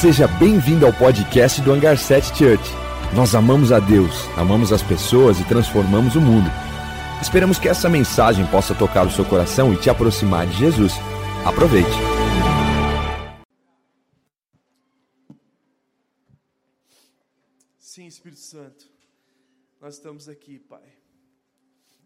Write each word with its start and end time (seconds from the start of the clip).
Seja 0.00 0.28
bem-vindo 0.28 0.86
ao 0.86 0.92
podcast 0.92 1.60
do 1.60 1.72
Hangar 1.72 1.98
7 1.98 2.28
Church. 2.28 2.62
Nós 3.16 3.34
amamos 3.34 3.72
a 3.72 3.80
Deus, 3.80 4.12
amamos 4.36 4.72
as 4.72 4.80
pessoas 4.80 5.40
e 5.40 5.48
transformamos 5.48 6.14
o 6.14 6.20
mundo. 6.20 6.48
Esperamos 7.20 7.58
que 7.58 7.68
essa 7.68 7.88
mensagem 7.88 8.46
possa 8.46 8.76
tocar 8.76 9.04
o 9.08 9.10
seu 9.10 9.24
coração 9.24 9.74
e 9.74 9.76
te 9.76 9.90
aproximar 9.90 10.46
de 10.46 10.56
Jesus. 10.56 10.92
Aproveite. 11.44 11.90
Sim, 17.76 18.06
Espírito 18.06 18.40
Santo, 18.40 18.86
nós 19.80 19.94
estamos 19.94 20.28
aqui, 20.28 20.60
Pai. 20.60 20.92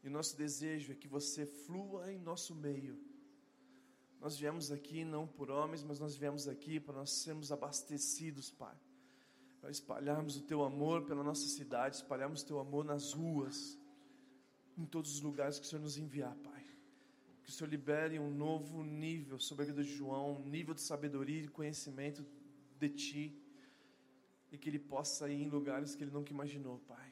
E 0.03 0.09
o 0.09 0.11
nosso 0.11 0.35
desejo 0.35 0.93
é 0.93 0.95
que 0.95 1.09
você 1.09 1.45
flua 1.45 2.11
em 2.11 2.19
nosso 2.19 2.55
meio. 2.55 3.12
Nós 4.23 4.39
viemos 4.39 4.71
aqui 4.71 5.05
não 5.05 5.27
por 5.27 5.51
homens, 5.51 5.83
mas 5.83 5.99
nós 5.99 6.15
viemos 6.15 6.47
aqui 6.47 6.79
para 6.79 6.95
nós 6.95 7.11
sermos 7.11 7.51
abastecidos, 7.51 8.53
Pai. 8.53 8.77
Para 9.61 9.69
espalharmos 9.69 10.37
o 10.37 10.43
teu 10.43 10.63
amor 10.63 11.05
pela 11.05 11.25
nossa 11.25 11.49
cidade, 11.49 11.97
espalharmos 11.97 12.43
o 12.43 12.47
teu 12.47 12.61
amor 12.61 12.85
nas 12.85 13.13
ruas, 13.13 13.77
em 14.79 14.87
todos 14.87 15.13
os 15.17 15.21
lugares 15.21 15.59
que 15.59 15.67
o 15.67 15.69
Senhor 15.69 15.83
nos 15.83 15.99
enviar, 15.99 16.37
Pai. 16.37 16.65
Que 17.43 17.51
o 17.51 17.53
Senhor 17.53 17.69
libere 17.69 18.21
um 18.21 18.31
novo 18.31 18.85
nível 18.85 19.41
sobre 19.41 19.65
a 19.65 19.67
vida 19.67 19.83
de 19.83 19.93
João, 19.93 20.37
um 20.37 20.49
nível 20.49 20.73
de 20.73 20.83
sabedoria 20.83 21.43
e 21.43 21.49
conhecimento 21.49 22.25
de 22.79 22.89
Ti 22.91 23.37
e 24.53 24.57
que 24.57 24.71
ele 24.71 24.79
possa 24.79 25.29
ir 25.29 25.43
em 25.43 25.49
lugares 25.49 25.97
que 25.97 26.05
ele 26.05 26.13
nunca 26.13 26.31
imaginou, 26.31 26.79
Pai. 26.87 27.11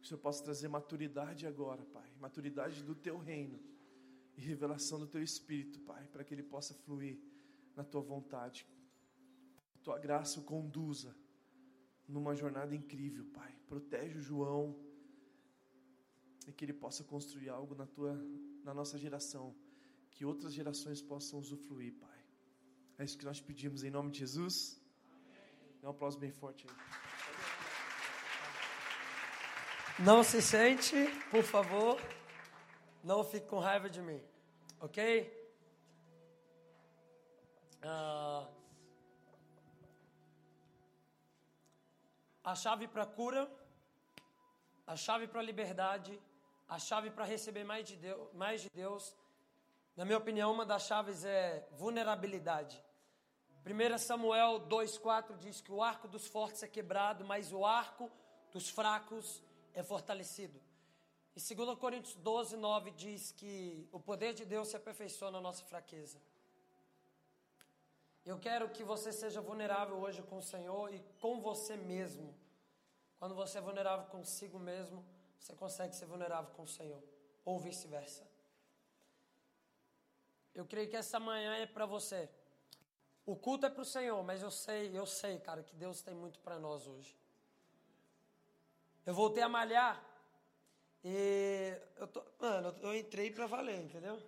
Que 0.00 0.04
o 0.04 0.06
Senhor 0.08 0.20
possa 0.20 0.44
trazer 0.44 0.68
maturidade 0.68 1.46
agora, 1.46 1.82
Pai, 1.82 2.12
maturidade 2.20 2.82
do 2.82 2.94
Teu 2.94 3.16
reino 3.16 3.58
e 4.36 4.40
revelação 4.40 4.98
do 4.98 5.06
Teu 5.06 5.22
Espírito, 5.22 5.80
Pai, 5.80 6.06
para 6.08 6.24
que 6.24 6.34
ele 6.34 6.42
possa 6.42 6.74
fluir 6.74 7.18
na 7.76 7.84
Tua 7.84 8.00
vontade. 8.00 8.66
Tua 9.82 9.98
graça 9.98 10.40
o 10.40 10.44
conduza 10.44 11.14
numa 12.08 12.34
jornada 12.34 12.74
incrível, 12.74 13.24
Pai. 13.32 13.54
Protege 13.66 14.18
o 14.18 14.22
João 14.22 14.76
e 16.46 16.52
que 16.52 16.64
ele 16.64 16.72
possa 16.72 17.04
construir 17.04 17.48
algo 17.48 17.74
na 17.74 17.86
tua, 17.86 18.14
na 18.62 18.74
nossa 18.74 18.98
geração, 18.98 19.54
que 20.10 20.24
outras 20.24 20.52
gerações 20.52 21.00
possam 21.00 21.38
usufruir, 21.38 21.94
Pai. 21.94 22.24
É 22.98 23.04
isso 23.04 23.18
que 23.18 23.24
nós 23.24 23.40
pedimos 23.40 23.82
em 23.82 23.90
nome 23.90 24.10
de 24.10 24.20
Jesus. 24.20 24.80
Dá 25.80 25.88
um 25.88 25.90
aplauso 25.90 26.18
bem 26.18 26.30
forte 26.30 26.66
aí. 26.68 26.74
Não 29.98 30.22
se 30.22 30.40
sente, 30.42 30.96
por 31.30 31.42
favor. 31.42 32.00
Não 33.02 33.22
fique 33.22 33.46
com 33.46 33.58
raiva 33.58 33.90
de 33.90 34.00
mim, 34.00 34.20
ok? 34.84 34.98
Ah, 37.82 38.46
a 42.44 42.54
chave 42.54 42.86
para 42.86 43.06
cura, 43.06 43.50
a 44.86 44.94
chave 44.94 45.26
para 45.26 45.40
liberdade, 45.40 46.20
a 46.68 46.78
chave 46.78 47.10
para 47.10 47.24
receber 47.24 47.64
mais 47.64 47.88
de, 47.88 47.96
Deus, 47.96 48.32
mais 48.34 48.60
de 48.60 48.68
Deus, 48.74 49.16
na 49.96 50.04
minha 50.04 50.18
opinião, 50.18 50.52
uma 50.52 50.66
das 50.66 50.82
chaves 50.82 51.24
é 51.24 51.66
vulnerabilidade. 51.72 52.82
1 53.64 53.96
Samuel 53.96 54.66
2,4 54.68 55.38
diz 55.38 55.62
que 55.62 55.72
o 55.72 55.82
arco 55.82 56.06
dos 56.06 56.26
fortes 56.26 56.62
é 56.62 56.68
quebrado, 56.68 57.24
mas 57.24 57.52
o 57.52 57.64
arco 57.64 58.10
dos 58.52 58.68
fracos 58.68 59.42
é 59.72 59.82
fortalecido. 59.82 60.60
E 61.36 61.54
2 61.54 61.78
Coríntios 61.78 62.14
12, 62.14 62.56
9 62.56 62.90
diz 62.92 63.32
que 63.32 63.88
o 63.90 63.98
poder 63.98 64.34
de 64.34 64.44
Deus 64.44 64.68
se 64.68 64.76
aperfeiçoa 64.76 65.30
na 65.32 65.40
nossa 65.40 65.64
fraqueza. 65.64 66.20
Eu 68.24 68.38
quero 68.38 68.70
que 68.70 68.84
você 68.84 69.12
seja 69.12 69.40
vulnerável 69.40 69.96
hoje 69.96 70.22
com 70.22 70.38
o 70.38 70.42
Senhor 70.42 70.94
e 70.94 71.00
com 71.20 71.40
você 71.40 71.76
mesmo. 71.76 72.34
Quando 73.18 73.34
você 73.34 73.58
é 73.58 73.60
vulnerável 73.60 74.06
consigo 74.06 74.58
mesmo, 74.58 75.04
você 75.38 75.54
consegue 75.54 75.94
ser 75.94 76.06
vulnerável 76.06 76.50
com 76.52 76.62
o 76.62 76.68
Senhor, 76.68 77.02
ou 77.44 77.58
vice-versa. 77.58 78.26
Eu 80.54 80.64
creio 80.64 80.88
que 80.88 80.96
essa 80.96 81.18
manhã 81.18 81.56
é 81.56 81.66
para 81.66 81.84
você. 81.84 82.30
O 83.26 83.34
culto 83.34 83.66
é 83.66 83.70
para 83.70 83.82
o 83.82 83.84
Senhor, 83.84 84.22
mas 84.22 84.40
eu 84.40 84.50
sei, 84.50 84.96
eu 84.96 85.04
sei, 85.04 85.38
cara, 85.40 85.62
que 85.62 85.74
Deus 85.74 86.00
tem 86.00 86.14
muito 86.14 86.38
para 86.40 86.58
nós 86.58 86.86
hoje. 86.86 87.16
Eu 89.04 89.14
voltei 89.14 89.42
a 89.42 89.48
malhar 89.48 90.13
e 91.04 91.78
eu 91.96 92.06
tô, 92.08 92.24
mano, 92.40 92.74
eu 92.80 92.94
entrei 92.94 93.30
para 93.30 93.46
valer, 93.46 93.82
entendeu? 93.82 94.20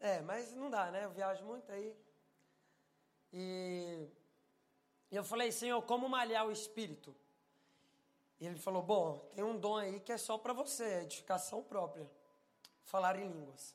É, 0.00 0.20
mas 0.22 0.52
não 0.54 0.70
dá, 0.70 0.90
né? 0.90 1.04
Eu 1.04 1.10
viajo 1.10 1.44
muito 1.44 1.70
aí. 1.70 1.94
E 3.32 4.08
eu 5.10 5.22
falei, 5.22 5.52
Senhor, 5.52 5.80
como 5.82 6.08
malhar 6.08 6.46
o 6.46 6.50
espírito? 6.50 7.14
E 8.40 8.46
ele 8.46 8.58
falou: 8.58 8.82
Bom, 8.82 9.18
tem 9.34 9.44
um 9.44 9.58
dom 9.58 9.76
aí 9.76 10.00
que 10.00 10.12
é 10.12 10.18
só 10.18 10.36
para 10.38 10.52
você, 10.52 11.02
edificação 11.02 11.62
própria. 11.62 12.10
Falar 12.84 13.16
em 13.16 13.28
línguas. 13.28 13.74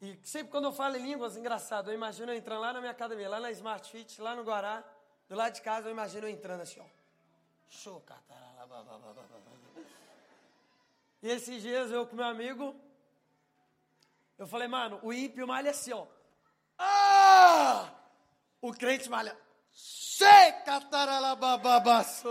E 0.00 0.18
sempre 0.22 0.50
quando 0.50 0.64
eu 0.64 0.72
falo 0.72 0.96
em 0.96 1.02
línguas, 1.02 1.36
engraçado, 1.36 1.90
eu 1.90 1.94
imagino 1.94 2.32
eu 2.32 2.36
entrando 2.36 2.60
lá 2.60 2.72
na 2.72 2.80
minha 2.80 2.92
academia, 2.92 3.28
lá 3.28 3.40
na 3.40 3.50
Smart 3.52 3.90
Fit, 3.90 4.20
lá 4.20 4.34
no 4.34 4.42
Guará, 4.42 4.84
do 5.28 5.34
lado 5.34 5.54
de 5.54 5.62
casa, 5.62 5.88
eu 5.88 5.92
imagino 5.92 6.26
eu 6.26 6.30
entrando 6.30 6.60
assim, 6.60 6.80
ó. 6.80 6.84
Show, 7.68 8.02
E 11.24 11.28
esses 11.30 11.62
dias 11.62 11.90
eu 11.90 12.06
com 12.06 12.16
meu 12.16 12.26
amigo, 12.26 12.78
eu 14.36 14.46
falei, 14.46 14.68
mano, 14.68 15.00
o 15.02 15.10
ímpio 15.10 15.46
malha 15.46 15.70
assim, 15.70 15.90
ó. 15.90 16.06
Ah! 16.76 17.98
O 18.60 18.74
crente 18.74 19.08
malha. 19.08 19.34
Checa, 19.72 20.82
taralabababaço. 20.82 22.28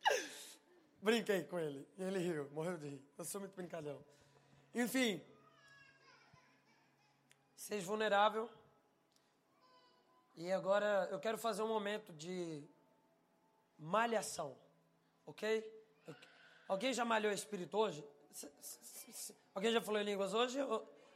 Brinquei 1.02 1.44
com 1.44 1.58
ele. 1.58 1.86
E 1.98 2.02
ele 2.04 2.18
riu, 2.18 2.50
morreu 2.50 2.78
de 2.78 2.88
rir. 2.88 3.04
Eu 3.18 3.26
sou 3.26 3.42
muito 3.42 3.54
brincalhão. 3.54 4.02
Enfim. 4.74 5.22
Seja 7.54 7.84
vulnerável. 7.84 8.50
E 10.34 10.50
agora 10.50 11.10
eu 11.10 11.20
quero 11.20 11.36
fazer 11.36 11.60
um 11.60 11.68
momento 11.68 12.10
de 12.10 12.66
malhação. 13.78 14.56
Ok? 15.26 15.73
Alguém 16.68 16.92
já 16.92 17.04
malhou 17.04 17.32
espírito 17.32 17.76
hoje? 17.76 18.04
Alguém 19.54 19.72
já 19.72 19.80
falou 19.80 20.00
em 20.00 20.04
línguas 20.04 20.34
hoje? 20.34 20.58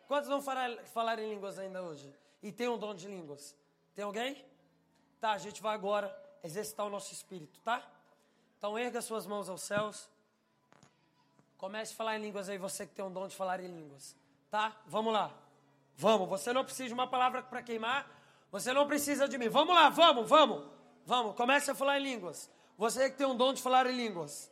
Quantos 0.06 0.28
vão 0.28 0.40
falar, 0.40 1.18
em 1.18 1.30
línguas 1.30 1.58
ainda 1.58 1.82
hoje? 1.82 2.14
E 2.42 2.52
tem 2.52 2.68
um 2.68 2.78
dom 2.78 2.94
de 2.94 3.08
línguas? 3.08 3.54
Tem 3.94 4.04
alguém? 4.04 4.44
Tá, 5.20 5.32
a 5.32 5.38
gente 5.38 5.60
vai 5.60 5.74
agora 5.74 6.14
exercitar 6.42 6.86
o 6.86 6.90
nosso 6.90 7.12
espírito, 7.12 7.60
tá? 7.60 7.86
Então 8.56 8.78
erga 8.78 9.02
suas 9.02 9.26
mãos 9.26 9.48
aos 9.48 9.62
céus. 9.62 10.08
Comece 11.56 11.92
a 11.92 11.96
falar 11.96 12.16
em 12.16 12.22
línguas 12.22 12.48
aí, 12.48 12.56
você 12.56 12.86
que 12.86 12.94
tem 12.94 13.04
um 13.04 13.12
dom 13.12 13.26
de 13.26 13.34
falar 13.34 13.60
em 13.60 13.66
línguas. 13.66 14.16
Tá? 14.50 14.76
Vamos 14.86 15.12
lá. 15.12 15.32
Vamos, 15.96 16.28
você 16.28 16.52
não 16.52 16.64
precisa 16.64 16.88
de 16.88 16.94
uma 16.94 17.08
palavra 17.08 17.42
para 17.42 17.62
queimar. 17.62 18.08
Você 18.52 18.72
não 18.72 18.86
precisa 18.86 19.28
de 19.28 19.36
mim. 19.36 19.48
Vamos 19.48 19.74
lá, 19.74 19.88
vamos, 19.88 20.28
vamos. 20.28 20.64
Vamos, 21.04 21.34
comece 21.34 21.70
a 21.70 21.74
falar 21.74 21.98
em 21.98 22.02
línguas. 22.02 22.50
Você 22.76 23.10
que 23.10 23.16
tem 23.16 23.26
um 23.26 23.36
dom 23.36 23.52
de 23.52 23.60
falar 23.60 23.86
em 23.86 23.96
línguas. 23.96 24.50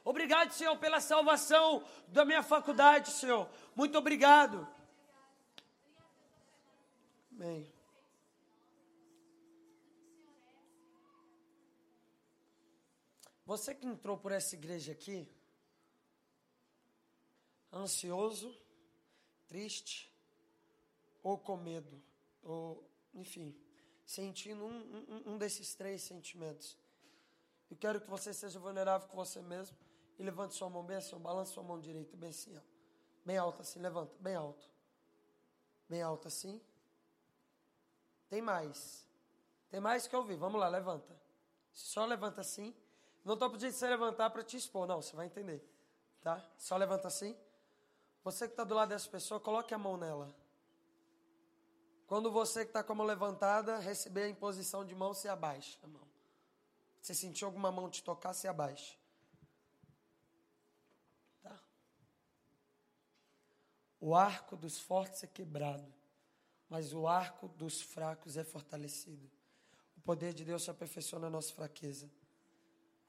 Obrigado, 0.05 0.51
Senhor, 0.51 0.77
pela 0.79 1.01
salvação 1.01 1.85
da 2.09 2.25
minha 2.25 2.43
faculdade, 2.43 3.11
Senhor. 3.11 3.49
Muito 3.77 3.97
obrigado. 3.97 4.67
Amém. 7.33 7.80
Você 13.51 13.75
que 13.75 13.85
entrou 13.85 14.17
por 14.17 14.31
essa 14.31 14.55
igreja 14.55 14.93
aqui, 14.93 15.29
ansioso, 17.73 18.57
triste, 19.49 20.09
ou 21.21 21.37
com 21.37 21.57
medo, 21.57 22.01
ou, 22.45 22.89
enfim, 23.13 23.61
sentindo 24.07 24.65
um, 24.65 24.71
um, 24.71 25.33
um 25.33 25.37
desses 25.37 25.75
três 25.75 26.01
sentimentos. 26.01 26.79
Eu 27.69 27.77
quero 27.77 28.01
que 28.01 28.09
você 28.09 28.33
seja 28.33 28.61
vulnerável 28.61 29.09
com 29.09 29.17
você 29.17 29.43
mesmo 29.43 29.77
e 30.17 30.23
levante 30.23 30.55
sua 30.55 30.71
mão 30.71 30.85
bem 30.85 30.99
assim, 30.99 31.19
balance 31.19 31.53
sua 31.53 31.65
mão 31.65 31.81
direita 31.81 32.17
bem 32.17 32.31
assim, 32.31 32.57
ó. 32.57 32.61
bem 33.25 33.37
alto 33.37 33.63
assim, 33.63 33.81
levanta, 33.81 34.15
bem 34.21 34.37
alto, 34.37 34.71
bem 35.89 36.03
alto 36.03 36.29
assim. 36.29 36.61
Tem 38.29 38.41
mais, 38.41 39.05
tem 39.69 39.81
mais 39.81 40.07
que 40.07 40.15
eu 40.15 40.21
ouvir. 40.21 40.37
Vamos 40.37 40.61
lá, 40.61 40.69
levanta. 40.69 41.21
Só 41.73 42.07
levanta 42.07 42.43
assim. 42.43 42.73
Não 43.25 43.35
estou 43.35 43.51
pedindo 43.51 43.73
você 43.73 43.87
levantar 43.87 44.31
para 44.31 44.43
te 44.43 44.57
expor, 44.57 44.87
não, 44.87 45.03
você 45.03 45.15
vai 45.15 45.27
entender. 45.27 45.63
Tá? 46.21 46.45
Só 46.57 46.77
levanta 46.77 47.09
assim. 47.09 47.37
Você 48.23 48.47
que 48.47 48.53
está 48.53 48.65
do 48.65 48.75
lado 48.75 48.91
dessa 48.91 49.09
pessoa, 49.09 49.41
coloque 49.41 49.73
a 49.75 49.79
mão 49.79 49.97
nela. 49.97 50.35
Quando 52.07 52.31
você 52.31 52.65
que 52.65 52.71
está 52.71 52.83
com 52.83 52.93
a 52.93 52.97
mão 52.97 53.07
levantada, 53.07 53.79
receber 53.79 54.25
a 54.25 54.29
imposição 54.29 54.85
de 54.85 54.95
mão, 54.95 55.15
se 55.15 55.29
abaixa 55.29 55.79
a 55.83 55.87
mão. 55.87 56.07
Você 57.01 57.15
sentiu 57.15 57.47
alguma 57.47 57.71
mão 57.71 57.89
te 57.89 58.03
tocar, 58.03 58.35
se 58.35 58.49
abaixa. 58.49 58.97
Tá? 61.43 61.59
O 64.01 64.15
arco 64.15 64.57
dos 64.57 64.79
fortes 64.79 65.23
é 65.23 65.27
quebrado, 65.27 65.87
mas 66.69 66.93
o 66.93 67.07
arco 67.07 67.49
dos 67.49 67.81
fracos 67.81 68.37
é 68.37 68.45
fortalecido. 68.45 69.31
O 69.97 70.01
poder 70.01 70.35
de 70.35 70.45
Deus 70.45 70.65
se 70.65 70.71
aperfeiçoa 70.71 71.21
na 71.21 71.31
nossa 71.31 71.55
fraqueza. 71.55 72.11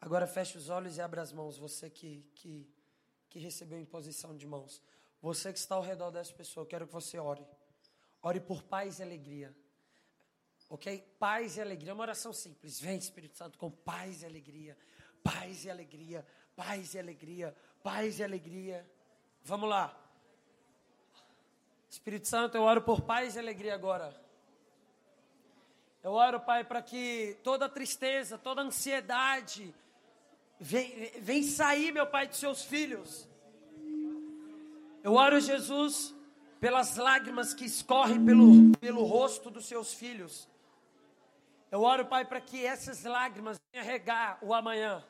Agora 0.02 0.26
feche 0.26 0.58
os 0.58 0.68
olhos 0.68 0.98
e 0.98 1.02
abra 1.02 1.22
as 1.22 1.32
mãos, 1.32 1.60
você 1.60 1.88
que, 1.88 2.26
que, 2.34 2.68
que 3.30 3.38
recebeu 3.38 3.80
imposição 3.80 4.36
de 4.36 4.48
mãos. 4.48 4.82
Você 5.22 5.54
que 5.54 5.60
está 5.60 5.76
ao 5.76 5.84
redor 5.84 6.10
dessa 6.10 6.34
pessoa, 6.34 6.64
eu 6.64 6.68
quero 6.68 6.88
que 6.88 6.94
você 6.94 7.20
ore. 7.20 7.46
Ore 8.24 8.40
por 8.40 8.64
paz 8.64 8.98
e 8.98 9.04
alegria. 9.04 9.56
Ok? 10.68 11.00
Paz 11.20 11.58
e 11.58 11.62
alegria. 11.62 11.94
Uma 11.94 12.02
oração 12.02 12.34
simples. 12.34 12.80
Vem, 12.80 12.98
Espírito 12.98 13.38
Santo, 13.38 13.60
com 13.60 13.70
paz 13.70 14.24
e 14.24 14.26
alegria. 14.26 14.76
Paz 15.24 15.66
e 15.66 15.70
alegria. 15.70 16.26
Paz 16.56 16.96
e 16.96 17.00
alegria. 17.00 17.56
Paz 17.84 18.18
e 18.18 18.24
alegria. 18.24 18.90
Vamos 19.44 19.70
lá. 19.70 19.96
Espírito 21.88 22.28
Santo, 22.28 22.56
eu 22.56 22.64
oro 22.64 22.82
por 22.82 23.02
paz 23.02 23.36
e 23.36 23.40
alegria 23.40 23.76
agora. 23.76 24.20
Eu 26.02 26.14
oro, 26.14 26.40
Pai, 26.40 26.64
para 26.64 26.82
que 26.82 27.38
toda 27.44 27.70
tristeza, 27.70 28.38
toda 28.38 28.62
ansiedade, 28.62 29.76
Vem, 30.64 31.12
vem 31.20 31.42
sair, 31.42 31.92
meu 31.92 32.06
Pai, 32.06 32.28
de 32.28 32.38
seus 32.38 32.64
filhos. 32.64 33.28
Eu 35.04 35.14
oro, 35.16 35.40
Jesus, 35.40 36.14
pelas 36.60 36.98
lágrimas 36.98 37.52
que 37.52 37.66
escorrem 37.66 38.24
pelo, 38.24 38.72
pelo 38.80 39.04
rosto 39.04 39.50
dos 39.50 39.66
seus 39.66 39.92
filhos. 39.92 40.48
Eu 41.72 41.82
oro, 41.82 42.06
Pai, 42.06 42.26
para 42.26 42.40
que 42.40 42.64
essas 42.64 43.04
lágrimas 43.04 43.60
venham 43.74 43.84
regar 43.84 44.38
o 44.40 44.54
amanhã. 44.54 45.04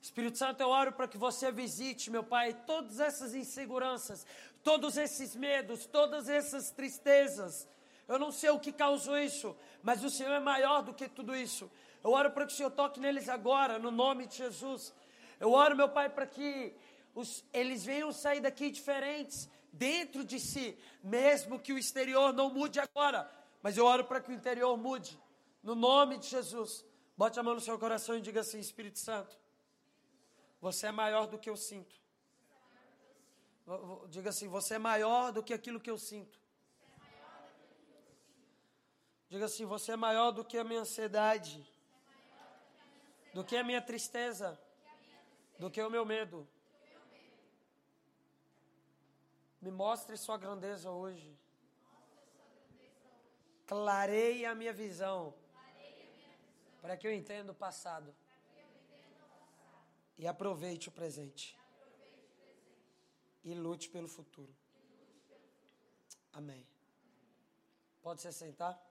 Espírito 0.00 0.38
Santo, 0.38 0.60
eu 0.60 0.68
oro 0.68 0.92
para 0.92 1.08
que 1.08 1.18
você 1.18 1.50
visite, 1.50 2.08
meu 2.08 2.22
Pai, 2.22 2.54
todas 2.68 3.00
essas 3.00 3.34
inseguranças, 3.34 4.24
todos 4.62 4.96
esses 4.96 5.34
medos, 5.34 5.86
todas 5.86 6.28
essas 6.28 6.70
tristezas. 6.70 7.68
Eu 8.06 8.16
não 8.16 8.30
sei 8.30 8.50
o 8.50 8.60
que 8.60 8.70
causou 8.70 9.18
isso, 9.18 9.56
mas 9.82 10.04
o 10.04 10.10
Senhor 10.10 10.30
é 10.30 10.38
maior 10.38 10.82
do 10.82 10.94
que 10.94 11.08
tudo 11.08 11.34
isso. 11.34 11.68
Eu 12.06 12.12
oro 12.12 12.30
para 12.30 12.46
que 12.46 12.52
o 12.52 12.56
Senhor 12.56 12.70
toque 12.70 13.00
neles 13.00 13.28
agora, 13.28 13.80
no 13.80 13.90
nome 13.90 14.28
de 14.28 14.36
Jesus. 14.36 14.94
Eu 15.40 15.50
oro, 15.50 15.74
meu 15.74 15.88
Pai, 15.88 16.08
para 16.08 16.24
que 16.24 16.72
os, 17.12 17.44
eles 17.52 17.84
venham 17.84 18.12
sair 18.12 18.40
daqui 18.40 18.70
diferentes, 18.70 19.48
dentro 19.72 20.24
de 20.24 20.38
si, 20.38 20.78
mesmo 21.02 21.58
que 21.58 21.72
o 21.72 21.78
exterior 21.78 22.32
não 22.32 22.48
mude 22.48 22.78
agora. 22.78 23.28
Mas 23.60 23.76
eu 23.76 23.84
oro 23.84 24.04
para 24.04 24.20
que 24.20 24.30
o 24.30 24.32
interior 24.32 24.76
mude, 24.76 25.20
no 25.64 25.74
nome 25.74 26.16
de 26.16 26.28
Jesus. 26.28 26.84
Bote 27.16 27.40
a 27.40 27.42
mão 27.42 27.56
no 27.56 27.60
seu 27.60 27.76
coração 27.76 28.16
e 28.16 28.20
diga 28.20 28.42
assim: 28.42 28.60
Espírito 28.60 29.00
Santo, 29.00 29.36
você 30.60 30.86
é 30.86 30.92
maior 30.92 31.26
do 31.26 31.36
que 31.36 31.50
eu 31.50 31.56
sinto. 31.56 31.96
Diga 34.10 34.30
assim: 34.30 34.46
você 34.46 34.74
é 34.74 34.78
maior 34.78 35.32
do 35.32 35.42
que 35.42 35.52
aquilo 35.52 35.80
que 35.80 35.90
eu 35.90 35.98
sinto. 35.98 36.38
Diga 39.28 39.46
assim: 39.46 39.64
você 39.64 39.90
é 39.90 39.96
maior 39.96 40.30
do 40.30 40.44
que 40.44 40.56
a 40.56 40.62
minha 40.62 40.82
ansiedade 40.82 41.74
do 43.36 43.44
que 43.44 43.54
a 43.54 43.62
minha 43.62 43.82
tristeza, 43.82 44.58
do 45.58 45.70
que 45.70 45.82
o 45.82 45.90
meu 45.90 46.06
medo. 46.06 46.48
Me 49.60 49.70
mostre 49.70 50.16
sua 50.16 50.38
grandeza 50.38 50.90
hoje. 50.90 51.38
Clareie 53.66 54.46
a 54.46 54.54
minha 54.54 54.72
visão. 54.72 55.34
Para 56.80 56.96
que 56.96 57.06
eu 57.06 57.12
entenda 57.12 57.52
o 57.52 57.54
passado. 57.54 58.16
E 60.16 60.26
aproveite 60.26 60.88
o 60.88 60.92
presente. 60.92 61.58
E 63.44 63.52
lute 63.52 63.90
pelo 63.90 64.08
futuro. 64.08 64.56
Amém. 66.32 66.66
Pode 68.00 68.22
se 68.22 68.32
sentar? 68.32 68.82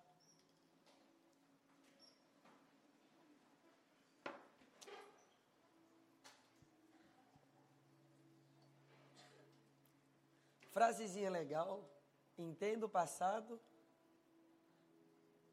Frasezinha 10.75 11.29
legal. 11.29 11.89
Entenda 12.37 12.85
o 12.85 12.89
passado. 12.89 13.61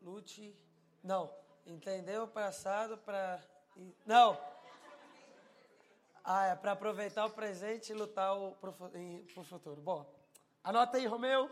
Lute. 0.00 0.52
Não. 1.00 1.32
Entendeu 1.64 2.24
o 2.24 2.28
passado 2.28 2.98
para. 2.98 3.40
Não. 4.04 4.36
Ah, 6.24 6.46
é 6.46 6.56
para 6.56 6.72
aproveitar 6.72 7.24
o 7.24 7.30
presente 7.30 7.92
e 7.92 7.94
lutar 7.94 8.36
o 8.36 8.56
futuro. 9.44 9.80
Bom, 9.80 10.12
anota 10.64 10.96
aí, 10.96 11.06
Romeu. 11.06 11.48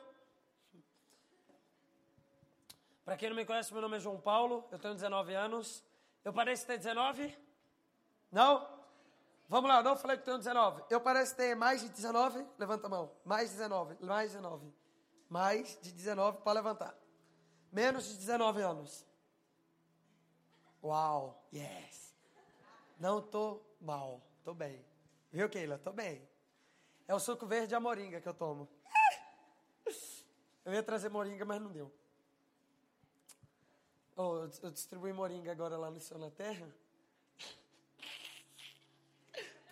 Para 3.05 3.17
quem 3.17 3.29
não 3.29 3.37
me 3.37 3.47
conhece, 3.47 3.73
meu 3.73 3.83
nome 3.83 3.99
é 3.99 4.01
João 4.01 4.21
Paulo, 4.21 4.67
eu 4.73 4.81
tenho 4.81 4.95
19 4.95 5.33
anos. 5.33 5.85
Eu 6.25 6.33
pareço 6.33 6.67
ter 6.67 6.77
19? 6.77 7.39
Não? 8.33 8.80
Vamos 9.51 9.69
lá, 9.69 9.83
não 9.83 9.97
falei 9.97 10.17
que 10.17 10.25
tenho 10.25 10.39
19. 10.39 10.85
Eu 10.89 11.01
pareço 11.01 11.35
ter 11.35 11.57
mais 11.57 11.81
de 11.81 11.89
19? 11.89 12.47
Levanta 12.57 12.87
a 12.87 12.89
mão. 12.89 13.11
Mais 13.25 13.51
de 13.51 13.57
19, 13.57 13.97
mais 14.01 14.31
de 14.31 14.37
19. 14.37 14.73
Mais 15.29 15.79
de 15.83 15.91
19 15.93 16.39
para 16.39 16.53
levantar. 16.53 16.97
Menos 17.73 18.07
de 18.07 18.17
19 18.19 18.63
anos. 18.63 19.05
Uau, 20.81 21.45
yes. 21.53 22.15
Não 22.97 23.21
tô 23.21 23.61
mal, 23.81 24.23
tô 24.45 24.55
bem. 24.55 24.85
Viu, 25.33 25.51
Keila? 25.51 25.79
Tô 25.79 25.93
bem. 25.93 26.23
É 27.09 27.15
o 27.15 27.19
suco 27.19 27.45
verde 27.45 27.75
de 27.75 27.79
moringa 27.81 28.21
que 28.21 28.29
eu 28.29 28.35
tomo. 28.35 28.69
Eu 30.65 30.73
ia 30.73 30.83
trazer 30.85 31.09
moringa, 31.09 31.45
mas 31.45 31.61
não 31.61 31.73
deu. 31.73 31.93
Oh, 34.15 34.49
eu 34.63 34.71
distribuí 34.71 35.13
moringa 35.13 35.51
agora 35.51 35.77
lá 35.77 35.91
no 35.91 35.99
Céu 35.99 36.19
na 36.19 36.31
Terra. 36.31 36.73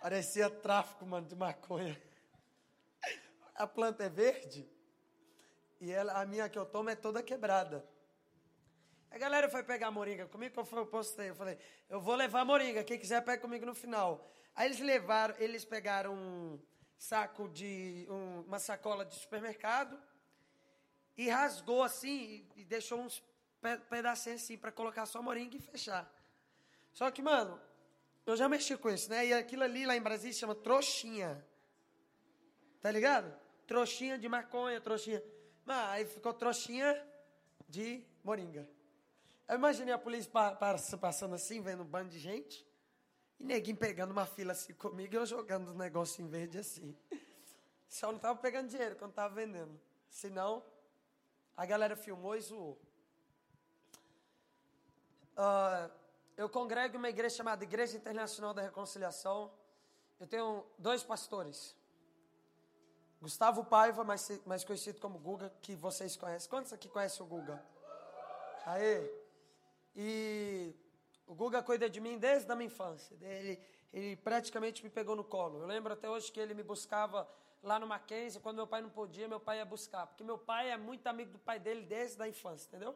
Parecia 0.01 0.49
tráfico, 0.49 1.05
mano, 1.05 1.27
de 1.27 1.35
maconha. 1.35 2.01
A 3.55 3.67
planta 3.67 4.05
é 4.05 4.09
verde 4.09 4.69
e 5.81 5.91
ela, 5.91 6.21
a 6.21 6.25
minha 6.25 6.49
que 6.49 6.59
eu 6.59 6.65
tomo 6.65 6.91
é 6.91 6.95
toda 6.95 7.23
quebrada. 7.23 7.85
A 9.11 9.19
galera 9.19 9.49
foi 9.49 9.63
pegar 9.63 9.89
a 9.89 9.91
moringa 9.91 10.27
comigo, 10.27 10.55
eu 10.73 10.87
postei. 10.87 11.31
Eu 11.31 11.35
falei, 11.35 11.59
eu 11.89 12.01
vou 12.01 12.15
levar 12.15 12.41
a 12.41 12.45
moringa, 12.45 12.85
quem 12.85 12.99
quiser 12.99 13.25
pega 13.25 13.41
comigo 13.41 13.67
no 13.67 13.75
final. 13.75 14.31
Aí 14.55 14.67
eles 14.69 14.81
levaram, 14.81 15.35
eles 15.39 15.65
pegaram 15.65 16.15
um 16.15 16.61
saco 16.99 17.49
de, 17.49 18.07
um, 18.11 18.41
uma 18.43 18.59
sacola 18.59 19.05
de 19.05 19.15
supermercado 19.15 20.01
e 21.17 21.29
rasgou 21.29 21.83
assim 21.83 22.47
e, 22.57 22.61
e 22.61 22.65
deixou 22.65 23.01
uns 23.01 23.23
pedacinhos 23.89 24.43
assim 24.43 24.57
para 24.57 24.71
colocar 24.71 25.07
só 25.07 25.19
a 25.19 25.23
moringa 25.23 25.57
e 25.57 25.61
fechar. 25.61 26.13
Só 26.93 27.11
que, 27.11 27.23
mano, 27.23 27.61
eu 28.33 28.37
já 28.37 28.49
mexi 28.49 28.77
com 28.77 28.91
isso, 28.91 29.09
né? 29.11 29.27
E 29.27 29.33
aquilo 29.33 29.63
ali 29.63 29.87
lá 29.87 29.97
em 29.97 30.03
Brasília 30.03 30.35
chama 30.35 30.55
trouxinha. 30.55 31.45
Tá 32.81 32.91
ligado? 32.91 33.35
Trouxinha 33.67 34.19
de 34.19 34.29
maconha, 34.29 34.81
trouxinha. 34.81 35.23
Mas 35.65 35.91
aí 35.91 36.05
ficou 36.05 36.33
trouxinha 36.33 37.07
de 37.69 38.05
moringa. 38.23 38.69
Eu 39.49 39.57
imaginei 39.57 39.95
a 39.95 39.99
polícia 39.99 40.31
passando 41.01 41.35
assim, 41.35 41.61
vendo 41.61 41.83
um 41.83 41.87
bando 41.87 42.11
de 42.11 42.19
gente. 42.19 42.67
E 43.41 43.45
neguinho 43.45 43.77
pegando 43.77 44.11
uma 44.11 44.27
fila 44.27 44.53
assim 44.53 44.75
comigo 44.75 45.15
e 45.15 45.17
eu 45.17 45.25
jogando 45.25 45.69
os 45.69 45.75
negócios 45.75 46.19
em 46.19 46.29
verde 46.29 46.59
assim. 46.59 46.97
Só 47.89 48.13
não 48.13 48.19
tava 48.19 48.39
pegando 48.39 48.69
dinheiro 48.69 48.97
quando 48.97 49.13
tava 49.13 49.35
vendendo. 49.35 49.81
Senão, 50.11 50.63
a 51.57 51.65
galera 51.65 51.97
filmou 51.97 52.37
e 52.37 52.41
zoou. 52.41 52.79
Uh, 55.33 55.98
eu 56.39 56.49
congrego 56.49 56.97
uma 56.97 57.09
igreja 57.09 57.35
chamada 57.35 57.65
Igreja 57.65 57.97
Internacional 57.97 58.55
da 58.55 58.63
Reconciliação. 58.63 59.51
Eu 60.21 60.27
tenho 60.27 60.65
dois 60.79 61.03
pastores. 61.03 61.77
Gustavo 63.21 63.65
Paiva, 63.65 64.05
mais, 64.05 64.31
mais 64.47 64.63
conhecido 64.63 65.01
como 65.01 65.19
Guga, 65.19 65.53
que 65.61 65.75
vocês 65.75 66.17
conhecem. 66.17 66.49
Quantos 66.49 66.73
aqui 66.73 66.89
conhecem 66.89 67.27
o 67.27 67.29
Guga? 67.29 67.61
Aê! 68.65 69.11
E 69.97 70.73
o 71.27 71.35
Guga 71.35 71.61
cuida 71.61 71.91
de 71.91 72.01
mim 72.01 72.17
desde 72.17 72.51
a 72.53 72.55
minha 72.55 72.69
infância. 72.69 73.17
Ele, 73.21 73.61
ele 73.93 74.15
praticamente 74.15 74.85
me 74.85 74.91
pegou 74.91 75.17
no 75.17 75.25
colo. 75.25 75.63
Eu 75.63 75.67
lembro 75.67 75.93
até 75.93 76.09
hoje 76.09 76.31
que 76.31 76.39
ele 76.39 76.55
me 76.55 76.63
buscava 76.63 77.29
lá 77.65 77.81
no 77.81 77.87
Mackenzie, 77.89 78.41
quando 78.41 78.59
meu 78.59 78.67
pai 78.69 78.81
não 78.81 78.91
podia, 78.91 79.27
meu 79.27 79.41
pai 79.41 79.57
ia 79.57 79.65
buscar. 79.65 80.07
Porque 80.07 80.23
meu 80.23 80.39
pai 80.39 80.71
é 80.71 80.77
muito 80.77 81.05
amigo 81.09 81.33
do 81.33 81.39
pai 81.41 81.59
dele 81.59 81.85
desde 81.85 82.23
a 82.23 82.29
infância, 82.29 82.69
entendeu? 82.69 82.95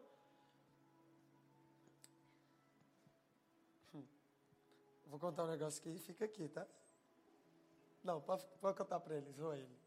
Vou 5.12 5.20
contar 5.20 5.44
um 5.44 5.46
negócio 5.46 5.78
aqui 5.78 5.90
e 5.90 5.98
fica 5.98 6.24
aqui, 6.24 6.48
tá? 6.48 6.66
Não, 8.02 8.18
pode, 8.18 8.46
pode 8.62 8.78
contar 8.78 8.98
para 8.98 9.14
eles, 9.14 9.38
ou 9.38 9.54
ele. 9.54 9.78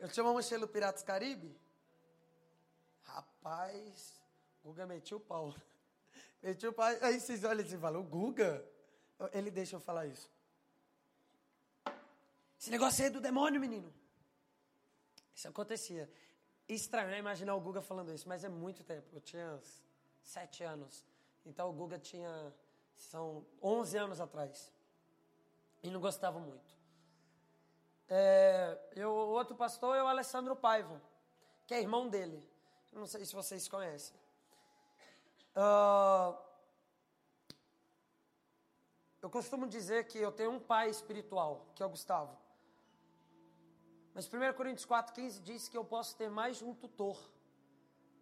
Eu 0.00 0.08
tinha 0.08 0.24
uma 0.24 0.32
mochila 0.32 0.66
do 0.66 0.68
Piratas 0.68 1.04
Caribe. 1.04 1.56
Rapaz, 3.04 4.20
o 4.64 4.66
Guga 4.66 4.84
metiu 4.84 5.18
o 5.18 5.20
pau. 5.20 5.54
Metiu 6.42 6.70
o 6.70 6.72
pau. 6.72 6.88
Aí 7.02 7.20
vocês 7.20 7.44
olham 7.44 7.64
assim 7.64 7.76
e 7.76 7.78
falam, 7.78 8.00
o 8.00 8.04
Guga? 8.04 8.66
Ele 9.32 9.48
deixa 9.48 9.76
eu 9.76 9.80
falar 9.80 10.06
isso. 10.06 10.28
Esse 12.58 12.68
negócio 12.68 13.04
aí 13.04 13.10
é 13.10 13.12
do 13.12 13.20
demônio, 13.20 13.60
menino. 13.60 13.94
Isso 15.32 15.46
acontecia. 15.46 16.12
Estranho, 16.68 17.10
né? 17.10 17.18
Imaginar 17.20 17.54
o 17.54 17.60
Guga 17.60 17.80
falando 17.80 18.12
isso, 18.12 18.28
mas 18.28 18.42
é 18.42 18.48
muito 18.48 18.82
tempo. 18.82 19.06
Eu 19.12 19.20
tinha 19.20 19.60
sete 20.20 20.64
anos. 20.64 21.04
Então 21.46 21.70
o 21.70 21.72
Guga 21.72 21.96
tinha. 21.96 22.52
São 23.00 23.46
11 23.62 23.96
anos 23.96 24.20
atrás. 24.20 24.70
E 25.82 25.90
não 25.90 26.00
gostava 26.00 26.38
muito. 26.38 26.78
É, 28.08 28.78
eu, 28.94 29.10
o 29.10 29.30
outro 29.30 29.56
pastor 29.56 29.96
é 29.96 30.02
o 30.02 30.06
Alessandro 30.06 30.54
Paiva, 30.54 31.00
que 31.66 31.72
é 31.72 31.80
irmão 31.80 32.08
dele. 32.08 32.46
Não 32.92 33.06
sei 33.06 33.24
se 33.24 33.34
vocês 33.34 33.66
conhecem. 33.68 34.14
Uh, 35.56 36.36
eu 39.22 39.30
costumo 39.30 39.66
dizer 39.66 40.06
que 40.06 40.18
eu 40.18 40.30
tenho 40.30 40.50
um 40.50 40.60
pai 40.60 40.90
espiritual, 40.90 41.66
que 41.74 41.82
é 41.82 41.86
o 41.86 41.90
Gustavo. 41.90 42.36
Mas 44.12 44.26
1 44.26 44.52
Coríntios 44.54 44.86
4,15 44.86 45.40
diz 45.42 45.68
que 45.68 45.76
eu 45.76 45.84
posso 45.84 46.16
ter 46.16 46.28
mais 46.28 46.58
de 46.58 46.64
um 46.64 46.74
tutor. 46.74 47.18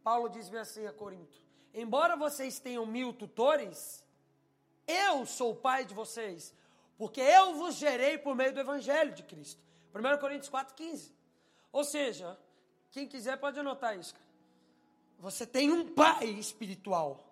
Paulo 0.04 0.28
diz-me 0.28 0.58
assim 0.58 0.86
a 0.86 0.92
Corinto: 0.92 1.42
Embora 1.74 2.16
vocês 2.16 2.60
tenham 2.60 2.86
mil 2.86 3.12
tutores, 3.12 4.04
eu 4.88 5.26
sou 5.26 5.52
o 5.52 5.56
pai 5.56 5.84
de 5.84 5.94
vocês, 5.94 6.54
porque 6.96 7.20
eu 7.20 7.54
vos 7.54 7.76
gerei 7.76 8.18
por 8.18 8.34
meio 8.34 8.52
do 8.52 8.60
Evangelho 8.60 9.12
de 9.12 9.22
Cristo. 9.22 9.62
1 9.94 10.18
Coríntios 10.18 10.50
4,15. 10.50 11.12
Ou 11.70 11.84
seja, 11.84 12.38
quem 12.90 13.06
quiser 13.06 13.36
pode 13.36 13.60
anotar 13.60 13.96
isso. 13.96 14.14
Você 15.18 15.46
tem 15.46 15.70
um 15.70 15.94
pai 15.94 16.26
espiritual. 16.26 17.24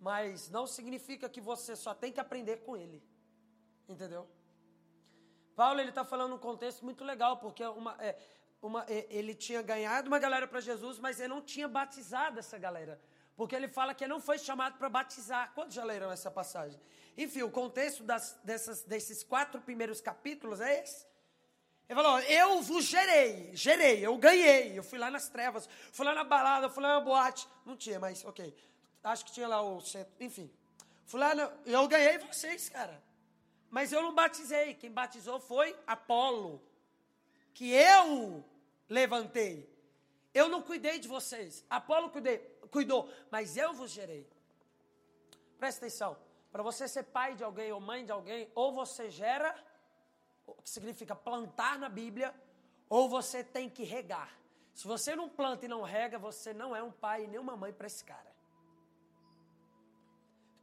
Mas 0.00 0.48
não 0.48 0.66
significa 0.66 1.28
que 1.28 1.40
você 1.40 1.76
só 1.76 1.92
tem 1.92 2.12
que 2.12 2.20
aprender 2.20 2.58
com 2.58 2.76
ele. 2.76 3.02
Entendeu? 3.88 4.26
Paulo 5.56 5.80
ele 5.80 5.90
está 5.90 6.04
falando 6.04 6.34
um 6.34 6.38
contexto 6.38 6.84
muito 6.84 7.04
legal, 7.04 7.36
porque 7.36 7.64
uma, 7.64 7.96
é, 7.98 8.16
uma, 8.62 8.84
é, 8.88 9.06
ele 9.10 9.34
tinha 9.34 9.60
ganhado 9.60 10.08
uma 10.08 10.18
galera 10.18 10.46
para 10.46 10.60
Jesus, 10.60 10.98
mas 10.98 11.18
ele 11.18 11.28
não 11.28 11.42
tinha 11.42 11.68
batizado 11.68 12.38
essa 12.38 12.56
galera. 12.56 13.00
Porque 13.40 13.56
ele 13.56 13.68
fala 13.68 13.94
que 13.94 14.06
não 14.06 14.20
foi 14.20 14.38
chamado 14.38 14.76
para 14.76 14.90
batizar. 14.90 15.50
Quantos 15.54 15.74
já 15.74 15.82
leram 15.82 16.12
essa 16.12 16.30
passagem? 16.30 16.78
Enfim, 17.16 17.40
o 17.40 17.50
contexto 17.50 18.02
das, 18.02 18.38
dessas, 18.44 18.82
desses 18.82 19.24
quatro 19.24 19.62
primeiros 19.62 19.98
capítulos 19.98 20.60
é 20.60 20.82
esse. 20.82 21.06
Ele 21.88 21.98
falou: 22.02 22.18
Eu 22.20 22.60
vos 22.60 22.84
gerei, 22.84 23.50
gerei, 23.54 24.04
eu 24.04 24.14
ganhei. 24.18 24.78
Eu 24.78 24.82
fui 24.82 24.98
lá 24.98 25.10
nas 25.10 25.30
trevas, 25.30 25.66
fui 25.90 26.04
lá 26.04 26.14
na 26.14 26.22
balada, 26.22 26.68
fui 26.68 26.82
lá 26.82 26.96
na 26.96 27.00
boate. 27.00 27.48
Não 27.64 27.78
tinha, 27.78 27.98
mas 27.98 28.22
ok. 28.26 28.54
Acho 29.02 29.24
que 29.24 29.32
tinha 29.32 29.48
lá 29.48 29.62
o 29.62 29.80
centro, 29.80 30.12
enfim. 30.20 30.52
Fui 31.06 31.18
lá, 31.18 31.34
na, 31.34 31.50
eu 31.64 31.88
ganhei 31.88 32.18
vocês, 32.18 32.68
cara. 32.68 33.02
Mas 33.70 33.90
eu 33.90 34.02
não 34.02 34.14
batizei. 34.14 34.74
Quem 34.74 34.90
batizou 34.90 35.40
foi 35.40 35.74
Apolo, 35.86 36.62
que 37.54 37.70
eu 37.70 38.44
levantei. 38.86 39.66
Eu 40.34 40.50
não 40.50 40.60
cuidei 40.60 40.98
de 40.98 41.08
vocês. 41.08 41.64
Apolo 41.70 42.10
cuidei, 42.10 42.38
cuidou, 42.70 43.10
mas 43.30 43.56
eu 43.56 43.72
vos 43.72 43.90
gerei. 43.90 44.28
Presta 45.58 45.86
atenção. 45.86 46.16
Para 46.50 46.62
você 46.62 46.88
ser 46.88 47.04
pai 47.04 47.34
de 47.34 47.44
alguém 47.44 47.70
ou 47.72 47.80
mãe 47.80 48.04
de 48.04 48.12
alguém, 48.12 48.50
ou 48.54 48.72
você 48.72 49.10
gera, 49.10 49.54
o 50.46 50.54
que 50.62 50.70
significa 50.70 51.14
plantar 51.14 51.78
na 51.78 51.88
Bíblia, 51.88 52.34
ou 52.88 53.08
você 53.08 53.44
tem 53.44 53.68
que 53.68 53.84
regar. 53.84 54.36
Se 54.74 54.86
você 54.86 55.14
não 55.14 55.28
planta 55.28 55.66
e 55.66 55.68
não 55.68 55.82
rega, 55.82 56.18
você 56.18 56.52
não 56.52 56.74
é 56.74 56.82
um 56.82 56.90
pai 56.90 57.26
nem 57.26 57.38
uma 57.38 57.56
mãe 57.56 57.72
para 57.72 57.86
esse 57.86 58.04
cara. 58.04 58.30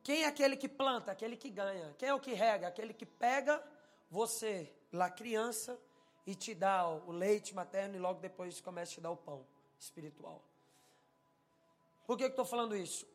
Quem 0.03 0.23
é 0.23 0.27
aquele 0.27 0.57
que 0.57 0.67
planta? 0.67 1.11
Aquele 1.11 1.37
que 1.37 1.49
ganha. 1.49 1.93
Quem 1.97 2.09
é 2.09 2.13
o 2.13 2.19
que 2.19 2.33
rega? 2.33 2.67
Aquele 2.67 2.93
que 2.93 3.05
pega 3.05 3.63
você, 4.09 4.73
lá 4.91 5.09
criança, 5.09 5.79
e 6.25 6.35
te 6.35 6.53
dá 6.53 6.87
o 6.87 7.11
leite 7.11 7.55
materno 7.55 7.95
e 7.95 7.99
logo 7.99 8.19
depois 8.19 8.59
começa 8.59 8.91
a 8.91 8.95
te 8.95 9.01
dar 9.01 9.11
o 9.11 9.17
pão 9.17 9.45
espiritual. 9.79 10.43
Por 12.07 12.17
que 12.17 12.23
eu 12.23 12.29
estou 12.29 12.45
falando 12.45 12.75
isso? 12.75 13.05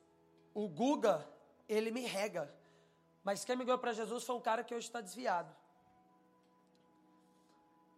O 0.54 0.68
Guga, 0.68 1.26
ele 1.68 1.90
me 1.90 2.02
rega. 2.02 2.54
Mas 3.24 3.44
quem 3.44 3.56
me 3.56 3.64
ganhou 3.64 3.78
para 3.78 3.94
Jesus 3.94 4.22
foi 4.22 4.36
um 4.36 4.40
cara 4.40 4.62
que 4.62 4.74
hoje 4.74 4.86
está 4.86 5.00
desviado. 5.00 5.56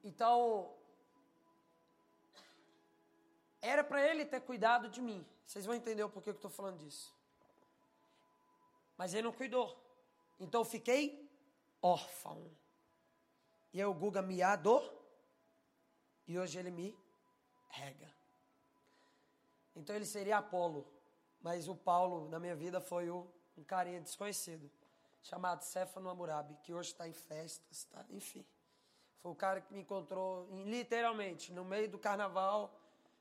Então, 0.05 0.73
era 3.61 3.83
para 3.83 4.07
ele 4.07 4.25
ter 4.25 4.41
cuidado 4.41 4.89
de 4.89 5.03
mim. 5.03 5.27
Vocês 5.45 5.67
vão 5.67 5.75
entender 5.75 6.05
o 6.05 6.09
porquê 6.09 6.31
que 6.31 6.37
eu 6.37 6.47
estou 6.47 6.51
falando 6.51 6.79
disso. 6.79 7.13
Mas 8.97 9.13
ele 9.13 9.23
não 9.23 9.33
cuidou. 9.33 9.77
Então 10.39 10.61
eu 10.61 10.65
fiquei 10.65 11.29
órfão. 11.83 12.51
E 13.73 13.81
aí 13.81 13.87
o 13.87 13.95
Guga 13.95 14.23
me 14.23 14.43
ador. 14.43 14.85
E 16.29 16.39
hoje 16.39 16.59
ele 16.59 16.71
me 16.71 16.97
rega. 17.69 18.15
Então 19.75 19.95
ele 19.95 20.07
seria 20.07 20.39
Apolo. 20.39 20.87
Mas 21.41 21.69
o 21.69 21.75
Paulo, 21.75 22.29
na 22.29 22.39
minha 22.39 22.57
vida, 22.57 22.81
foi 22.81 23.11
o, 23.11 23.27
um 23.57 23.63
carinha 23.65 24.01
desconhecido 24.01 24.71
chamado 25.23 25.63
Céfano 25.63 26.09
Amurabi, 26.09 26.55
que 26.63 26.73
hoje 26.73 26.91
está 26.91 27.09
em 27.09 27.13
festas, 27.13 27.85
tá? 27.85 28.05
enfim. 28.11 28.45
Foi 29.21 29.33
o 29.33 29.35
cara 29.35 29.61
que 29.61 29.73
me 29.73 29.81
encontrou, 29.81 30.47
literalmente, 30.65 31.51
no 31.51 31.65
meio 31.65 31.91
do 31.91 31.99
carnaval 31.99 32.79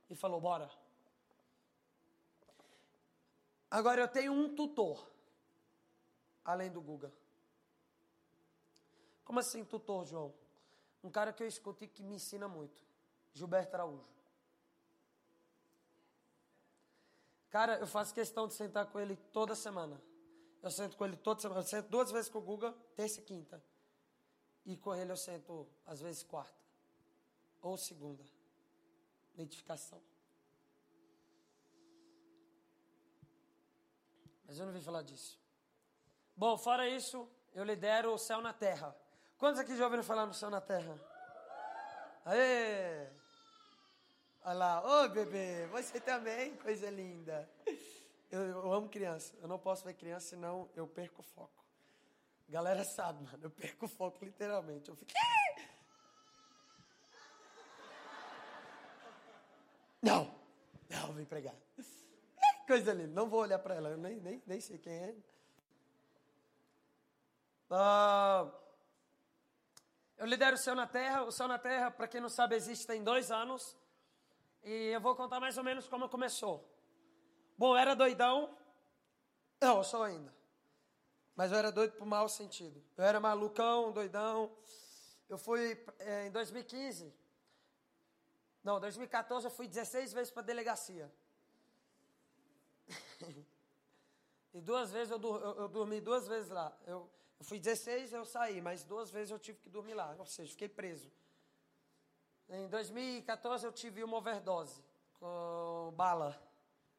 e 0.10 0.16
falou: 0.16 0.40
bora. 0.40 0.70
Agora 3.72 4.02
eu 4.02 4.08
tenho 4.08 4.34
um 4.34 4.54
tutor, 4.54 5.10
além 6.44 6.70
do 6.70 6.82
Guga. 6.82 7.12
Como 9.24 9.40
assim, 9.40 9.64
tutor, 9.64 10.06
João? 10.06 10.34
Um 11.04 11.10
cara 11.10 11.34
que 11.34 11.42
eu 11.42 11.48
escuto 11.48 11.84
e 11.84 11.88
que 11.88 12.04
me 12.04 12.16
ensina 12.16 12.48
muito. 12.48 12.84
Gilberto 13.34 13.76
Araújo. 13.76 14.13
Cara, 17.54 17.78
eu 17.78 17.86
faço 17.86 18.16
questão 18.16 18.48
de 18.48 18.56
sentar 18.56 18.88
com 18.88 19.00
ele 19.00 19.16
toda 19.32 19.54
semana. 19.54 20.02
Eu 20.60 20.72
sento 20.72 20.98
com 20.98 21.06
ele 21.06 21.16
toda 21.16 21.40
semana. 21.40 21.60
Eu 21.60 21.64
sento 21.64 21.88
duas 21.88 22.10
vezes 22.10 22.28
com 22.28 22.40
o 22.40 22.42
Guga, 22.42 22.74
terça 22.96 23.20
e 23.20 23.24
quinta. 23.24 23.64
E 24.66 24.76
com 24.76 24.96
ele 24.96 25.12
eu 25.12 25.16
sento, 25.16 25.70
às 25.86 26.02
vezes, 26.02 26.24
quarta. 26.24 26.58
Ou 27.62 27.78
segunda. 27.78 28.24
Identificação. 29.36 30.02
Mas 34.48 34.58
eu 34.58 34.66
não 34.66 34.74
vim 34.74 34.82
falar 34.82 35.04
disso. 35.04 35.40
Bom, 36.36 36.58
fora 36.58 36.90
isso, 36.90 37.30
eu 37.54 37.64
lidero 37.64 38.16
o 38.16 38.18
céu 38.18 38.42
na 38.42 38.52
terra. 38.52 38.98
Quantos 39.38 39.60
aqui 39.60 39.78
já 39.78 39.84
ouviram 39.84 40.04
falar 40.04 40.26
no 40.26 40.34
céu 40.34 40.50
na 40.50 40.60
terra? 40.60 41.00
Aê! 42.26 43.12
Olha 44.46 44.54
lá, 44.56 45.04
ô 45.06 45.08
bebê, 45.08 45.68
você 45.68 46.02
também, 46.02 46.58
coisa 46.58 46.90
linda. 46.90 47.50
Eu, 48.30 48.42
eu, 48.42 48.74
amo 48.74 48.90
criança, 48.90 49.34
eu 49.42 49.48
não 49.48 49.58
posso 49.58 49.86
ver 49.86 49.94
criança, 49.94 50.28
senão 50.32 50.70
eu 50.76 50.86
perco 50.86 51.22
o 51.22 51.24
foco. 51.24 51.64
Galera 52.50 52.84
sabe, 52.84 53.24
mano, 53.24 53.40
eu 53.42 53.50
perco 53.50 53.86
o 53.86 53.88
foco 53.88 54.26
literalmente. 54.26 54.90
Eu 54.90 54.98
fico. 54.98 55.14
Não, 60.02 60.36
não, 60.90 61.14
vem 61.14 61.26
pregar. 61.26 61.56
Coisa 62.68 62.92
linda, 62.92 63.14
não 63.14 63.30
vou 63.30 63.40
olhar 63.40 63.60
para 63.60 63.76
ela, 63.76 63.92
eu 63.92 63.98
nem, 63.98 64.20
nem, 64.20 64.44
nem 64.46 64.60
sei 64.60 64.78
quem 64.78 64.94
é. 64.94 65.16
Uh, 67.72 68.52
eu 70.18 70.26
lidero 70.26 70.56
o 70.56 70.60
Céu 70.60 70.76
na 70.76 70.86
Terra. 70.86 71.24
O 71.24 71.32
Céu 71.32 71.48
na 71.48 71.58
Terra, 71.58 71.90
para 71.90 72.10
quem 72.10 72.20
não 72.20 72.28
sabe, 72.28 72.56
existe 72.56 72.86
tem 72.86 73.02
dois 73.02 73.32
anos. 73.32 73.82
E 74.64 74.92
eu 74.92 75.02
vou 75.02 75.16
contar 75.16 75.40
mais 75.40 75.58
ou 75.58 75.64
menos 75.64 75.88
como 75.88 76.08
começou. 76.08 76.68
Bom, 77.58 77.74
eu 77.74 77.78
era 77.78 77.96
doidão. 77.96 78.58
Não, 79.60 79.78
eu 79.78 79.84
sou 79.84 80.04
ainda. 80.04 80.34
Mas 81.36 81.52
eu 81.52 81.58
era 81.58 81.72
doido 81.72 81.94
por 81.94 82.06
mau 82.06 82.30
sentido. 82.30 82.84
Eu 82.96 83.04
era 83.04 83.20
malucão, 83.20 83.92
doidão. 83.92 84.52
Eu 85.28 85.38
fui 85.38 85.84
é, 86.00 86.28
em 86.28 86.32
2015. 86.32 87.14
Não, 88.64 88.80
2014 88.80 89.46
eu 89.48 89.52
fui 89.52 89.68
16 89.68 90.14
vezes 90.14 90.32
para 90.32 90.44
delegacia. 90.44 91.12
e 94.54 94.62
duas 94.62 94.92
vezes 94.92 95.12
eu, 95.12 95.20
eu, 95.22 95.56
eu, 95.62 95.68
dormi 95.68 96.00
duas 96.00 96.28
vezes 96.28 96.50
lá. 96.50 96.76
Eu, 96.86 97.10
eu 97.40 97.46
fui 97.46 97.60
16 97.60 98.14
eu 98.14 98.26
saí, 98.26 98.62
mas 98.62 98.84
duas 98.84 99.10
vezes 99.10 99.32
eu 99.32 99.40
tive 99.40 99.60
que 99.60 99.70
dormir 99.70 99.96
lá. 99.96 100.16
Ou 100.18 100.26
seja, 100.26 100.52
fiquei 100.52 100.70
preso. 100.70 101.12
Em 102.50 102.68
2014 102.68 103.66
eu 103.66 103.72
tive 103.72 104.04
uma 104.04 104.18
overdose 104.18 104.84
com 105.20 105.94
bala, 105.96 106.42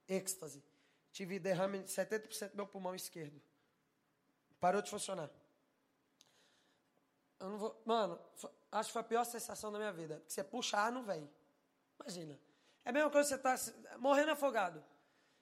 êxtase. 0.09 0.63
Tive 1.13 1.39
derrame 1.39 1.81
de 1.83 1.91
70% 1.91 2.51
do 2.51 2.57
meu 2.57 2.67
pulmão 2.67 2.95
esquerdo. 2.95 3.41
Parou 4.59 4.83
de 4.83 4.91
funcionar. 4.91 5.31
Eu 7.39 7.51
não 7.51 7.59
vou, 7.59 7.83
mano, 7.85 8.19
acho 8.73 8.89
que 8.89 8.93
foi 8.95 9.03
a 9.03 9.05
pior 9.05 9.25
sensação 9.25 9.71
da 9.71 9.79
minha 9.79 9.93
vida. 9.93 10.17
Porque 10.17 10.33
você 10.33 10.43
puxa 10.43 10.79
ar, 10.79 10.91
não 10.91 11.05
vem. 11.05 11.31
Imagina. 12.01 12.39
É 12.85 12.91
a 12.91 12.93
mesma 12.93 13.11
coisa 13.11 13.37
que 13.37 13.43
você 13.43 13.71
está 13.71 13.99
morrendo 13.99 14.31
afogado. 14.33 14.83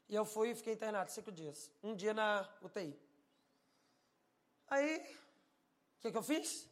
E 0.08 0.14
eu 0.14 0.24
fui 0.24 0.50
e 0.50 0.54
fiquei 0.54 0.74
internado 0.74 1.10
cinco 1.10 1.32
dias. 1.32 1.70
Um 1.82 1.94
dia 1.94 2.12
na 2.12 2.48
UTI. 2.60 2.98
Aí, 4.68 4.98
o 4.98 6.00
que, 6.00 6.10
que 6.10 6.18
eu 6.18 6.22
fiz? 6.22 6.68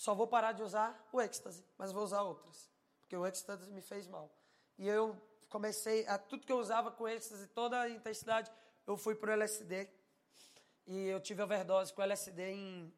Só 0.00 0.14
vou 0.14 0.26
parar 0.26 0.52
de 0.52 0.62
usar 0.62 1.06
o 1.12 1.20
êxtase, 1.20 1.62
mas 1.76 1.92
vou 1.92 2.02
usar 2.02 2.22
outras. 2.22 2.70
Porque 3.00 3.14
o 3.14 3.26
êxtase 3.26 3.70
me 3.70 3.82
fez 3.82 4.06
mal. 4.06 4.34
E 4.78 4.88
eu 4.88 5.14
comecei, 5.50 6.06
a 6.06 6.16
tudo 6.16 6.46
que 6.46 6.50
eu 6.50 6.58
usava 6.58 6.90
com 6.90 7.06
êxtase, 7.06 7.46
toda 7.48 7.78
a 7.78 7.86
intensidade, 7.86 8.50
eu 8.86 8.96
fui 8.96 9.14
para 9.14 9.28
o 9.28 9.32
LSD. 9.34 9.90
E 10.86 11.08
eu 11.08 11.20
tive 11.20 11.42
overdose 11.42 11.92
com 11.92 12.00
LSD 12.00 12.50
em, 12.50 12.94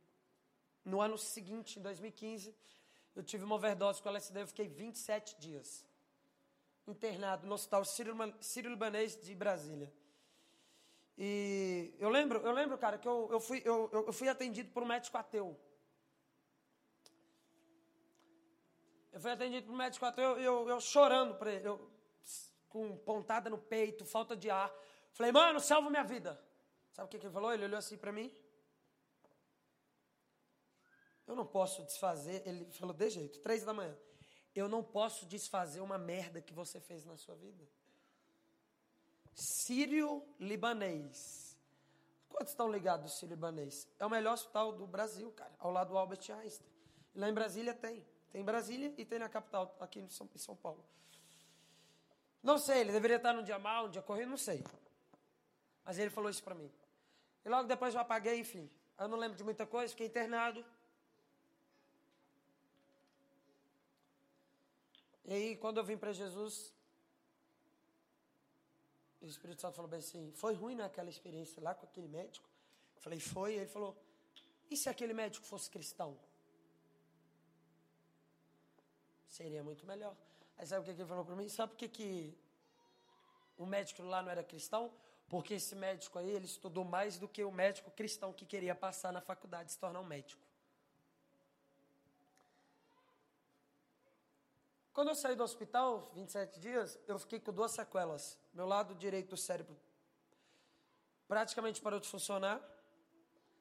no 0.85 1.01
ano 1.01 1.19
seguinte, 1.19 1.81
em 1.81 1.83
2015. 1.83 2.55
Eu 3.17 3.25
tive 3.25 3.43
uma 3.43 3.57
overdose 3.57 4.01
com 4.01 4.09
LSD, 4.09 4.43
eu 4.43 4.47
fiquei 4.47 4.69
27 4.69 5.41
dias 5.41 5.85
internado 6.87 7.49
no 7.49 7.55
hospital 7.55 7.85
Sírio-Libanês 7.85 9.21
de 9.21 9.35
Brasília. 9.35 9.93
E 11.19 11.93
eu 11.99 12.09
lembro, 12.09 12.39
eu 12.47 12.53
lembro, 12.53 12.79
cara, 12.79 12.97
que 12.97 13.09
eu, 13.09 13.29
eu, 13.33 13.41
fui, 13.41 13.61
eu, 13.65 13.91
eu 13.93 14.13
fui 14.13 14.29
atendido 14.29 14.71
por 14.71 14.85
um 14.85 14.87
médico 14.87 15.19
ateu. 15.19 15.59
Eu 19.13 19.21
fui 19.21 19.31
atendido 19.31 19.67
por 19.67 19.77
médico 19.77 20.07
ateu, 20.07 20.39
eu, 20.39 20.69
eu 20.69 20.81
chorando 20.81 21.35
para 21.35 21.53
ele, 21.53 21.69
eu, 21.69 21.91
com 22.69 22.97
pontada 22.97 23.51
no 23.51 23.59
peito, 23.59 24.07
falta 24.07 24.35
de 24.35 24.51
ar. 24.51 24.73
Falei, 25.13 25.31
mano, 25.31 25.61
salva 25.61 25.91
minha 25.91 26.03
vida. 26.03 26.43
Sabe 26.93 27.07
o 27.07 27.11
que, 27.11 27.19
que 27.19 27.27
ele 27.27 27.33
falou? 27.33 27.53
Ele 27.53 27.65
olhou 27.65 27.79
assim 27.79 27.99
para 27.99 28.11
mim. 28.11 28.35
Eu 31.27 31.37
não 31.37 31.47
posso 31.47 31.85
desfazer. 31.85 32.43
Ele 32.47 32.65
falou 32.73 32.95
de 32.95 33.11
jeito, 33.11 33.41
três 33.41 33.63
da 33.63 33.75
manhã. 33.75 33.97
Eu 34.55 34.69
não 34.69 34.83
posso 34.83 35.27
desfazer 35.27 35.81
uma 35.81 35.99
merda 35.99 36.41
que 36.41 36.55
você 36.55 36.81
fez 36.81 37.05
na 37.05 37.17
sua 37.17 37.35
vida. 37.35 37.69
Sírio-Libanês. 39.35 41.59
Quantos 42.29 42.53
estão 42.53 42.71
ligados 42.71 43.13
do 43.13 43.19
Sírio-Libanês? 43.19 43.89
É 43.99 44.07
o 44.07 44.11
melhor 44.11 44.35
hospital 44.35 44.73
do 44.73 44.87
Brasil, 44.87 45.31
cara, 45.33 45.55
ao 45.59 45.71
lado 45.71 45.89
do 45.89 45.99
Albert 45.99 46.31
Einstein. 46.31 46.71
Lá 47.15 47.29
em 47.29 47.35
Brasília 47.35 47.75
tem. 47.75 48.03
Tem 48.33 48.41
em 48.41 48.45
Brasília 48.45 48.93
e 48.97 49.05
tem 49.05 49.19
na 49.19 49.29
capital, 49.29 49.77
aqui 49.79 50.01
em 50.01 50.09
São, 50.09 50.29
em 50.35 50.39
São 50.39 50.57
Paulo. 50.57 50.83
Não 52.43 52.59
sei, 52.59 52.81
ele 52.81 52.93
deveria 52.93 53.19
estar 53.19 53.35
num 53.35 53.43
dia 53.43 53.59
mal, 53.59 53.87
um 53.87 53.91
dia 53.91 54.03
corrido, 54.03 54.31
não 54.31 54.39
sei. 54.39 54.65
Mas 55.85 55.99
ele 55.99 56.11
falou 56.11 56.31
isso 56.31 56.43
para 56.43 56.55
mim. 56.55 56.71
E 57.45 57.49
logo 57.49 57.69
depois 57.69 57.95
eu 57.95 58.01
apaguei, 58.01 58.41
enfim. 58.41 58.71
Eu 58.99 59.07
não 59.07 59.19
lembro 59.19 59.37
de 59.37 59.45
muita 59.45 59.67
coisa, 59.67 59.91
fiquei 59.91 60.07
internado. 60.07 60.65
E 65.25 65.33
aí, 65.33 65.57
quando 65.57 65.79
eu 65.79 65.85
vim 65.85 65.97
para 65.97 66.13
Jesus, 66.13 66.73
o 69.21 69.27
Espírito 69.27 69.61
Santo 69.61 69.77
falou 69.77 69.91
bem 69.91 70.01
assim: 70.01 70.33
foi 70.33 70.55
ruim 70.55 70.75
naquela 70.75 71.11
experiência 71.11 71.63
lá 71.63 71.75
com 71.75 71.85
aquele 71.85 72.09
médico? 72.09 72.49
Eu 72.97 73.03
falei: 73.03 73.21
foi. 73.21 73.55
E 73.55 73.59
ele 73.59 73.69
falou: 73.69 73.97
e 74.71 74.77
se 74.77 74.89
aquele 74.89 75.13
médico 75.13 75.45
fosse 75.47 75.71
cristão? 75.71 76.19
Seria 79.33 79.65
muito 79.65 79.87
melhor. 79.87 80.15
Aí 80.59 80.67
sabe 80.67 80.83
o 80.83 80.85
que 80.85 80.91
ele 80.91 81.09
falou 81.09 81.25
para 81.25 81.35
mim? 81.35 81.49
Sabe 81.49 81.73
por 81.73 81.79
que, 81.79 81.89
que 81.89 82.39
o 83.57 83.65
médico 83.65 84.03
lá 84.03 84.21
não 84.21 84.31
era 84.31 84.45
cristão? 84.45 84.93
Porque 85.27 85.55
esse 85.55 85.75
médico 85.75 86.19
aí, 86.19 86.29
ele 86.29 86.45
estudou 86.45 86.85
mais 86.85 87.19
do 87.19 87.27
que 87.27 87.43
o 87.43 87.51
médico 87.51 87.91
cristão 87.91 88.31
que 88.31 88.45
queria 88.45 88.75
passar 88.75 89.11
na 89.11 89.23
faculdade 89.23 89.71
e 89.71 89.73
se 89.73 89.79
tornar 89.79 90.01
um 90.01 90.05
médico. 90.05 90.43
Quando 94.93 95.09
eu 95.09 95.15
saí 95.15 95.35
do 95.35 95.43
hospital, 95.43 96.11
27 96.15 96.61
dias, 96.61 96.99
eu 97.09 97.19
fiquei 97.19 97.41
com 97.41 97.55
duas 97.55 97.73
sequelas. 97.73 98.39
Meu 98.53 98.67
lado 98.67 98.95
direito 98.95 99.31
do 99.31 99.37
cérebro 99.39 99.75
praticamente 101.27 101.81
parou 101.81 101.99
de 101.99 102.07
funcionar. 102.07 102.61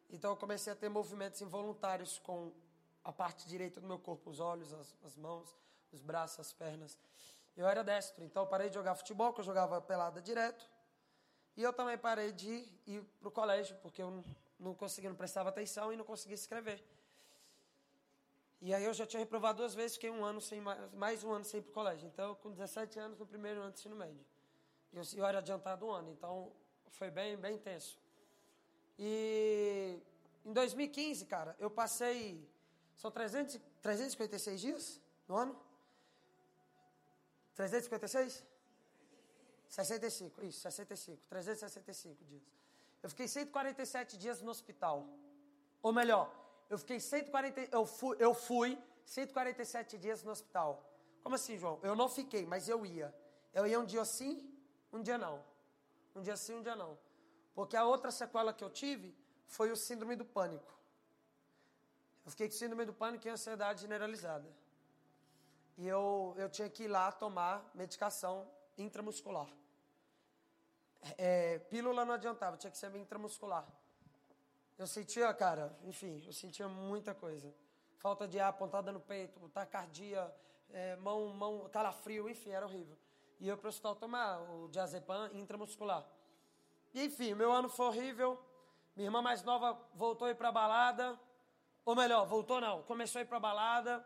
Então 0.09 0.31
eu 0.31 0.35
comecei 0.35 0.73
a 0.73 0.75
ter 0.75 0.89
movimentos 0.89 1.39
involuntários 1.39 2.19
com 2.19 2.51
a 3.03 3.11
parte 3.11 3.47
direita 3.47 3.79
do 3.81 3.87
meu 3.87 3.99
corpo, 3.99 4.29
os 4.29 4.39
olhos, 4.39 4.73
as, 4.73 4.95
as 5.03 5.15
mãos, 5.15 5.55
os 5.91 6.01
braços, 6.01 6.39
as 6.39 6.53
pernas. 6.53 6.97
Eu 7.55 7.67
era 7.67 7.83
destro, 7.83 8.23
então 8.23 8.45
parei 8.47 8.69
de 8.69 8.75
jogar 8.75 8.95
futebol, 8.95 9.33
que 9.33 9.41
eu 9.41 9.45
jogava 9.45 9.81
pelada 9.81 10.21
direto. 10.21 10.69
E 11.57 11.63
eu 11.63 11.73
também 11.73 11.97
parei 11.97 12.31
de 12.31 12.67
ir 12.87 13.03
para 13.19 13.27
o 13.27 13.31
colégio, 13.31 13.75
porque 13.81 14.01
eu 14.01 14.09
não, 14.09 14.23
não 14.59 14.73
conseguia, 14.73 15.09
não 15.09 15.17
prestava 15.17 15.49
atenção 15.49 15.91
e 15.91 15.97
não 15.97 16.05
conseguia 16.05 16.35
escrever. 16.35 16.81
E 18.61 18.73
aí 18.73 18.83
eu 18.85 18.93
já 18.93 19.07
tinha 19.07 19.19
reprovado 19.19 19.57
duas 19.57 19.73
vezes, 19.73 19.93
fiquei 19.93 20.11
um 20.11 20.23
ano 20.23 20.39
sem, 20.39 20.61
mais 20.93 21.23
um 21.23 21.31
ano 21.31 21.43
sem 21.43 21.59
ir 21.59 21.63
para 21.63 21.71
o 21.71 21.73
colégio. 21.73 22.07
Então, 22.07 22.35
com 22.35 22.51
17 22.51 22.99
anos, 22.99 23.17
no 23.17 23.25
primeiro 23.25 23.59
ano 23.59 23.71
de 23.71 23.79
ensino 23.79 23.95
médio. 23.95 24.23
E 24.93 24.97
eu, 24.97 25.03
eu 25.15 25.25
era 25.25 25.39
adiantado 25.39 25.85
um 25.85 25.91
ano, 25.91 26.11
então 26.11 26.51
foi 26.89 27.09
bem, 27.09 27.35
bem 27.37 27.55
intenso. 27.55 27.99
E 28.99 29.99
em 30.45 30.53
2015, 30.53 31.25
cara, 31.25 31.55
eu 31.57 31.71
passei. 31.71 32.47
São 33.01 33.09
300, 33.09 33.59
356 33.81 34.61
dias 34.61 35.01
no 35.27 35.35
ano? 35.35 35.59
356? 37.55 38.43
65, 39.67 40.45
isso, 40.45 40.59
65. 40.59 41.19
365 41.27 42.23
dias. 42.25 42.43
Eu 43.01 43.09
fiquei 43.09 43.27
147 43.27 44.19
dias 44.19 44.39
no 44.43 44.51
hospital. 44.51 45.07
Ou 45.81 45.91
melhor, 45.91 46.31
eu 46.69 46.77
fiquei 46.77 46.99
140, 46.99 47.75
eu 47.75 47.87
fui, 47.87 48.17
eu 48.19 48.35
fui 48.35 48.77
147 49.03 49.97
dias 49.97 50.21
no 50.21 50.31
hospital. 50.31 50.87
Como 51.23 51.33
assim, 51.33 51.57
João? 51.57 51.79
Eu 51.81 51.95
não 51.95 52.07
fiquei, 52.07 52.45
mas 52.45 52.69
eu 52.69 52.85
ia. 52.85 53.11
Eu 53.51 53.65
ia 53.65 53.79
um 53.79 53.85
dia 53.85 54.05
sim, 54.05 54.47
um 54.93 55.01
dia 55.01 55.17
não. 55.17 55.43
Um 56.15 56.21
dia 56.21 56.37
sim, 56.37 56.53
um 56.53 56.61
dia 56.61 56.75
não. 56.75 56.95
Porque 57.55 57.75
a 57.75 57.83
outra 57.83 58.11
sequela 58.11 58.53
que 58.53 58.63
eu 58.63 58.69
tive 58.69 59.17
foi 59.47 59.71
o 59.71 59.75
síndrome 59.75 60.15
do 60.15 60.23
pânico. 60.23 60.80
Eu 62.31 62.33
fiquei 62.33 62.47
com 62.47 62.55
síndrome 62.55 62.85
do 62.85 62.93
pânico 62.93 63.27
e 63.27 63.29
ansiedade 63.29 63.81
generalizada. 63.81 64.49
E 65.77 65.85
eu, 65.85 66.33
eu 66.37 66.49
tinha 66.49 66.69
que 66.69 66.83
ir 66.83 66.87
lá 66.87 67.11
tomar 67.11 67.69
medicação 67.75 68.47
intramuscular. 68.77 69.49
É, 71.17 71.59
pílula 71.59 72.05
não 72.05 72.13
adiantava, 72.13 72.55
tinha 72.55 72.71
que 72.71 72.77
ser 72.77 72.95
intramuscular. 72.95 73.67
Eu 74.77 74.87
sentia, 74.87 75.33
cara, 75.33 75.77
enfim, 75.83 76.23
eu 76.25 76.31
sentia 76.31 76.69
muita 76.69 77.13
coisa. 77.13 77.53
Falta 77.97 78.25
de 78.25 78.39
ar, 78.39 78.53
pontada 78.53 78.93
no 78.93 79.01
peito, 79.01 79.49
tacardia, 79.49 80.33
é, 80.69 80.95
mão, 80.95 81.27
mão, 81.33 81.67
calafrio, 81.69 82.29
enfim, 82.29 82.51
era 82.51 82.65
horrível. 82.65 82.97
E 83.41 83.49
eu 83.49 83.57
para 83.57 83.71
tomar 83.93 84.39
o 84.39 84.69
diazepam 84.69 85.29
intramuscular. 85.33 86.07
E, 86.93 87.03
enfim, 87.03 87.33
meu 87.33 87.51
ano 87.51 87.67
foi 87.67 87.87
horrível. 87.87 88.41
Minha 88.95 89.07
irmã 89.07 89.21
mais 89.21 89.43
nova 89.43 89.77
voltou 89.95 90.29
a 90.29 90.31
ir 90.31 90.35
pra 90.35 90.49
balada. 90.49 91.19
Ou 91.83 91.95
melhor, 91.95 92.25
voltou 92.25 92.61
não, 92.61 92.83
começou 92.83 93.19
a 93.19 93.21
ir 93.23 93.25
pra 93.25 93.39
balada. 93.39 94.05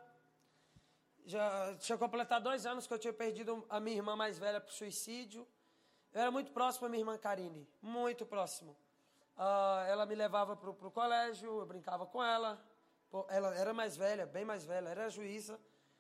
Já 1.25 1.75
tinha 1.77 1.97
completado 1.97 2.43
dois 2.43 2.65
anos 2.65 2.88
que 2.88 2.93
eu 2.93 2.99
tinha 2.99 3.13
perdido 3.13 3.65
a 3.69 3.79
minha 3.79 3.97
irmã 3.97 4.15
mais 4.15 4.38
velha 4.38 4.61
pro 4.61 4.71
suicídio. 4.71 5.45
Eu 6.13 6.21
era 6.21 6.31
muito 6.31 6.51
próximo 6.51 6.85
à 6.85 6.89
minha 6.89 7.01
irmã 7.01 7.17
Karine, 7.17 7.67
muito 7.81 8.25
próximo. 8.25 8.77
Uh, 9.35 9.85
ela 9.89 10.05
me 10.05 10.15
levava 10.15 10.55
pro, 10.55 10.73
pro 10.73 10.89
colégio, 10.89 11.59
eu 11.59 11.65
brincava 11.65 12.05
com 12.05 12.23
ela. 12.23 12.63
Pô, 13.09 13.25
ela 13.29 13.53
era 13.55 13.73
mais 13.73 13.97
velha, 13.97 14.25
bem 14.25 14.45
mais 14.45 14.63
velha, 14.63 14.88
era 14.88 15.09
juíza. 15.09 15.59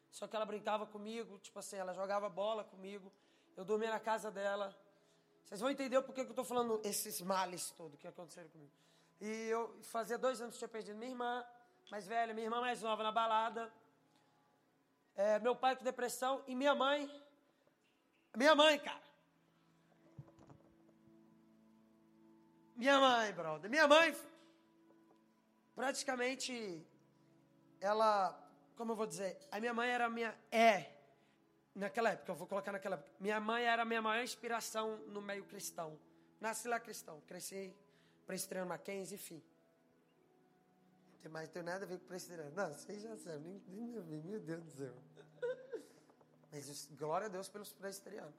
Só 0.09 0.27
que 0.27 0.35
ela 0.35 0.45
brincava 0.45 0.85
comigo, 0.85 1.37
tipo 1.39 1.59
assim, 1.59 1.75
ela 1.75 1.93
jogava 1.93 2.29
bola 2.29 2.63
comigo. 2.63 3.11
Eu 3.57 3.65
dormia 3.65 3.89
na 3.89 3.99
casa 3.99 4.31
dela. 4.31 4.73
Vocês 5.43 5.59
vão 5.59 5.69
entender 5.69 6.01
por 6.01 6.15
que 6.15 6.21
eu 6.21 6.29
estou 6.29 6.45
falando 6.45 6.79
esses 6.83 7.19
males 7.19 7.71
todos 7.71 7.99
que 7.99 8.07
aconteceram 8.07 8.49
comigo. 8.49 8.71
E 9.19 9.27
eu 9.47 9.77
fazia 9.83 10.17
dois 10.17 10.39
anos 10.39 10.55
que 10.55 10.59
tinha 10.59 10.69
perdido 10.69 10.97
minha 10.97 11.11
irmã 11.11 11.45
mais 11.89 12.07
velha, 12.07 12.33
minha 12.33 12.45
irmã 12.45 12.59
mais 12.61 12.81
nova 12.81 13.03
na 13.03 13.11
balada. 13.11 13.71
É, 15.15 15.39
meu 15.39 15.55
pai 15.55 15.75
com 15.75 15.83
depressão 15.83 16.43
e 16.47 16.55
minha 16.55 16.75
mãe. 16.75 17.09
Minha 18.35 18.55
mãe, 18.55 18.79
cara. 18.79 19.01
Minha 22.75 22.99
mãe, 22.99 23.31
brother. 23.31 23.69
Minha 23.69 23.87
mãe, 23.87 24.13
praticamente, 25.73 26.85
ela, 27.79 28.37
como 28.75 28.91
eu 28.91 28.95
vou 28.95 29.07
dizer, 29.07 29.37
a 29.51 29.59
minha 29.59 29.73
mãe 29.73 29.89
era 29.89 30.09
minha, 30.09 30.37
é, 30.51 30.91
naquela 31.73 32.09
época, 32.09 32.31
eu 32.31 32.35
vou 32.35 32.47
colocar 32.47 32.73
naquela 32.73 32.95
época, 32.95 33.11
minha 33.19 33.39
mãe 33.39 33.63
era 33.63 33.83
a 33.83 33.85
minha 33.85 34.01
maior 34.01 34.23
inspiração 34.23 34.97
no 35.07 35.21
meio 35.21 35.45
cristão. 35.45 35.97
Nasci 36.41 36.67
lá 36.67 36.79
cristão, 36.79 37.21
cresci 37.21 37.73
presbiteriano 38.25 38.67
Mackenzie, 38.67 39.15
enfim. 39.15 39.41
Mais, 41.29 41.47
não 41.47 41.53
tem 41.53 41.63
nada 41.63 41.85
a 41.85 41.87
ver 41.87 41.99
com 41.99 42.05
presbiteriano. 42.05 42.55
Não, 42.55 42.73
vocês 42.73 43.01
já 43.01 43.15
sabem, 43.17 43.61
nem, 43.67 43.87
nem, 43.87 44.21
meu 44.21 44.39
Deus 44.39 44.63
do 44.63 44.71
céu. 44.71 44.93
Mas 46.51 46.89
glória 46.97 47.25
a 47.25 47.29
Deus 47.29 47.49
pelos 47.49 47.73
presbiterianos. 47.73 48.35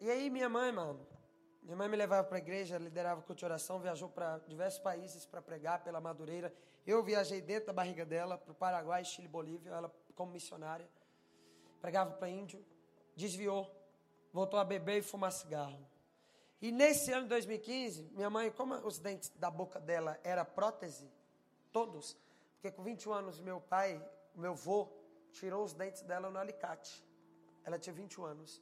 E 0.00 0.10
aí 0.10 0.30
minha 0.30 0.48
mãe, 0.48 0.70
mano, 0.72 1.06
minha 1.62 1.76
mãe 1.76 1.88
me 1.88 1.96
levava 1.96 2.26
para 2.26 2.38
a 2.38 2.40
igreja, 2.40 2.78
liderava 2.78 3.20
culto 3.22 3.40
de 3.40 3.44
oração, 3.44 3.78
viajou 3.80 4.08
para 4.08 4.38
diversos 4.48 4.80
países 4.80 5.26
para 5.26 5.42
pregar 5.42 5.82
pela 5.82 6.00
Madureira. 6.00 6.54
Eu 6.86 7.02
viajei 7.02 7.40
dentro 7.40 7.66
da 7.66 7.72
barriga 7.72 8.06
dela 8.06 8.38
para 8.38 8.52
o 8.52 8.54
Paraguai, 8.54 9.04
Chile, 9.04 9.28
Bolívia, 9.28 9.70
ela 9.70 9.94
como 10.14 10.32
missionária. 10.32 10.88
Pregava 11.80 12.12
para 12.12 12.28
índio, 12.28 12.64
desviou, 13.14 13.70
voltou 14.32 14.58
a 14.58 14.64
beber 14.64 14.98
e 14.98 15.02
fumar 15.02 15.30
cigarro. 15.30 15.78
E 16.60 16.72
nesse 16.72 17.12
ano 17.12 17.22
de 17.22 17.28
2015, 17.28 18.02
minha 18.12 18.28
mãe, 18.28 18.50
como 18.50 18.74
os 18.74 18.98
dentes 18.98 19.30
da 19.36 19.50
boca 19.50 19.78
dela 19.78 20.18
era 20.24 20.44
prótese, 20.44 21.08
todos, 21.72 22.16
porque 22.54 22.70
com 22.70 22.82
21 22.82 23.12
anos 23.12 23.40
meu 23.40 23.60
pai, 23.60 24.04
meu 24.34 24.52
avô, 24.52 24.88
tirou 25.30 25.64
os 25.64 25.72
dentes 25.72 26.02
dela 26.02 26.28
no 26.30 26.38
alicate. 26.38 27.04
Ela 27.64 27.78
tinha 27.78 27.94
21 27.94 28.24
anos. 28.24 28.60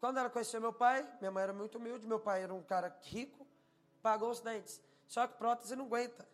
Quando 0.00 0.18
ela 0.18 0.28
conheceu 0.28 0.60
meu 0.60 0.72
pai, 0.72 1.08
minha 1.20 1.30
mãe 1.30 1.44
era 1.44 1.52
muito 1.52 1.78
humilde, 1.78 2.06
meu 2.06 2.18
pai 2.18 2.42
era 2.42 2.52
um 2.52 2.62
cara 2.62 2.96
rico, 3.02 3.46
pagou 4.02 4.30
os 4.30 4.40
dentes. 4.40 4.80
Só 5.06 5.26
que 5.26 5.36
prótese 5.36 5.76
não 5.76 5.86
aguenta. 5.86 6.26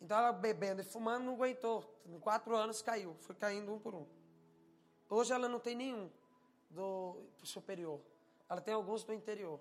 Então 0.00 0.18
ela 0.18 0.32
bebendo 0.32 0.82
e 0.82 0.84
fumando 0.84 1.24
não 1.24 1.34
aguentou. 1.34 1.84
Em 2.04 2.18
quatro 2.18 2.54
anos 2.54 2.82
caiu, 2.82 3.16
foi 3.20 3.34
caindo 3.34 3.72
um 3.72 3.78
por 3.78 3.94
um. 3.94 4.06
Hoje 5.08 5.32
ela 5.32 5.48
não 5.48 5.58
tem 5.58 5.74
nenhum 5.74 6.10
do 6.70 7.16
superior. 7.42 8.00
Ela 8.48 8.60
tem 8.60 8.74
alguns 8.74 9.04
do 9.04 9.12
interior. 9.12 9.60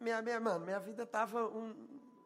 Minha, 0.00 0.22
minha, 0.22 0.40
mano, 0.40 0.64
minha 0.64 0.80
vida 0.80 1.02
estava 1.02 1.44
um, 1.44 1.74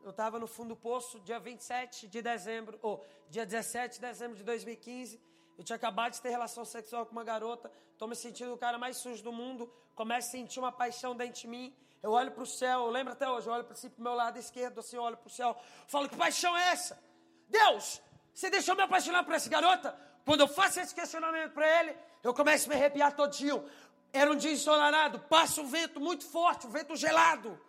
eu 0.05 0.11
estava 0.11 0.39
no 0.39 0.47
fundo 0.47 0.69
do 0.69 0.77
poço 0.77 1.19
dia 1.19 1.41
27 1.41 2.07
de 2.07 2.23
dezembro, 2.23 2.79
ou 2.81 3.05
dia 3.29 3.45
17 3.45 3.97
de 3.97 4.01
dezembro 4.01 4.37
de 4.37 4.45
2015. 4.45 5.21
Eu 5.59 5.65
tinha 5.65 5.75
acabado 5.75 6.13
de 6.13 6.23
ter 6.23 6.29
relação 6.29 6.65
sexual 6.65 7.05
com 7.05 7.11
uma 7.11 7.25
garota, 7.25 7.69
estou 7.91 8.07
me 8.07 8.15
sentindo 8.15 8.55
o 8.55 8.57
cara 8.57 8.79
mais 8.79 8.99
sujo 8.99 9.25
do 9.25 9.33
mundo, 9.33 9.69
começo 9.93 10.29
a 10.29 10.31
sentir 10.31 10.61
uma 10.61 10.71
paixão 10.71 11.17
dentro 11.17 11.41
de 11.41 11.49
mim. 11.49 11.75
Eu 12.01 12.13
olho 12.13 12.31
para 12.31 12.45
o 12.45 12.47
céu, 12.47 12.87
eu 12.87 12.91
lembro 12.91 13.13
até 13.13 13.29
hoje, 13.29 13.49
eu 13.49 13.53
olho 13.53 13.65
para 13.65 13.75
si, 13.75 13.93
o 13.99 14.03
meu 14.03 14.15
lado 14.15 14.39
esquerdo, 14.39 14.79
assim, 14.79 14.95
eu 14.95 15.03
olho 15.03 15.17
para 15.17 15.27
o 15.27 15.31
céu, 15.31 15.57
falo: 15.89 16.09
que 16.09 16.17
paixão 16.17 16.57
é 16.57 16.69
essa? 16.69 17.03
Deus, 17.49 18.01
você 18.33 18.49
deixou 18.51 18.77
me 18.77 18.83
apaixonar 18.83 19.25
por 19.25 19.35
essa 19.35 19.51
garota? 19.51 19.99
Quando 20.25 20.41
eu 20.41 20.49
faço 20.49 20.79
esse 20.79 20.95
questionamento 20.95 21.53
para 21.53 21.81
ele, 21.81 21.97
eu 22.23 22.33
começo 22.33 22.67
a 22.67 22.69
me 22.71 22.77
arrepiar 22.77 23.15
todinho. 23.15 23.69
Era 24.15 24.31
um 24.31 24.37
dia 24.37 24.53
ensolarado, 24.53 25.19
passa 25.19 25.61
um 25.61 25.67
vento 25.67 25.99
muito 25.99 26.25
forte, 26.25 26.69
um 26.69 26.71
vento 26.71 26.95
gelado. 26.95 27.61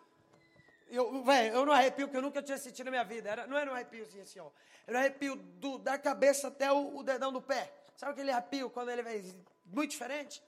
Eu, 0.87 1.23
véio, 1.23 1.55
eu 1.55 1.65
não 1.65 1.73
arrepio 1.73 2.07
que 2.07 2.15
eu 2.15 2.21
nunca 2.21 2.43
tinha 2.43 2.59
sentido 2.59 2.85
na 2.85 2.91
minha 2.91 3.03
vida. 3.03 3.27
Era, 3.27 3.47
não 3.47 3.57
era 3.57 3.71
um 3.71 3.73
arrepiozinho 3.73 4.21
assim, 4.21 4.39
ó. 4.39 4.51
Era 4.85 4.95
um 4.95 5.01
arrepio 5.01 5.35
do, 5.35 5.79
da 5.79 5.97
cabeça 5.97 6.49
até 6.49 6.71
o, 6.71 6.97
o, 6.97 7.03
dedão 7.03 7.33
do 7.33 7.41
pé. 7.41 7.73
Sabe 7.95 8.11
aquele 8.11 8.29
arrepio 8.29 8.69
quando 8.69 8.91
ele 8.91 9.01
vem 9.01 9.43
muito 9.65 9.89
diferente? 9.89 10.43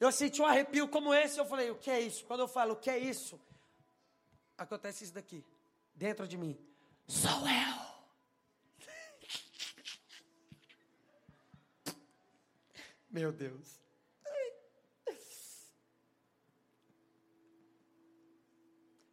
Eu 0.00 0.10
senti 0.10 0.42
um 0.42 0.46
arrepio 0.46 0.88
como 0.88 1.14
esse, 1.14 1.38
eu 1.38 1.44
falei, 1.44 1.70
o 1.70 1.76
que 1.76 1.88
é 1.88 2.00
isso? 2.00 2.24
Quando 2.24 2.40
eu 2.40 2.48
falo, 2.48 2.72
o 2.72 2.76
que 2.76 2.90
é 2.90 2.98
isso? 2.98 3.40
Acontece 4.58 5.04
isso 5.04 5.14
daqui, 5.14 5.46
dentro 5.94 6.26
de 6.26 6.36
mim. 6.36 6.58
Sou 7.06 7.46
eu. 7.46 7.80
Meu 13.08 13.30
Deus. 13.30 13.79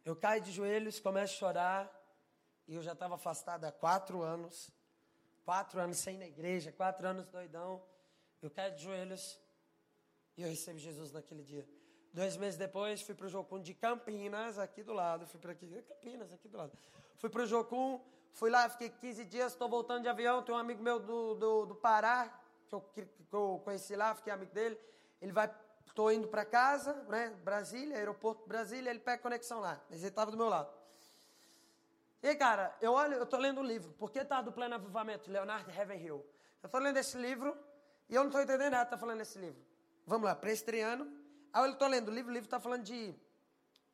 Eu 0.08 0.16
caio 0.16 0.40
de 0.40 0.50
joelhos, 0.50 0.98
começo 0.98 1.34
a 1.34 1.36
chorar. 1.36 1.82
E 2.66 2.74
eu 2.74 2.82
já 2.82 2.92
estava 2.92 3.16
afastado 3.16 3.64
há 3.66 3.70
quatro 3.70 4.22
anos. 4.22 4.70
Quatro 5.44 5.78
anos 5.78 5.98
sem 5.98 6.14
ir 6.14 6.18
na 6.18 6.26
igreja, 6.26 6.72
quatro 6.72 7.06
anos 7.06 7.28
doidão. 7.28 7.82
Eu 8.40 8.50
caio 8.50 8.74
de 8.74 8.84
joelhos 8.84 9.38
e 10.34 10.40
eu 10.40 10.48
recebo 10.48 10.78
Jesus 10.78 11.12
naquele 11.12 11.42
dia. 11.42 11.68
Dois 12.10 12.38
meses 12.38 12.58
depois, 12.58 13.02
fui 13.02 13.14
para 13.14 13.26
o 13.26 13.28
Jocum 13.28 13.60
de 13.60 13.74
Campinas, 13.74 14.58
aqui 14.58 14.82
do 14.82 14.94
lado. 14.94 15.26
Fui 15.26 15.38
para 15.38 15.52
aqui, 15.52 15.66
Campinas, 15.82 16.32
aqui 16.32 16.48
do 16.48 16.56
lado. 16.56 16.72
Fui 17.18 17.28
para 17.28 17.42
o 17.42 17.46
Jocum, 17.46 18.00
fui 18.32 18.48
lá, 18.48 18.66
fiquei 18.70 18.88
15 18.88 19.26
dias, 19.26 19.52
estou 19.52 19.68
voltando 19.68 20.04
de 20.04 20.08
avião. 20.08 20.42
Tem 20.42 20.54
um 20.54 20.58
amigo 20.58 20.82
meu 20.82 20.98
do, 20.98 21.34
do, 21.34 21.66
do 21.66 21.74
Pará, 21.74 22.32
que 22.66 22.74
eu, 22.74 22.80
que 22.80 23.06
eu 23.30 23.60
conheci 23.62 23.94
lá, 23.94 24.14
fiquei 24.14 24.32
amigo 24.32 24.54
dele. 24.54 24.80
Ele 25.20 25.32
vai 25.32 25.54
Estou 25.98 26.12
indo 26.12 26.28
para 26.28 26.44
casa, 26.44 26.92
né? 27.08 27.30
Brasília, 27.42 27.96
aeroporto 27.96 28.46
Brasília, 28.46 28.88
ele 28.88 29.00
pega 29.00 29.20
conexão 29.20 29.58
lá. 29.58 29.80
Mas 29.90 29.98
ele 29.98 30.10
estava 30.10 30.30
do 30.30 30.36
meu 30.36 30.48
lado. 30.48 30.72
E 32.22 32.36
cara, 32.36 32.72
eu 32.80 32.92
olho, 32.92 33.14
eu 33.14 33.24
estou 33.24 33.40
lendo 33.40 33.60
um 33.60 33.64
livro. 33.64 33.92
Por 33.94 34.12
que 34.12 34.20
está 34.20 34.40
do 34.40 34.52
pleno 34.52 34.76
avivamento? 34.76 35.28
Leonardo 35.28 35.72
Ravenhill. 35.72 36.24
Eu 36.62 36.66
estou 36.68 36.80
lendo 36.80 36.98
esse 36.98 37.18
livro 37.18 37.58
e 38.08 38.14
eu 38.14 38.20
não 38.20 38.28
estou 38.28 38.40
entendendo 38.40 38.70
nada 38.70 38.84
que 38.84 38.94
está 38.94 38.96
falando 38.96 39.18
nesse 39.18 39.40
livro. 39.40 39.60
Vamos 40.06 40.24
lá, 40.24 40.36
prestriano. 40.36 41.04
Aí 41.52 41.64
eu 41.64 41.72
estou 41.72 41.88
lendo 41.88 42.12
o 42.12 42.14
livro, 42.14 42.30
o 42.30 42.32
livro 42.32 42.46
está 42.46 42.60
falando 42.60 42.84
de 42.84 43.12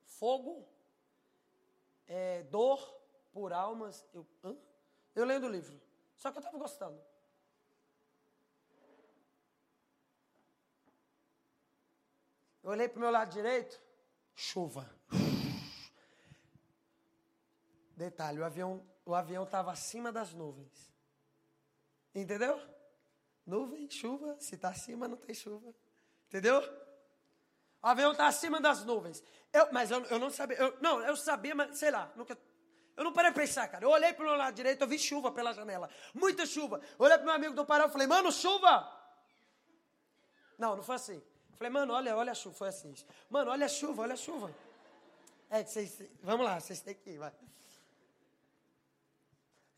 fogo, 0.04 0.68
é, 2.06 2.42
dor 2.42 2.86
por 3.32 3.50
almas. 3.50 4.06
Eu, 4.12 4.26
hã? 4.44 4.54
eu 5.16 5.24
lendo 5.24 5.46
o 5.46 5.48
livro. 5.48 5.80
Só 6.18 6.30
que 6.30 6.36
eu 6.36 6.40
estava 6.40 6.58
gostando. 6.58 7.00
Eu 12.64 12.70
olhei 12.70 12.88
para 12.88 12.96
o 12.96 13.00
meu 13.00 13.10
lado 13.10 13.30
direito, 13.30 13.78
chuva. 14.34 14.90
Detalhe, 17.94 18.40
o 18.40 18.44
avião 18.44 18.84
o 19.06 19.14
avião 19.14 19.44
estava 19.44 19.70
acima 19.70 20.10
das 20.10 20.32
nuvens. 20.32 20.90
Entendeu? 22.14 22.58
Nuvem, 23.44 23.90
chuva, 23.90 24.36
se 24.40 24.54
está 24.54 24.70
acima 24.70 25.06
não 25.06 25.18
tem 25.18 25.34
chuva. 25.34 25.74
Entendeu? 26.26 26.58
O 27.82 27.86
avião 27.86 28.12
está 28.12 28.26
acima 28.26 28.58
das 28.62 28.82
nuvens. 28.82 29.22
Eu, 29.52 29.70
mas 29.70 29.90
eu, 29.90 30.02
eu 30.06 30.18
não 30.18 30.30
sabia. 30.30 30.56
Eu, 30.56 30.78
não, 30.80 31.02
eu 31.02 31.14
sabia, 31.16 31.54
mas 31.54 31.78
sei 31.78 31.90
lá. 31.90 32.10
Nunca, 32.16 32.38
eu 32.96 33.04
não 33.04 33.12
parei 33.12 33.30
para 33.30 33.42
pensar, 33.42 33.68
cara. 33.68 33.84
Eu 33.84 33.90
olhei 33.90 34.14
para 34.14 34.24
o 34.24 34.26
meu 34.26 34.36
lado 34.36 34.54
direito, 34.54 34.80
eu 34.80 34.88
vi 34.88 34.98
chuva 34.98 35.30
pela 35.30 35.52
janela. 35.52 35.90
Muita 36.14 36.46
chuva. 36.46 36.80
Eu 36.98 37.04
olhei 37.04 37.18
para 37.18 37.26
meu 37.26 37.34
amigo 37.34 37.54
do 37.54 37.66
Pará 37.66 37.86
e 37.86 37.90
falei, 37.90 38.06
mano, 38.06 38.32
chuva! 38.32 38.90
Não, 40.56 40.76
não 40.76 40.82
foi 40.82 40.94
assim. 40.94 41.22
Falei, 41.56 41.70
mano, 41.70 41.92
olha, 41.92 42.16
olha 42.16 42.32
a 42.32 42.34
chuva. 42.34 42.54
Foi 42.54 42.68
assim. 42.68 42.94
Mano, 43.30 43.50
olha 43.50 43.66
a 43.66 43.68
chuva, 43.68 44.02
olha 44.02 44.14
a 44.14 44.16
chuva. 44.16 44.54
É, 45.50 45.62
vocês, 45.62 46.02
vamos 46.22 46.44
lá, 46.46 46.58
vocês 46.58 46.80
têm 46.80 46.94
que 46.94 47.10
ir, 47.10 47.18
vai. 47.18 47.32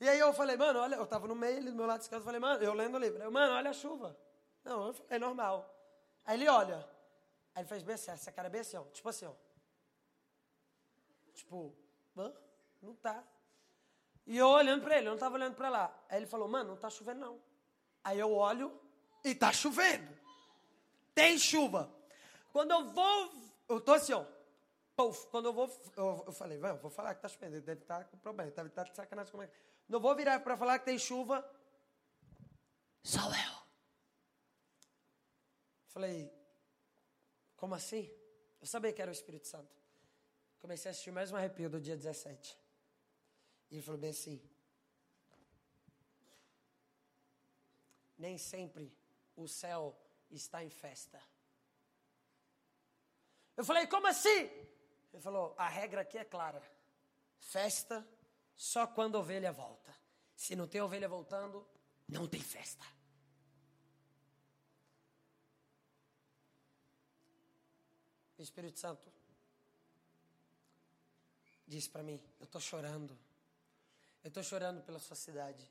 E 0.01 0.09
aí 0.09 0.19
eu 0.19 0.33
falei, 0.33 0.57
mano, 0.57 0.79
olha, 0.81 0.97
eu 0.97 1.05
estava 1.05 1.27
no 1.27 1.35
meio, 1.35 1.57
ele 1.57 1.71
do 1.71 1.77
meu 1.77 1.87
lado 1.87 2.01
casa, 2.01 2.17
eu 2.17 2.23
falei, 2.23 2.41
mano, 2.41 2.63
eu 2.63 2.75
lendo 2.75 2.95
o 2.95 2.99
livro. 2.99 3.23
Eu, 3.23 3.31
mano, 3.31 3.55
olha 3.55 3.71
a 3.71 3.75
chuva. 3.75 4.17
Não, 4.65 4.95
é 5.09 5.19
normal. 5.19 5.75
Aí 6.25 6.37
ele 6.37 6.49
olha. 6.49 6.79
Aí 7.55 7.63
ele 7.63 7.69
fez 7.69 7.83
bem 7.83 7.95
assim, 7.95 8.11
essa 8.11 8.31
cara 8.33 8.49
é 8.49 8.51
bem 8.51 8.61
assim, 8.61 8.77
ó. 8.77 8.85
Tipo 8.85 9.09
assim, 9.09 9.27
ó. 9.27 9.33
Tipo, 11.35 11.75
Hã? 12.17 12.33
não 12.83 12.95
tá. 12.95 13.23
E 14.27 14.37
eu 14.37 14.49
olhando 14.49 14.83
para 14.83 14.97
ele, 14.97 15.07
eu 15.07 15.11
não 15.11 15.17
estava 15.17 15.37
olhando 15.37 15.55
para 15.55 15.69
lá. 15.69 16.05
Aí 16.09 16.19
ele 16.19 16.27
falou, 16.27 16.49
mano, 16.49 16.71
não 16.71 16.77
tá 16.77 16.91
chovendo 16.91 17.21
não. 17.21 17.41
Aí 18.03 18.19
eu 18.19 18.33
olho 18.33 18.73
e 19.25 19.35
tá 19.35 19.53
chovendo. 19.53 20.09
Tem 21.17 21.39
chuva. 21.39 21.91
Quando 22.53 22.73
eu 22.73 22.93
vou, 22.93 23.33
eu 23.71 23.81
tô 23.81 23.95
assim, 23.95 24.13
ó. 24.13 24.23
Puff, 24.95 25.27
quando 25.29 25.47
eu 25.47 25.53
vou, 25.55 25.67
eu, 25.97 26.25
eu 26.27 26.33
falei, 26.33 26.59
vamos, 26.59 26.83
vou 26.83 26.91
falar 26.91 27.15
que 27.15 27.23
tá 27.23 27.29
chovendo, 27.29 27.61
deve 27.63 27.83
estar 27.83 27.99
tá 27.99 28.05
com 28.05 28.19
problema, 28.19 28.51
deve 28.51 28.69
estar 28.69 28.85
tá 28.85 28.91
de 28.91 28.97
sacanagem 28.97 29.31
como 29.33 29.43
é. 29.43 29.51
Não 29.89 29.99
vou 29.99 30.15
virar 30.15 30.41
para 30.41 30.57
falar 30.59 30.79
que 30.79 30.85
tem 30.85 30.99
chuva. 30.99 31.45
Sou 33.03 33.23
eu. 33.23 33.57
Falei, 35.89 36.31
como 37.57 37.75
assim? 37.75 38.11
Eu 38.61 38.67
sabia 38.67 38.93
que 38.93 39.01
era 39.01 39.11
o 39.11 39.15
Espírito 39.15 39.47
Santo. 39.47 39.75
Comecei 40.61 40.91
a 40.91 40.93
assistir 40.93 41.13
mais 41.13 41.33
um 41.33 41.37
arrepio 41.37 41.71
do 41.71 41.81
dia 41.81 41.97
17. 41.97 42.59
E 43.71 43.77
ele 43.77 43.83
falou 43.83 43.99
bem 43.99 44.11
assim: 44.11 44.43
Nem 48.19 48.37
sempre 48.37 48.93
o 49.35 49.49
céu 49.49 49.97
está 50.31 50.65
em 50.65 50.71
festa. 50.71 51.23
Eu 53.57 53.65
falei, 53.65 53.87
como 53.87 54.07
assim? 54.07 54.51
Ele 55.13 55.23
falou: 55.23 55.55
a 55.57 55.67
regra 55.67 56.03
aqui 56.03 56.19
é 56.19 56.25
clara. 56.25 56.63
Festa 57.39 58.07
só 58.55 58.87
quando 58.87 59.17
a 59.17 59.21
ovelha 59.21 59.51
volta. 59.51 59.95
Se 60.35 60.55
não 60.55 60.69
tem 60.69 60.81
ovelha 60.81 61.09
voltando, 61.09 61.67
não 62.07 62.29
tem 62.29 62.41
festa. 62.41 62.85
O 68.39 68.43
Espírito 68.43 68.79
Santo 68.79 69.11
disse 71.67 71.89
para 71.89 72.03
mim: 72.03 72.23
Eu 72.39 72.45
estou 72.45 72.61
chorando. 72.61 73.19
Eu 74.23 74.29
estou 74.29 74.43
chorando 74.43 74.83
pela 74.83 74.99
sua 74.99 75.17
cidade. 75.17 75.67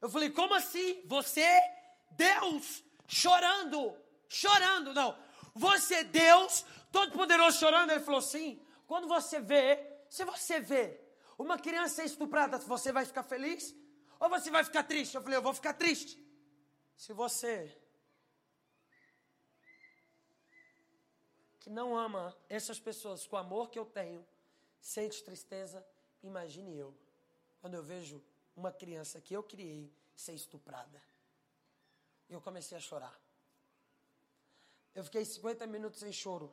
Eu 0.00 0.10
falei: 0.10 0.30
Como 0.30 0.54
assim? 0.54 1.06
Você, 1.06 1.46
Deus, 2.10 2.82
chorando? 3.10 3.96
Chorando, 4.28 4.94
não. 4.94 5.18
Você, 5.54 6.04
Deus, 6.04 6.64
Todo-Poderoso 6.92 7.58
chorando? 7.58 7.90
Ele 7.90 8.00
falou: 8.00 8.22
Sim. 8.22 8.62
Quando 8.86 9.06
você 9.08 9.40
vê, 9.40 9.84
se 10.08 10.24
você 10.24 10.60
vê 10.60 11.00
uma 11.38 11.58
criança 11.58 12.04
estuprada, 12.04 12.58
você 12.58 12.92
vai 12.92 13.04
ficar 13.04 13.22
feliz? 13.22 13.74
Ou 14.18 14.28
você 14.28 14.50
vai 14.50 14.62
ficar 14.64 14.84
triste? 14.84 15.14
Eu 15.14 15.22
falei: 15.22 15.36
Eu 15.36 15.42
vou 15.42 15.54
ficar 15.54 15.74
triste. 15.74 16.24
Se 16.96 17.12
você 17.12 17.76
que 21.58 21.68
não 21.68 21.96
ama 21.96 22.36
essas 22.48 22.80
pessoas 22.80 23.26
com 23.26 23.36
o 23.36 23.38
amor 23.38 23.70
que 23.70 23.78
eu 23.78 23.84
tenho, 23.84 24.26
sente 24.80 25.22
tristeza, 25.22 25.86
imagine 26.22 26.76
eu, 26.76 26.96
quando 27.60 27.74
eu 27.74 27.82
vejo 27.82 28.22
uma 28.56 28.72
criança 28.72 29.20
que 29.20 29.34
eu 29.34 29.42
criei 29.42 29.92
ser 30.14 30.34
estuprada. 30.34 31.09
Eu 32.30 32.40
comecei 32.40 32.78
a 32.78 32.80
chorar. 32.80 33.14
Eu 34.94 35.04
fiquei 35.04 35.24
50 35.24 35.66
minutos 35.66 36.02
em 36.02 36.12
choro. 36.12 36.50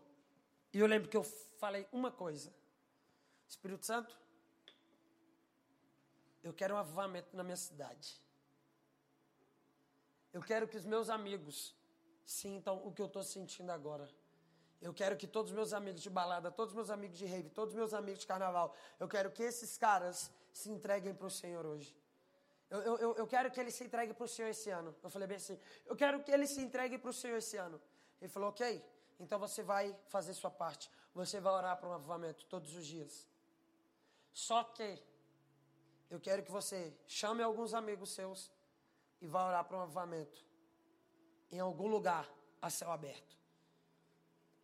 E 0.74 0.80
eu 0.80 0.88
lembro 0.88 1.10
que 1.10 1.16
eu 1.16 1.24
falei 1.24 1.88
uma 1.92 2.12
coisa: 2.12 2.54
Espírito 3.48 3.86
Santo, 3.86 4.18
eu 6.44 6.54
quero 6.54 6.76
um 6.76 6.78
avivamento 6.78 7.36
na 7.38 7.44
minha 7.44 7.58
cidade. 7.58 8.20
Eu 10.34 10.42
quero 10.42 10.68
que 10.68 10.78
os 10.78 10.86
meus 10.86 11.10
amigos 11.10 11.76
sintam 12.26 12.86
o 12.86 12.92
que 12.92 13.02
eu 13.02 13.08
estou 13.08 13.24
sentindo 13.24 13.72
agora. 13.72 14.08
Eu 14.80 14.94
quero 14.94 15.18
que 15.18 15.26
todos 15.26 15.52
os 15.52 15.56
meus 15.56 15.74
amigos 15.74 16.02
de 16.02 16.10
balada, 16.10 16.52
todos 16.52 16.72
os 16.72 16.76
meus 16.76 16.90
amigos 16.90 17.18
de 17.18 17.26
rave, 17.26 17.50
todos 17.50 17.74
os 17.74 17.78
meus 17.78 17.94
amigos 17.94 18.20
de 18.20 18.28
carnaval, 18.28 18.76
eu 19.00 19.08
quero 19.08 19.32
que 19.32 19.42
esses 19.42 19.78
caras 19.78 20.32
se 20.54 20.70
entreguem 20.70 21.16
para 21.16 21.28
o 21.28 21.32
Senhor 21.32 21.66
hoje. 21.66 21.96
Eu, 22.70 22.98
eu, 22.98 23.16
eu 23.16 23.28
quero 23.28 23.50
que 23.50 23.60
eles 23.60 23.76
se 23.76 23.84
entreguem 23.84 24.14
para 24.14 24.26
o 24.26 24.28
Senhor 24.28 24.50
esse 24.50 24.70
ano. 24.70 24.96
Eu 25.02 25.10
falei 25.10 25.28
bem 25.28 25.38
assim: 25.38 25.60
eu 25.86 25.96
quero 25.96 26.22
que 26.24 26.32
eles 26.32 26.50
se 26.50 26.62
entreguem 26.62 27.00
para 27.00 27.10
o 27.10 27.14
Senhor 27.14 27.38
esse 27.38 27.58
ano. 27.58 27.82
Ele 28.22 28.30
falou: 28.30 28.50
ok, 28.50 28.84
então 29.20 29.40
você 29.40 29.64
vai 29.64 29.96
fazer 30.08 30.34
sua 30.34 30.52
parte. 30.52 30.92
Você 31.14 31.40
vai 31.40 31.54
orar 31.54 31.78
para 31.78 31.90
um 31.90 31.94
avivamento 31.94 32.46
todos 32.46 32.76
os 32.76 32.86
dias. 32.86 33.28
Só 34.34 34.64
que 34.64 35.02
eu 36.10 36.20
quero 36.20 36.44
que 36.44 36.52
você 36.52 36.94
chame 37.08 37.42
alguns 37.42 37.74
amigos 37.74 38.12
seus 38.12 38.52
e 39.20 39.28
vá 39.28 39.48
orar 39.48 39.66
para 39.66 39.78
um 39.78 39.82
avivamento 39.82 40.46
em 41.52 41.60
algum 41.60 41.88
lugar 41.88 42.30
a 42.62 42.70
céu 42.70 42.92
aberto. 42.92 43.36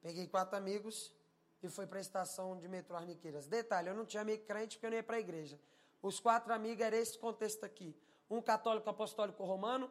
Peguei 0.02 0.28
quatro 0.28 0.58
amigos 0.58 1.13
e 1.62 1.70
fui 1.70 1.88
para 1.88 1.98
a 1.98 2.02
estação 2.02 2.58
de 2.58 2.68
metrô 2.68 2.98
Arniqueiras. 2.98 3.48
Detalhe, 3.48 3.88
eu 3.88 3.96
não 3.96 4.06
tinha 4.06 4.22
amigo 4.22 4.46
crente 4.46 4.76
porque 4.76 4.86
eu 4.86 4.89
não 4.92 4.98
ia 4.98 5.04
para 5.04 5.16
a 5.16 5.20
igreja. 5.20 5.60
Os 6.04 6.20
quatro 6.20 6.54
amigos 6.54 6.86
eram 6.86 6.98
esse 6.98 7.18
contexto 7.18 7.63
aqui. 7.63 7.96
Um 8.30 8.42
católico 8.42 8.89
apostólico 8.89 9.46
romano, 9.46 9.89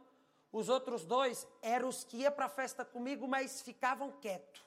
os 0.52 0.68
outros 0.68 1.06
dois 1.06 1.48
eram 1.62 1.88
os 1.88 2.04
que 2.04 2.18
iam 2.18 2.30
para 2.30 2.44
a 2.44 2.50
festa 2.50 2.84
comigo, 2.84 3.26
mas 3.26 3.62
ficavam 3.62 4.12
quietos. 4.20 4.62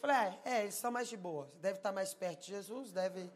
Falei, 0.00 0.16
é, 0.16 0.40
é, 0.44 0.62
eles 0.62 0.76
são 0.76 0.92
mais 0.92 1.08
de 1.08 1.16
boa. 1.16 1.50
Deve 1.56 1.78
estar 1.78 1.90
mais 1.90 2.14
perto 2.14 2.42
de 2.42 2.46
Jesus, 2.46 2.92
deve. 2.92 3.30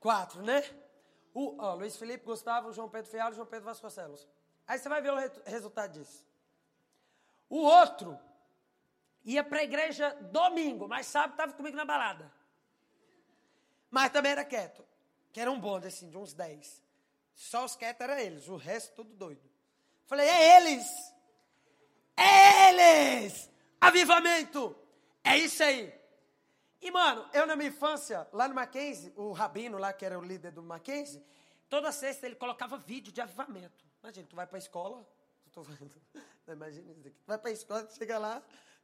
Quatro, 0.00 0.42
né? 0.42 0.62
O, 1.32 1.56
ó, 1.62 1.74
Luiz 1.74 1.96
Felipe, 1.96 2.24
Gustavo, 2.24 2.72
João 2.72 2.90
Pedro 2.90 3.10
Fialho, 3.10 3.34
João 3.36 3.46
Pedro 3.46 3.66
Vasconcelos. 3.66 4.26
Aí 4.66 4.78
você 4.78 4.88
vai 4.88 5.00
ver 5.00 5.12
o 5.12 5.16
re 5.16 5.30
resultado 5.46 5.92
disso. 5.92 6.26
O 7.48 7.58
outro 7.58 8.18
ia 9.24 9.44
para 9.44 9.60
a 9.60 9.64
igreja 9.64 10.10
domingo, 10.32 10.88
mas 10.88 11.06
sábado 11.06 11.32
estava 11.32 11.52
comigo 11.52 11.76
na 11.76 11.84
balada. 11.84 12.32
Mas 13.90 14.10
também 14.10 14.32
era 14.32 14.44
quieto. 14.44 14.84
Que 15.32 15.40
era 15.40 15.50
um 15.50 15.60
bonde, 15.60 15.86
assim, 15.86 16.08
de 16.08 16.16
uns 16.16 16.32
10. 16.32 16.82
Só 17.34 17.64
os 17.64 17.76
quietos 17.76 18.00
eram 18.00 18.18
eles, 18.18 18.48
o 18.48 18.56
resto 18.56 18.96
tudo 18.96 19.14
doido. 19.14 19.48
Falei, 20.06 20.26
é 20.28 20.56
eles! 20.56 21.14
É 22.16 22.70
eles! 22.70 23.48
Avivamento! 23.80 24.76
É 25.22 25.36
isso 25.36 25.62
aí! 25.62 25.94
E, 26.80 26.90
mano, 26.90 27.28
eu 27.32 27.46
na 27.46 27.56
minha 27.56 27.68
infância, 27.68 28.26
lá 28.32 28.48
no 28.48 28.54
Mackenzie, 28.54 29.12
o 29.16 29.32
Rabino 29.32 29.78
lá, 29.78 29.92
que 29.92 30.04
era 30.04 30.18
o 30.18 30.22
líder 30.22 30.52
do 30.52 30.62
Mackenzie, 30.62 31.22
toda 31.68 31.92
sexta 31.92 32.26
ele 32.26 32.36
colocava 32.36 32.76
vídeo 32.76 33.12
de 33.12 33.20
avivamento. 33.20 33.84
Imagina, 34.02 34.26
tu 34.28 34.36
vai 34.36 34.46
para 34.46 34.56
a 34.56 34.60
escola, 34.60 35.06
tô 35.52 35.62
falando, 35.62 35.90
imagina 36.48 36.90
isso 36.90 37.00
daqui. 37.00 37.16
Tu 37.16 37.26
vai 37.26 37.38
para 37.38 37.50
a 37.50 37.52
escola, 37.52 37.84
tu 37.84 37.94
chega 37.94 38.18
lá, 38.18 38.42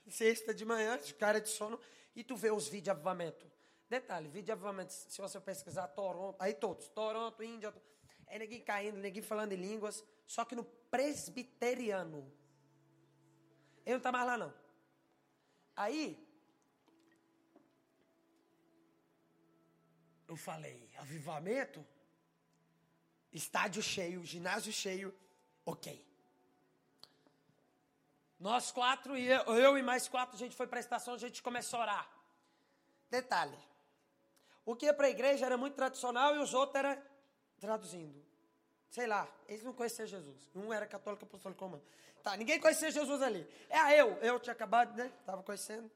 sexta 0.08 0.54
de 0.54 0.64
manhã, 0.64 0.98
cara 1.18 1.40
de 1.40 1.48
sono, 1.48 1.78
e 2.14 2.22
tu 2.22 2.36
vê 2.36 2.50
os 2.50 2.64
vídeos 2.64 2.84
de 2.84 2.90
avivamento. 2.90 3.50
Detalhe, 3.88 4.28
vídeo 4.28 4.46
de 4.46 4.52
avivamento, 4.52 4.92
se 4.92 5.20
você 5.20 5.40
pesquisar 5.40 5.88
Toronto, 5.88 6.36
aí 6.40 6.54
todos, 6.54 6.88
Toronto, 6.88 7.42
Índia, 7.42 7.74
é 8.26 8.38
ninguém 8.38 8.60
caindo, 8.62 8.98
ninguém 8.98 9.22
falando 9.22 9.52
em 9.52 9.56
línguas, 9.56 10.04
só 10.26 10.44
que 10.44 10.54
no 10.54 10.64
presbiteriano. 10.64 12.32
Ele 13.84 13.94
não 13.94 13.96
está 13.98 14.10
mais 14.10 14.26
lá, 14.26 14.38
não. 14.38 14.54
Aí, 15.76 16.18
eu 20.26 20.36
falei, 20.36 20.90
avivamento? 20.96 21.84
Estádio 23.32 23.82
cheio, 23.82 24.24
ginásio 24.24 24.72
cheio, 24.72 25.14
ok. 25.66 26.13
Nós 28.44 28.70
quatro, 28.70 29.16
e 29.16 29.26
eu, 29.26 29.42
eu 29.56 29.78
e 29.78 29.82
mais 29.82 30.06
quatro, 30.06 30.36
a 30.36 30.38
gente 30.38 30.54
foi 30.54 30.66
para 30.66 30.78
a 30.78 30.84
estação, 30.86 31.14
a 31.14 31.18
gente 31.18 31.42
começou 31.42 31.78
a 31.78 31.82
orar. 31.82 32.08
Detalhe, 33.08 33.58
o 34.66 34.76
que 34.76 34.84
ia 34.84 34.92
para 34.92 35.06
a 35.06 35.10
igreja 35.10 35.46
era 35.46 35.56
muito 35.56 35.76
tradicional 35.76 36.36
e 36.36 36.40
os 36.40 36.52
outros 36.52 36.84
eram 36.84 37.02
traduzindo. 37.58 38.22
Sei 38.90 39.06
lá, 39.06 39.26
eles 39.48 39.62
não 39.62 39.72
conheciam 39.72 40.06
Jesus. 40.06 40.50
Um 40.54 40.70
era 40.74 40.86
católico, 40.86 41.24
apostólico 41.24 41.64
romano. 41.64 41.82
Tá, 42.22 42.36
ninguém 42.36 42.60
conhecia 42.60 42.90
Jesus 42.90 43.22
ali. 43.22 43.48
É 43.70 43.98
eu, 43.98 44.12
eu 44.18 44.38
tinha 44.38 44.52
acabado, 44.52 44.94
né? 44.94 45.10
Estava 45.20 45.42
conhecendo. 45.42 45.90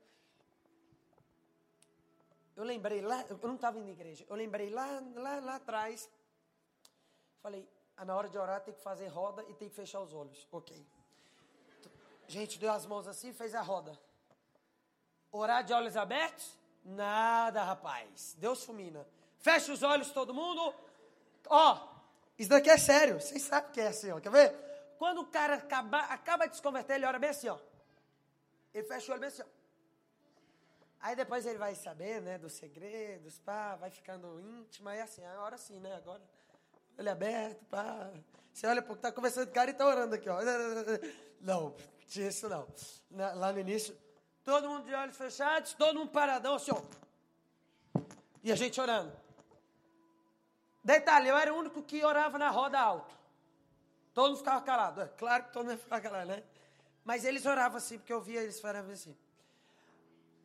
Eu 2.56 2.64
lembrei 2.64 3.02
lá, 3.02 3.26
eu 3.28 3.38
não 3.42 3.56
estava 3.56 3.78
indo 3.78 3.84
na 3.84 3.92
igreja, 3.92 4.24
eu 4.26 4.34
lembrei 4.34 4.70
lá, 4.70 5.02
lá, 5.14 5.38
lá 5.38 5.54
atrás, 5.56 6.11
Falei, 7.42 7.68
ah, 7.96 8.06
na 8.06 8.16
hora 8.16 8.28
de 8.30 8.38
orar 8.38 8.62
tem 8.62 8.72
que 8.72 8.80
fazer 8.80 9.06
roda 9.08 9.44
e 9.50 9.54
tem 9.54 9.68
que 9.68 9.74
fechar 9.74 10.00
os 10.00 10.14
olhos. 10.14 10.48
Ok. 10.50 10.97
Gente, 12.28 12.58
deu 12.58 12.70
as 12.70 12.84
mãos 12.84 13.08
assim, 13.08 13.32
fez 13.32 13.54
a 13.54 13.62
roda. 13.62 13.98
Orar 15.32 15.64
de 15.64 15.72
olhos 15.72 15.96
abertos? 15.96 16.56
Nada, 16.84 17.64
rapaz. 17.64 18.36
Deus 18.38 18.62
fulmina. 18.62 19.06
Fecha 19.38 19.72
os 19.72 19.82
olhos, 19.82 20.10
todo 20.10 20.34
mundo. 20.34 20.74
Ó, 21.46 21.88
isso 22.38 22.50
daqui 22.50 22.68
é 22.68 22.76
sério. 22.76 23.18
Vocês 23.18 23.42
sabem 23.42 23.72
que 23.72 23.80
é 23.80 23.88
assim, 23.88 24.10
ó. 24.10 24.20
Quer 24.20 24.30
ver? 24.30 24.94
Quando 24.98 25.22
o 25.22 25.26
cara 25.26 25.54
acaba, 25.54 26.00
acaba 26.00 26.46
de 26.46 26.56
se 26.56 26.62
converter, 26.62 26.96
ele 26.96 27.06
ora 27.06 27.18
bem 27.18 27.30
assim, 27.30 27.48
ó. 27.48 27.58
Ele 28.74 28.86
fecha 28.86 29.10
o 29.10 29.12
olho 29.12 29.20
bem 29.20 29.28
assim, 29.28 29.42
ó. 29.42 29.58
Aí 31.00 31.16
depois 31.16 31.46
ele 31.46 31.58
vai 31.58 31.74
saber, 31.74 32.20
né, 32.20 32.36
dos 32.36 32.52
segredos, 32.54 33.38
pá, 33.38 33.76
vai 33.76 33.88
ficando 33.88 34.40
íntimo, 34.40 34.88
aí 34.88 35.00
assim, 35.00 35.24
agora 35.24 35.56
sim, 35.56 35.78
né, 35.78 35.94
agora 35.94 36.20
olho 36.98 37.12
aberto, 37.12 37.64
pá. 37.66 38.10
Você 38.59 38.66
olha, 38.66 38.83
pô, 38.83 38.97
tá 38.97 39.12
conversando 39.12 39.44
com 39.44 39.53
o 39.53 39.55
cara 39.55 39.71
e 39.71 39.73
tá 39.73 39.87
orando 39.87 40.16
aqui, 40.16 40.29
ó. 40.29 40.40
Não, 41.40 41.77
tinha 42.09 42.27
isso 42.27 42.49
não. 42.49 42.66
lá 43.12 43.53
no 43.53 43.61
início, 43.61 43.97
todo 44.42 44.68
mundo 44.68 44.85
de 44.85 44.92
olhos 44.92 45.16
fechados, 45.16 45.75
todo 45.75 45.97
mundo 45.97 46.11
paradão, 46.11 46.57
assim, 46.57 46.73
ó. 46.73 46.83
E 48.42 48.51
a 48.51 48.57
gente 48.57 48.81
orando. 48.81 49.12
Detalhe, 50.83 51.29
eu 51.29 51.37
era 51.37 51.55
o 51.55 51.57
único 51.57 51.85
que 51.85 52.05
orava 52.05 52.37
na 52.37 52.51
roda 52.51 52.81
alto. 52.81 53.16
Todo 54.12 54.31
mundo 54.31 54.38
ficava 54.38 54.61
calado. 54.61 55.03
É 55.03 55.07
claro 55.07 55.44
que 55.44 55.53
todo 55.53 55.66
mundo 55.66 55.79
ficava 55.79 56.03
calado, 56.03 56.27
né? 56.27 56.42
Mas 57.05 57.25
eles 57.25 57.47
oravam 57.47 57.79
assim, 57.79 57.97
porque 57.97 58.12
eu 58.12 58.21
via 58.21 58.42
eles 58.42 58.59
falando 58.59 58.90
assim. 58.90 59.16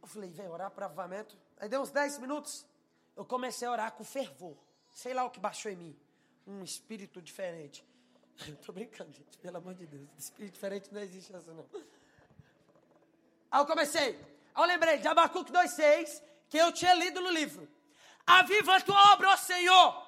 Eu 0.04 0.08
falei, 0.08 0.30
vem 0.30 0.48
orar 0.48 0.70
para 0.70 0.86
avivamento. 0.86 1.36
Aí 1.58 1.68
deu 1.68 1.82
uns 1.82 1.90
10 1.90 2.20
minutos, 2.20 2.64
eu 3.16 3.26
comecei 3.26 3.68
a 3.68 3.72
orar 3.72 3.92
com 3.94 4.04
fervor. 4.04 4.56
Sei 4.92 5.16
lá 5.16 5.24
o 5.24 5.32
que 5.32 5.40
baixou 5.40 5.72
em 5.72 5.78
mim. 5.78 6.00
Um 6.46 6.64
espírito 6.64 7.20
diferente. 7.20 7.84
Eu 8.48 8.56
tô 8.58 8.72
brincando, 8.72 9.12
gente, 9.12 9.38
pelo 9.38 9.58
amor 9.58 9.74
de 9.74 9.86
Deus. 9.86 10.10
Espírito 10.18 10.54
diferente 10.54 10.94
não 10.94 11.02
existe 11.02 11.36
essa, 11.36 11.54
não. 11.54 11.66
Aí 13.52 13.62
eu 13.62 13.66
comecei. 13.66 14.20
Aí 14.56 14.64
eu 14.64 14.68
lembrei 14.68 14.98
de 14.98 15.08
Abacuque 15.08 15.52
2,6, 15.52 16.22
que 16.50 16.58
eu 16.58 16.72
tinha 16.72 16.94
lido 16.94 17.22
no 17.22 17.30
livro. 17.30 17.68
Aviva 18.26 18.76
a 18.76 18.82
tua 18.82 19.14
obra, 19.14 19.30
ó 19.30 19.38
Senhor! 19.38 20.04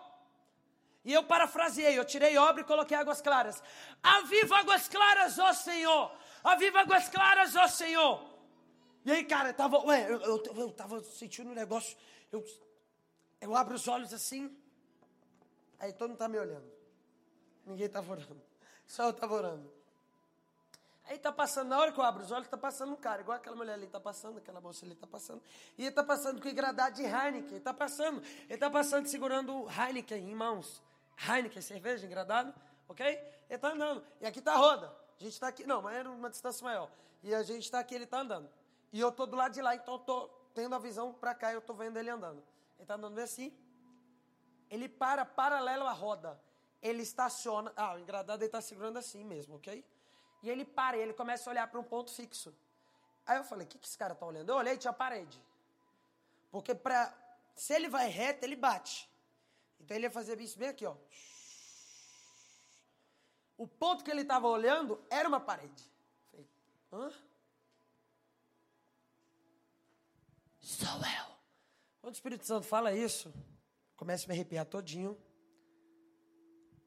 E 1.03 1.13
eu 1.13 1.23
parafraseei, 1.23 1.97
eu 1.97 2.05
tirei 2.05 2.35
obra 2.37 2.61
e 2.61 2.65
coloquei 2.65 2.97
águas 2.97 3.21
claras. 3.21 3.61
Aviva 4.01 4.57
águas 4.57 4.87
claras, 4.87 5.37
ó 5.37 5.53
Senhor! 5.53 6.11
Aviva 6.43 6.79
águas 6.81 7.07
claras, 7.09 7.55
ó 7.55 7.67
Senhor! 7.67 8.35
E 9.05 9.11
aí, 9.11 9.23
cara, 9.23 9.49
eu 9.49 9.53
tava, 9.53 9.77
ué, 9.85 10.11
eu, 10.11 10.19
eu, 10.21 10.43
eu 10.55 10.71
tava 10.71 11.03
sentindo 11.03 11.51
um 11.51 11.53
negócio. 11.53 11.95
Eu, 12.31 12.43
eu 13.39 13.55
abro 13.55 13.75
os 13.75 13.87
olhos 13.87 14.11
assim. 14.11 14.55
Aí 15.77 15.93
todo 15.93 16.09
mundo 16.09 16.17
tá 16.17 16.27
me 16.27 16.39
olhando. 16.39 16.74
Ninguém 17.65 17.87
estava 17.87 18.11
orando. 18.11 18.41
Só 18.85 19.03
eu 19.05 19.09
estava 19.09 19.33
orando. 19.33 19.71
Aí 21.07 21.19
tá 21.19 21.31
passando, 21.31 21.67
na 21.67 21.79
hora 21.79 21.91
que 21.91 21.99
eu 21.99 22.03
abro 22.03 22.23
os 22.23 22.31
olhos, 22.31 22.47
tá 22.47 22.57
passando 22.57 22.93
um 22.93 22.95
cara, 22.95 23.21
igual 23.21 23.37
aquela 23.37 23.55
mulher 23.55 23.73
ali 23.73 23.85
tá 23.85 23.99
passando, 23.99 24.39
aquela 24.39 24.59
moça 24.59 24.85
ali 24.85 24.95
tá 24.95 25.05
passando. 25.05 25.41
E 25.77 25.83
ele 25.83 25.91
tá 25.91 26.03
passando 26.03 26.41
com 26.41 26.47
engradado 26.47 26.95
de 26.95 27.03
Heineken, 27.03 27.51
ele 27.51 27.59
tá 27.59 27.73
passando. 27.73 28.23
Ele 28.49 28.57
tá 28.57 28.69
passando 28.69 29.07
segurando 29.07 29.67
Heineken 29.69 30.31
em 30.31 30.33
mãos. 30.33 30.81
Heineken, 31.27 31.61
cerveja, 31.61 32.05
engradado, 32.05 32.53
ok? 32.89 33.05
Ele 33.49 33.59
tá 33.59 33.71
andando. 33.71 34.03
E 34.19 34.25
aqui 34.25 34.41
tá 34.41 34.53
a 34.53 34.57
roda. 34.57 34.91
A 35.19 35.23
gente 35.23 35.39
tá 35.39 35.47
aqui, 35.47 35.65
não, 35.65 35.81
mas 35.81 35.95
era 35.95 36.09
uma 36.09 36.29
distância 36.29 36.63
maior. 36.65 36.89
E 37.21 37.33
a 37.35 37.43
gente 37.43 37.69
tá 37.69 37.79
aqui, 37.79 37.93
ele 37.93 38.07
tá 38.07 38.19
andando. 38.19 38.49
E 38.91 38.99
eu 38.99 39.11
tô 39.11 39.27
do 39.27 39.35
lado 39.35 39.53
de 39.53 39.61
lá, 39.61 39.75
então 39.75 39.95
eu 39.95 39.99
tô 39.99 40.27
tendo 40.55 40.73
a 40.73 40.79
visão 40.79 41.13
para 41.13 41.35
cá, 41.35 41.53
eu 41.53 41.61
tô 41.61 41.73
vendo 41.73 41.97
ele 41.97 42.09
andando. 42.09 42.43
Ele 42.79 42.85
tá 42.87 42.95
andando 42.95 43.17
assim. 43.19 43.55
Ele 44.71 44.89
para 44.89 45.23
paralelo 45.23 45.85
à 45.85 45.91
roda 45.91 46.39
ele 46.85 47.01
estaciona. 47.01 47.73
Ah, 47.75 47.95
o 47.95 47.99
engradado 47.99 48.43
ele 48.43 48.47
está 48.47 48.61
segurando 48.61 48.97
assim 48.97 49.23
mesmo, 49.23 49.55
ok? 49.55 49.83
E 50.43 50.49
ele 50.49 50.63
para, 50.63 50.97
e 50.97 51.01
ele 51.01 51.13
começa 51.13 51.49
a 51.49 51.51
olhar 51.51 51.67
para 51.67 51.79
um 51.79 51.83
ponto 51.83 52.11
fixo. 52.11 52.55
Aí 53.25 53.37
eu 53.37 53.43
falei, 53.43 53.65
o 53.65 53.69
que, 53.69 53.79
que 53.79 53.87
esse 53.87 53.97
cara 53.97 54.13
está 54.13 54.25
olhando? 54.25 54.49
Eu 54.49 54.55
olhei, 54.55 54.77
tinha 54.77 54.93
parede. 54.93 55.41
Porque 56.51 56.75
pra, 56.75 57.11
se 57.55 57.73
ele 57.73 57.89
vai 57.89 58.07
reto, 58.07 58.45
ele 58.45 58.55
bate. 58.55 59.09
Então 59.79 59.97
ele 59.97 60.05
ia 60.05 60.11
fazer 60.11 60.39
isso 60.39 60.59
bem 60.59 60.69
aqui, 60.69 60.85
ó. 60.85 60.95
O 63.57 63.67
ponto 63.67 64.03
que 64.03 64.11
ele 64.11 64.21
estava 64.21 64.47
olhando 64.47 65.03
era 65.09 65.27
uma 65.27 65.39
parede. 65.39 65.83
Falei, 66.29 66.47
hã? 66.93 67.11
Sou 70.59 70.97
eu. 70.97 71.35
Quando 71.99 72.13
o 72.13 72.17
Espírito 72.17 72.45
Santo 72.45 72.67
fala 72.67 72.93
isso, 72.93 73.33
começa 73.95 74.25
a 74.25 74.27
me 74.27 74.33
arrepiar 74.35 74.65
todinho. 74.65 75.17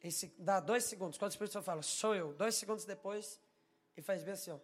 Esse, 0.02 0.32
dá 0.38 0.60
dois 0.60 0.84
segundos. 0.84 1.18
Quando 1.18 1.30
o 1.30 1.34
Espírito 1.34 1.52
Santo 1.52 1.64
fala, 1.64 1.82
sou 1.82 2.14
eu. 2.14 2.32
Dois 2.34 2.54
segundos 2.54 2.84
depois, 2.84 3.40
ele 3.96 4.04
faz 4.04 4.22
bem 4.22 4.34
assim, 4.34 4.52
ó. 4.52 4.58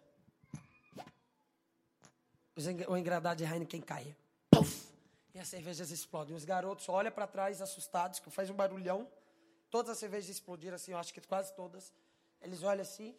O 2.87 2.95
engradado 2.95 3.43
de 3.43 3.51
Heineken 3.51 3.81
cai. 3.81 4.15
Puff! 4.49 4.87
E 5.33 5.39
as 5.39 5.47
cervejas 5.49 5.91
explodem. 5.91 6.33
Os 6.35 6.45
garotos 6.45 6.87
olham 6.87 7.11
para 7.11 7.27
trás 7.27 7.61
assustados, 7.61 8.19
que 8.19 8.29
faz 8.29 8.49
um 8.49 8.53
barulhão. 8.53 9.07
Todas 9.69 9.91
as 9.91 9.97
cervejas 9.97 10.29
explodiram 10.29 10.75
assim, 10.75 10.93
eu 10.93 10.97
acho 10.97 11.13
que 11.13 11.19
quase 11.19 11.53
todas. 11.53 11.91
Eles 12.41 12.63
olham 12.63 12.81
assim. 12.81 13.13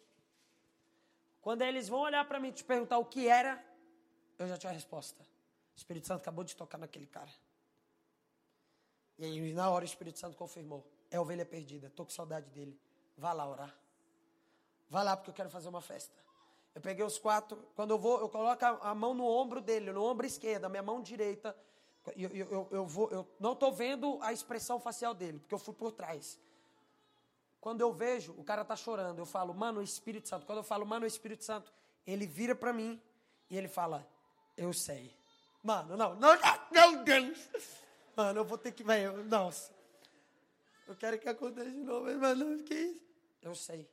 Quando 1.39 1.61
eles 1.61 1.87
vão 1.87 1.99
olhar 1.99 2.27
para 2.27 2.39
mim 2.39 2.49
e 2.49 2.51
te 2.51 2.63
perguntar 2.63 2.97
o 2.97 3.05
que 3.05 3.27
era, 3.27 3.63
eu 4.39 4.47
já 4.47 4.57
tinha 4.57 4.71
a 4.71 4.73
resposta. 4.73 5.21
O 5.21 5.77
Espírito 5.77 6.07
Santo 6.07 6.21
acabou 6.21 6.43
de 6.43 6.55
tocar 6.55 6.79
naquele 6.79 7.05
cara. 7.05 7.29
E 9.19 9.25
aí, 9.25 9.53
na 9.53 9.69
hora, 9.69 9.83
o 9.83 9.87
Espírito 9.87 10.17
Santo 10.17 10.35
confirmou 10.35 10.83
é 11.09 11.19
ovelha 11.19 11.45
perdida. 11.45 11.87
Estou 11.87 12.05
com 12.05 12.11
saudade 12.11 12.49
dele. 12.49 12.79
Vá 13.17 13.33
lá 13.33 13.47
orar. 13.47 13.75
Vá 14.89 15.03
lá 15.03 15.17
porque 15.17 15.29
eu 15.29 15.33
quero 15.33 15.49
fazer 15.49 15.69
uma 15.69 15.81
festa. 15.81 16.15
Eu 16.73 16.81
peguei 16.81 17.03
os 17.03 17.17
quatro. 17.17 17.57
Quando 17.75 17.91
eu 17.91 17.97
vou, 17.97 18.19
eu 18.19 18.29
coloco 18.29 18.63
a, 18.63 18.93
mão 18.93 19.13
no 19.13 19.25
ombro 19.25 19.59
dele, 19.59 19.91
no 19.91 20.03
ombro 20.03 20.25
esquerdo, 20.25 20.65
a 20.65 20.69
minha 20.69 20.83
mão 20.83 21.01
direita. 21.01 21.55
Eu, 22.15 22.29
eu, 22.29 22.47
eu, 22.51 22.67
eu 22.71 22.85
vou, 22.85 23.09
eu 23.09 23.27
não 23.39 23.53
estou 23.53 23.71
vendo 23.71 24.19
a 24.21 24.31
expressão 24.31 24.79
facial 24.79 25.13
dele, 25.13 25.39
porque 25.39 25.53
eu 25.53 25.59
fui 25.59 25.73
por 25.73 25.91
trás. 25.91 26.39
Quando 27.59 27.81
eu 27.81 27.91
vejo, 27.91 28.33
o 28.37 28.43
cara 28.43 28.61
está 28.61 28.75
chorando. 28.75 29.19
Eu 29.19 29.25
falo, 29.25 29.53
mano, 29.53 29.79
o 29.79 29.83
Espírito 29.83 30.29
Santo. 30.29 30.45
Quando 30.45 30.59
eu 30.59 30.63
falo, 30.63 30.85
mano, 30.85 31.03
o 31.03 31.07
Espírito 31.07 31.43
Santo, 31.43 31.73
ele 32.05 32.25
vira 32.25 32.55
para 32.55 32.71
mim 32.71 33.01
e 33.49 33.57
ele 33.57 33.67
fala, 33.67 34.07
eu 34.55 34.71
sei. 34.71 35.13
Mano, 35.63 35.97
não, 35.97 36.15
não, 36.15 36.37
não, 36.71 37.03
Deus. 37.03 37.49
Mano, 38.15 38.39
eu 38.39 38.45
vou 38.45 38.57
ter 38.57 38.71
que, 38.71 38.83
velho, 38.83 39.25
nossa. 39.25 39.76
Eu 40.87 40.95
quero 40.95 41.19
que 41.19 41.27
aconteça 41.27 41.69
de 41.69 41.83
novo, 41.83 42.05
mas 42.17 42.37
não, 42.37 42.63
que 42.63 42.73
isso? 42.73 43.05
Eu 43.41 43.53
sei. 43.53 43.89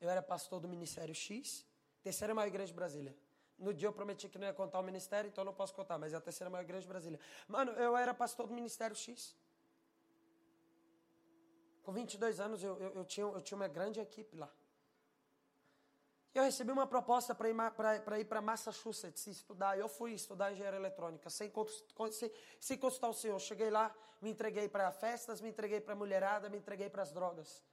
Eu 0.00 0.08
era 0.08 0.22
pastor 0.22 0.58
do 0.60 0.68
Ministério 0.68 1.14
X, 1.14 1.66
terceira 2.02 2.34
maior 2.34 2.48
igreja 2.48 2.68
de 2.68 2.74
Brasília. 2.74 3.14
No 3.58 3.72
dia 3.72 3.88
eu 3.88 3.92
prometi 3.92 4.28
que 4.28 4.38
não 4.38 4.46
ia 4.46 4.52
contar 4.52 4.78
o 4.80 4.82
ministério, 4.82 5.28
então 5.28 5.42
eu 5.42 5.46
não 5.46 5.54
posso 5.54 5.74
contar, 5.74 5.98
mas 5.98 6.12
é 6.12 6.16
a 6.16 6.20
terceira 6.20 6.50
maior 6.50 6.62
igreja 6.62 6.82
de 6.82 6.88
Brasília. 6.88 7.18
Mano, 7.48 7.72
eu 7.72 7.96
era 7.96 8.12
pastor 8.12 8.46
do 8.46 8.54
Ministério 8.54 8.94
X. 8.94 9.34
Com 11.82 11.92
22 11.92 12.40
anos 12.40 12.62
eu, 12.62 12.78
eu, 12.78 12.94
eu, 12.96 13.04
tinha, 13.04 13.26
eu 13.26 13.40
tinha 13.40 13.56
uma 13.56 13.68
grande 13.68 14.00
equipe 14.00 14.36
lá. 14.36 14.52
Eu 16.36 16.42
recebi 16.42 16.70
uma 16.70 16.86
proposta 16.86 17.34
para 17.34 18.20
ir 18.20 18.26
para 18.26 18.42
Massachusetts 18.42 19.26
estudar. 19.26 19.78
Eu 19.78 19.88
fui 19.88 20.12
estudar 20.12 20.52
engenharia 20.52 20.78
eletrônica, 20.78 21.30
sem, 21.30 21.50
sem, 22.12 22.30
sem 22.60 22.76
consultar 22.76 23.08
o 23.08 23.14
senhor. 23.14 23.40
Cheguei 23.40 23.70
lá, 23.70 23.90
me 24.20 24.28
entreguei 24.28 24.68
para 24.68 24.92
festas, 24.92 25.40
me 25.40 25.48
entreguei 25.48 25.80
para 25.80 25.94
mulherada, 25.94 26.50
me 26.50 26.58
entreguei 26.58 26.90
para 26.90 27.00
as 27.00 27.10
drogas. 27.10 27.64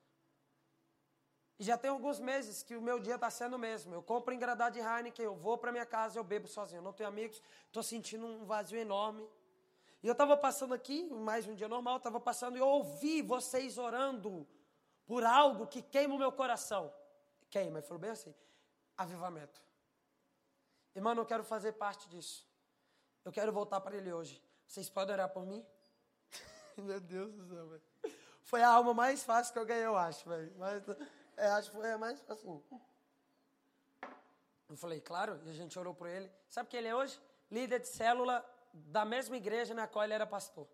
E 1.59 1.63
já 1.65 1.77
tem 1.77 1.91
alguns 1.91 2.21
meses 2.21 2.63
que 2.63 2.77
o 2.77 2.81
meu 2.81 3.01
dia 3.01 3.15
está 3.15 3.29
sendo 3.29 3.57
o 3.57 3.59
mesmo. 3.59 3.93
Eu 3.93 4.01
compro 4.01 4.33
engradado 4.33 4.75
de 4.75 4.79
Heineken, 4.79 5.25
eu 5.25 5.35
vou 5.35 5.57
para 5.57 5.69
minha 5.69 5.85
casa, 5.85 6.17
eu 6.17 6.23
bebo 6.23 6.47
sozinho. 6.47 6.79
Eu 6.79 6.83
não 6.83 6.93
tenho 6.93 7.09
amigos, 7.09 7.41
estou 7.65 7.83
sentindo 7.83 8.25
um 8.25 8.45
vazio 8.45 8.79
enorme. 8.79 9.27
E 10.01 10.07
eu 10.07 10.13
estava 10.13 10.37
passando 10.37 10.73
aqui, 10.73 11.09
mais 11.09 11.45
um 11.45 11.53
dia 11.53 11.67
normal, 11.67 11.97
estava 11.97 12.17
passando 12.17 12.55
e 12.55 12.61
eu 12.61 12.67
ouvi 12.67 13.21
vocês 13.21 13.77
orando 13.77 14.47
por 15.05 15.25
algo 15.25 15.67
que 15.67 15.81
queima 15.81 16.15
o 16.15 16.17
meu 16.17 16.31
coração. 16.31 16.93
Queima, 17.49 17.79
ele 17.79 17.87
falou 17.87 17.99
bem 17.99 18.11
assim 18.11 18.33
avivamento. 18.97 19.61
Irmão, 20.95 21.15
eu 21.15 21.25
quero 21.25 21.43
fazer 21.43 21.73
parte 21.73 22.07
disso. 22.09 22.47
Eu 23.25 23.31
quero 23.31 23.51
voltar 23.51 23.81
para 23.81 23.95
ele 23.95 24.11
hoje. 24.11 24.41
Vocês 24.67 24.89
podem 24.89 25.13
orar 25.13 25.29
por 25.29 25.45
mim? 25.45 25.65
Meu 26.77 26.99
Deus 26.99 27.33
do 27.33 27.47
céu, 27.47 27.67
velho. 27.69 27.83
Foi 28.43 28.61
a 28.61 28.69
alma 28.69 28.93
mais 28.93 29.23
fácil 29.23 29.53
que 29.53 29.59
eu 29.59 29.65
ganhei, 29.65 29.85
eu 29.85 29.97
acho, 29.97 30.27
velho. 30.27 30.53
Mas 30.57 30.83
é, 31.37 31.47
acho 31.47 31.71
que 31.71 31.77
foi 31.77 31.91
a 31.91 31.97
mais 31.97 32.21
fácil. 32.21 32.63
Eu 34.69 34.77
falei, 34.77 34.99
claro, 34.99 35.39
e 35.45 35.49
a 35.49 35.53
gente 35.53 35.77
orou 35.77 35.93
por 35.93 36.07
ele. 36.07 36.31
Sabe 36.49 36.69
quem 36.69 36.79
ele 36.79 36.87
é 36.89 36.95
hoje? 36.95 37.19
Líder 37.49 37.79
de 37.79 37.87
célula 37.87 38.43
da 38.73 39.05
mesma 39.05 39.37
igreja 39.37 39.73
na 39.73 39.87
qual 39.87 40.03
ele 40.03 40.13
era 40.13 40.25
pastor. 40.25 40.67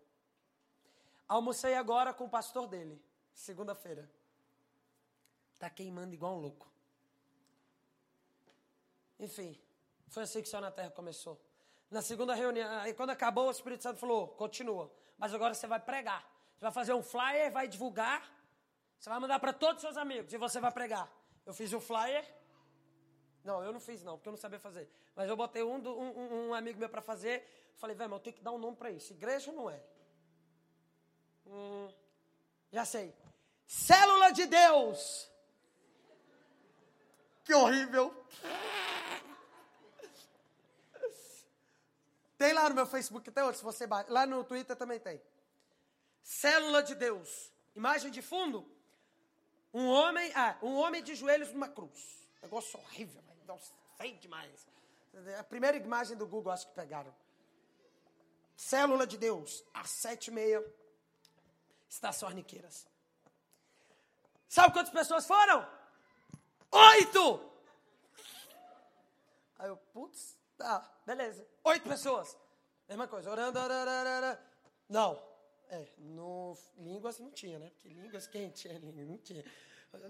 Almocei 1.28 1.74
agora 1.74 2.12
com 2.12 2.24
o 2.24 2.30
pastor 2.30 2.66
dele, 2.66 3.00
segunda-feira. 3.32 4.10
Tá 5.58 5.70
queimando 5.70 6.14
igual 6.14 6.36
um 6.36 6.40
louco. 6.40 6.70
Enfim, 9.20 9.56
foi 10.08 10.24
assim 10.24 10.40
que 10.40 10.48
o 10.48 10.50
Céu 10.50 10.60
na 10.60 10.70
Terra 10.70 10.90
começou. 10.90 11.40
Na 11.90 12.02
segunda 12.02 12.34
reunião, 12.34 12.68
aí 12.80 12.94
quando 12.94 13.10
acabou, 13.10 13.48
o 13.48 13.50
Espírito 13.50 13.82
Santo 13.82 13.98
falou: 13.98 14.28
continua. 14.28 14.90
Mas 15.18 15.34
agora 15.34 15.54
você 15.54 15.66
vai 15.66 15.78
pregar. 15.78 16.22
Você 16.54 16.64
vai 16.64 16.72
fazer 16.72 16.94
um 16.94 17.02
flyer, 17.02 17.52
vai 17.52 17.68
divulgar. 17.68 18.22
Você 18.98 19.08
vai 19.08 19.18
mandar 19.18 19.38
para 19.38 19.52
todos 19.52 19.76
os 19.76 19.80
seus 19.82 19.96
amigos 19.96 20.32
e 20.32 20.38
você 20.38 20.58
vai 20.60 20.72
pregar. 20.72 21.10
Eu 21.44 21.52
fiz 21.52 21.72
o 21.72 21.80
flyer. 21.80 22.24
Não, 23.44 23.62
eu 23.62 23.72
não 23.72 23.80
fiz 23.80 24.02
não, 24.02 24.16
porque 24.16 24.28
eu 24.28 24.32
não 24.32 24.38
sabia 24.38 24.58
fazer. 24.58 24.90
Mas 25.14 25.28
eu 25.28 25.36
botei 25.36 25.62
um, 25.62 25.76
um, 25.76 26.48
um 26.48 26.54
amigo 26.54 26.78
meu 26.78 26.88
para 26.88 27.00
fazer. 27.00 27.46
Falei, 27.76 27.96
velho, 27.96 28.14
eu 28.14 28.20
tenho 28.20 28.36
que 28.36 28.42
dar 28.42 28.52
um 28.52 28.58
nome 28.58 28.76
para 28.76 28.90
isso. 28.90 29.12
Igreja 29.12 29.52
não 29.52 29.70
é. 29.70 29.82
Hum, 31.46 31.88
já 32.70 32.84
sei. 32.84 33.14
Célula 33.66 34.32
de 34.32 34.46
Deus. 34.46 35.30
Que 37.44 37.54
horrível. 37.54 38.14
Tem 42.40 42.54
lá 42.54 42.70
no 42.70 42.74
meu 42.74 42.86
Facebook, 42.86 43.30
tem 43.30 43.44
outro, 43.44 43.58
se 43.58 43.62
você 43.62 43.86
bate. 43.86 44.10
Lá 44.10 44.24
no 44.24 44.42
Twitter 44.42 44.74
também 44.74 44.98
tem. 44.98 45.20
Célula 46.22 46.82
de 46.82 46.94
Deus. 46.94 47.52
Imagem 47.76 48.10
de 48.10 48.22
fundo. 48.22 48.66
Um 49.74 49.86
homem, 49.86 50.32
ah, 50.34 50.56
um 50.62 50.74
homem 50.76 51.02
de 51.02 51.14
joelhos 51.14 51.52
numa 51.52 51.68
cruz. 51.68 52.26
Negócio 52.40 52.80
horrível, 52.80 53.22
Nossa, 53.46 53.74
feio 53.98 54.16
demais. 54.16 54.66
A 55.38 55.44
primeira 55.44 55.76
imagem 55.76 56.16
do 56.16 56.26
Google, 56.26 56.50
acho 56.50 56.66
que 56.66 56.72
pegaram. 56.74 57.14
Célula 58.56 59.06
de 59.06 59.18
Deus, 59.18 59.62
às 59.74 59.90
sete 59.90 60.28
e 60.28 60.30
meia. 60.30 60.64
Estação 61.90 62.26
Arniqueiras. 62.26 62.88
Sabe 64.48 64.72
quantas 64.72 64.94
pessoas 64.94 65.26
foram? 65.26 65.68
Oito! 66.72 67.52
Aí 69.58 69.68
eu, 69.68 69.76
putz, 69.76 70.39
tá, 70.60 70.88
beleza. 71.06 71.44
Oito 71.64 71.88
pessoas. 71.88 72.36
Mesma 72.88 73.08
coisa, 73.08 73.30
orando. 73.30 73.58
Não, 74.88 75.20
é, 75.68 75.88
no 75.98 76.56
línguas 76.76 77.18
não 77.18 77.30
tinha, 77.30 77.58
né? 77.58 77.70
Porque 77.70 77.88
línguas, 77.88 78.28
tinha 78.54 78.76
língua? 78.78 79.02
Não 79.04 79.16
tinha. 79.18 79.42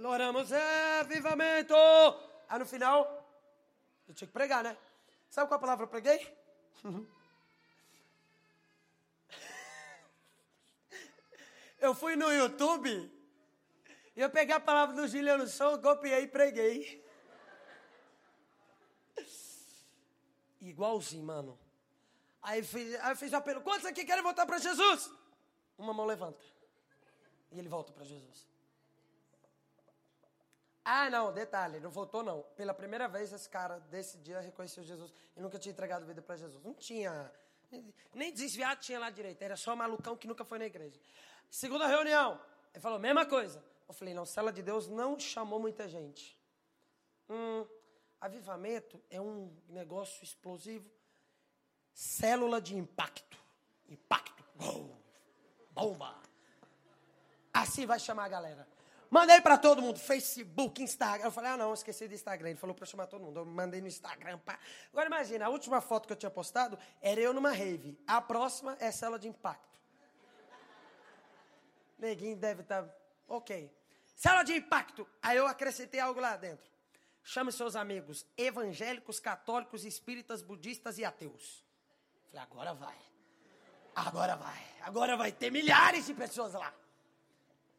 Oramos, 0.05 0.53
é, 0.53 1.01
avivamento! 1.01 1.75
Aí 2.49 2.59
no 2.59 2.67
final, 2.67 2.99
eu 4.09 4.15
tinha 4.15 4.27
que 4.27 4.33
pregar, 4.33 4.65
né? 4.65 4.77
Sabe 5.31 5.49
qual 5.49 5.59
a 5.59 5.61
palavra 5.61 5.85
eu 5.85 5.89
preguei? 5.89 6.37
eu 11.79 11.95
fui 11.95 12.17
no 12.17 12.31
YouTube 12.33 13.11
e 14.17 14.21
eu 14.21 14.29
peguei 14.29 14.55
a 14.55 14.61
palavra 14.61 14.97
do 14.97 15.07
Juliano 15.07 15.47
Som, 15.47 15.81
copiei 15.81 16.25
e 16.25 16.29
preguei. 16.29 17.09
Igualzinho, 20.71 21.25
mano. 21.25 21.59
Aí, 22.43 22.63
fiz, 22.63 22.95
aí 23.01 23.31
o 23.31 23.37
apelo: 23.37 23.61
quantos 23.61 23.87
aqui 23.87 24.05
querem 24.05 24.23
voltar 24.23 24.47
para 24.47 24.59
Jesus? 24.59 25.11
Uma 25.77 25.93
mão 25.93 26.07
levanta. 26.07 26.43
E 27.53 27.59
ele 27.59 27.69
volta 27.69 27.93
para 27.93 28.05
Jesus. 28.05 28.49
Ah, 30.85 31.11
não, 31.11 31.33
detalhe, 31.33 31.79
não 31.81 31.91
voltou 31.91 32.23
não. 32.23 32.43
Pela 32.57 32.73
primeira 32.73 33.07
vez 33.07 33.33
esse 33.33 33.49
cara 33.49 33.79
desse 33.79 34.19
dia 34.19 34.41
reconheceu 34.41 34.83
Jesus 34.83 35.13
e 35.37 35.41
nunca 35.41 35.59
tinha 35.59 35.73
entregado 35.73 36.07
vida 36.07 36.23
para 36.23 36.37
Jesus. 36.37 36.63
Não 36.65 36.75
tinha, 36.75 37.31
nem 38.15 38.33
desviado 38.33 38.81
tinha 38.81 38.99
lá 38.99 39.11
direito, 39.11 39.43
era 39.43 39.57
só 39.57 39.77
malucão 39.77 40.17
que 40.17 40.27
nunca 40.27 40.45
foi 40.45 40.59
na 40.59 40.67
igreja. 40.67 40.99
Segunda 41.51 41.87
reunião, 41.87 42.41
ele 42.73 42.81
falou, 42.81 42.99
mesma 42.99 43.27
coisa. 43.27 43.63
Eu 43.87 43.95
falei, 43.95 44.15
não, 44.15 44.25
cela 44.25 44.53
de 44.53 44.63
Deus 44.63 44.89
não 44.89 45.19
chamou 45.19 45.59
muita 45.61 45.89
gente. 45.89 46.39
Hum, 47.29 47.67
avivamento 48.21 49.03
é 49.09 49.21
um 49.21 49.53
negócio 49.69 50.23
explosivo. 50.23 50.91
Célula 51.93 52.61
de 52.61 52.77
impacto. 52.77 53.39
Impacto. 53.89 54.45
Bomba. 55.73 56.21
Assim 57.53 57.87
vai 57.87 57.99
chamar 57.99 58.25
a 58.25 58.29
galera. 58.29 58.69
Mandei 59.11 59.41
para 59.41 59.59
todo 59.59 59.83
mundo, 59.83 59.99
Facebook, 59.99 60.81
Instagram. 60.81 61.27
Eu 61.27 61.33
falei, 61.33 61.51
ah, 61.51 61.57
não, 61.57 61.75
esqueci 61.75 62.07
do 62.07 62.15
Instagram. 62.15 62.51
Ele 62.51 62.59
falou 62.59 62.77
para 62.77 62.87
chamar 62.87 63.09
todo 63.09 63.25
mundo. 63.25 63.41
Eu 63.41 63.45
mandei 63.45 63.81
no 63.81 63.89
Instagram. 63.89 64.39
Pá. 64.39 64.57
Agora 64.93 65.07
imagina, 65.07 65.47
a 65.47 65.49
última 65.49 65.81
foto 65.81 66.07
que 66.07 66.13
eu 66.13 66.17
tinha 66.17 66.31
postado 66.31 66.79
era 67.03 67.21
eu 67.21 67.35
numa 67.35 67.51
rave. 67.51 67.99
A 68.07 68.21
próxima 68.21 68.77
é 68.79 68.93
célula 68.93 69.19
de 69.19 69.27
impacto. 69.27 69.81
Neguinho 71.99 72.37
deve 72.37 72.63
estar. 72.63 72.85
Tá... 72.85 72.95
Ok. 73.27 73.69
Célula 74.15 74.45
de 74.45 74.53
impacto. 74.55 75.09
Aí 75.21 75.37
eu 75.37 75.47
acrescentei 75.47 75.99
algo 75.99 76.21
lá 76.21 76.37
dentro. 76.37 76.70
Chame 77.33 77.53
seus 77.53 77.77
amigos 77.77 78.27
evangélicos, 78.37 79.21
católicos, 79.21 79.85
espíritas, 79.85 80.43
budistas 80.43 80.99
e 80.99 81.05
ateus. 81.05 81.65
Falei, 82.27 82.43
agora 82.43 82.75
vai. 82.75 82.99
Agora 83.95 84.35
vai. 84.35 84.67
Agora 84.81 85.17
vai 85.17 85.31
ter 85.31 85.49
milhares 85.49 86.07
de 86.07 86.13
pessoas 86.13 86.55
lá. 86.55 86.75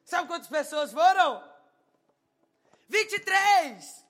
Sabe 0.06 0.30
quantas 0.30 0.48
pessoas 0.48 0.94
foram? 0.94 1.44
23! 2.88 4.06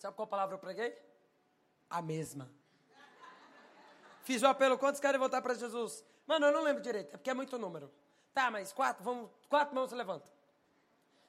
Sabe 0.00 0.16
qual 0.16 0.26
palavra 0.26 0.56
eu 0.56 0.58
preguei? 0.58 0.92
A 1.88 2.02
mesma. 2.02 2.50
Fiz 4.24 4.42
o 4.42 4.48
apelo, 4.48 4.76
quantos 4.76 5.00
querem 5.00 5.20
voltar 5.20 5.40
para 5.40 5.54
Jesus? 5.54 6.04
Mano, 6.26 6.46
eu 6.46 6.52
não 6.52 6.64
lembro 6.64 6.82
direito, 6.82 7.14
é 7.14 7.16
porque 7.16 7.30
é 7.30 7.34
muito 7.34 7.56
número. 7.56 7.92
Tá, 8.34 8.50
mas 8.50 8.72
quatro, 8.72 9.04
vamos, 9.04 9.30
quatro 9.48 9.74
mãos 9.74 9.90
se 9.90 9.94
levantam. 9.94 10.28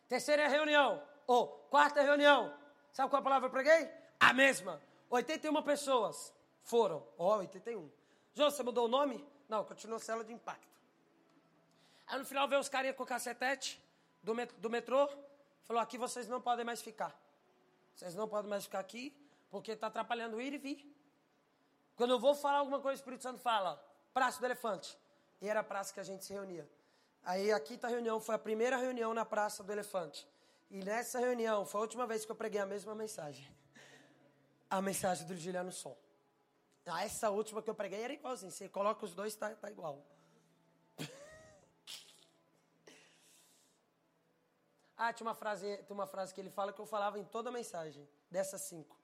Terceira 0.10 0.48
reunião, 0.48 1.02
ou 1.28 1.48
quarta 1.70 2.02
reunião. 2.02 2.54
Sabe 2.92 3.10
qual 3.10 3.22
palavra 3.22 3.48
eu 3.48 3.52
preguei? 3.52 3.90
A 4.20 4.34
mesma. 4.34 4.82
81 5.10 5.62
pessoas 5.62 6.34
foram. 6.64 7.06
Ó, 7.18 7.36
oh, 7.36 7.38
81. 7.40 7.92
João, 8.34 8.50
você 8.50 8.64
mudou 8.64 8.86
o 8.86 8.88
nome? 8.88 9.26
Não, 9.48 9.64
continuou 9.64 10.00
cela 10.00 10.24
de 10.24 10.34
impacto. 10.34 10.76
Aí 12.08 12.18
no 12.18 12.26
final 12.26 12.48
veio 12.48 12.60
os 12.60 12.70
carinhas 12.70 12.96
com 12.96 13.06
cacetete 13.06 13.82
do, 14.24 14.34
met 14.34 14.54
do 14.56 14.70
metrô. 14.70 15.08
Falou, 15.64 15.82
aqui 15.82 15.98
vocês 15.98 16.28
não 16.28 16.42
podem 16.42 16.66
mais 16.66 16.82
ficar. 16.82 17.16
Vocês 17.96 18.16
não 18.16 18.28
podem 18.28 18.50
mais 18.50 18.66
ficar 18.66 18.80
aqui, 18.80 19.16
porque 19.50 19.72
está 19.72 19.88
atrapalhando 19.88 20.42
ir 20.42 20.54
e 20.54 20.58
vir. 20.58 20.96
Quando 21.96 22.12
eu 22.12 22.20
vou 22.20 22.36
falar 22.36 22.60
alguma 22.60 22.80
coisa, 22.80 23.00
o 23.00 23.02
Espírito 23.02 23.24
Santo 23.24 23.40
fala, 23.40 23.82
Praça 24.14 24.40
do 24.40 24.46
Elefante. 24.46 24.98
E 25.42 25.50
era 25.50 25.60
a 25.60 25.64
praça 25.64 25.94
que 25.94 26.00
a 26.00 26.04
gente 26.04 26.24
se 26.24 26.34
reunia. 26.34 26.70
Aí 27.26 27.52
a 27.52 27.60
quinta 27.60 27.88
reunião 27.88 28.22
foi 28.22 28.36
a 28.36 28.40
primeira 28.40 28.78
reunião 28.78 29.14
na 29.14 29.26
Praça 29.26 29.64
do 29.64 29.72
Elefante. 29.72 30.26
E 30.70 30.78
nessa 30.78 31.20
reunião 31.20 31.66
foi 31.66 31.80
a 31.80 31.82
última 31.82 32.08
vez 32.08 32.24
que 32.24 32.32
eu 32.32 32.36
preguei 32.36 32.62
a 32.62 32.66
mesma 32.66 32.96
mensagem 32.96 33.46
a 34.70 34.82
mensagem 34.82 35.26
do 35.26 35.36
Juliano 35.38 35.72
Som. 35.72 35.96
Ah, 36.86 37.04
essa 37.04 37.30
última 37.30 37.62
que 37.64 37.70
eu 37.70 37.76
preguei 37.76 38.02
era 38.02 38.14
igualzinho. 38.14 38.52
Você 38.52 38.68
coloca 38.70 39.06
os 39.06 39.14
dois, 39.14 39.36
tá, 39.36 39.56
tá 39.56 39.72
igual. 39.72 40.06
ah, 44.98 45.14
tinha 45.14 45.28
uma, 45.28 45.34
frase, 45.34 45.78
tinha 45.78 45.94
uma 45.94 46.06
frase 46.06 46.34
que 46.34 46.42
ele 46.42 46.50
fala 46.50 46.74
que 46.74 46.80
eu 46.80 46.86
falava 46.86 47.18
em 47.18 47.24
toda 47.26 47.50
a 47.50 47.54
mensagem. 47.54 48.08
Dessas 48.30 48.62
cinco. 48.64 49.00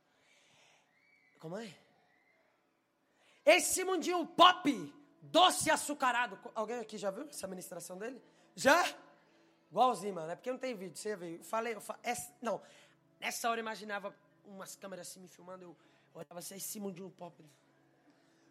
Como 1.39 1.57
é? 1.57 1.73
Esse 3.43 3.83
mundinho 3.83 4.27
pop, 4.27 4.93
doce 5.21 5.69
açucarado. 5.69 6.39
Alguém 6.55 6.79
aqui 6.79 6.97
já 6.97 7.11
viu 7.11 7.27
essa 7.29 7.47
ministração 7.47 7.97
dele? 7.97 8.21
Já? 8.55 8.83
Igualzinho, 9.69 10.15
mano. 10.15 10.31
É 10.31 10.35
porque 10.35 10.51
não 10.51 10.59
tem 10.59 10.75
vídeo. 10.75 10.97
Você 10.97 11.15
viu? 11.15 11.37
Eu 11.37 11.43
falei, 11.43 11.75
eu 11.75 11.81
falei 11.81 12.01
essa, 12.03 12.33
não. 12.41 12.61
Nessa 13.19 13.49
hora 13.49 13.59
eu 13.59 13.63
imaginava 13.63 14.15
umas 14.45 14.75
câmeras 14.75 15.07
assim 15.07 15.19
me 15.19 15.27
filmando, 15.27 15.63
eu 15.63 15.77
olhava 16.13 16.39
assim, 16.39 16.55
esse 16.55 16.79
mundinho 16.79 17.09
pop. 17.11 17.45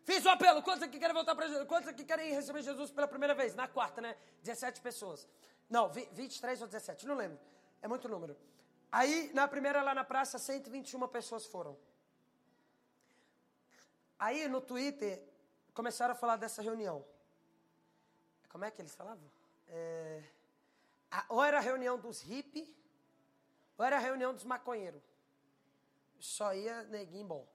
Fiz 0.04 0.24
o 0.24 0.28
apelo, 0.28 0.62
quantos 0.62 0.82
aqui 0.82 0.98
querem 0.98 1.14
voltar 1.14 1.34
para 1.34 1.46
Jesus? 1.46 1.66
Quantos 1.66 1.88
aqui 1.88 2.04
querem 2.04 2.32
receber 2.32 2.62
Jesus 2.62 2.90
pela 2.90 3.06
primeira 3.06 3.34
vez? 3.34 3.54
Na 3.54 3.68
quarta, 3.68 4.00
né? 4.00 4.16
17 4.42 4.80
pessoas. 4.80 5.28
Não, 5.68 5.88
23 5.88 6.62
ou 6.62 6.66
17, 6.66 7.06
não 7.06 7.14
lembro. 7.14 7.38
É 7.82 7.86
muito 7.86 8.08
número. 8.08 8.36
Aí, 8.90 9.30
na 9.34 9.46
primeira 9.46 9.82
lá 9.82 9.94
na 9.94 10.02
praça, 10.02 10.38
121 10.38 11.06
pessoas 11.08 11.46
foram. 11.46 11.76
Aí, 14.18 14.48
no 14.48 14.60
Twitter, 14.60 15.22
começaram 15.74 16.12
a 16.12 16.16
falar 16.16 16.36
dessa 16.36 16.62
reunião. 16.62 17.04
Como 18.48 18.64
é 18.64 18.70
que 18.70 18.80
eles 18.82 18.94
falavam? 18.94 19.30
É, 19.68 20.22
ou 21.28 21.42
era 21.42 21.58
a 21.58 21.60
reunião 21.60 21.98
dos 21.98 22.20
hippies, 22.22 22.68
ou 23.78 23.84
era 23.84 23.96
a 23.96 24.00
reunião 24.00 24.34
dos 24.34 24.44
maconheiros 24.44 25.02
só 26.20 26.54
ia 26.54 26.82
neguinho 26.84 27.26
bom. 27.26 27.48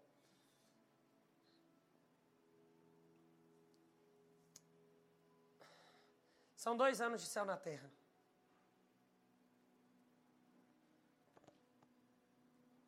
São 6.55 6.75
dois 6.75 6.99
anos 6.99 7.21
de 7.21 7.27
céu 7.27 7.45
na 7.45 7.55
terra. 7.55 7.89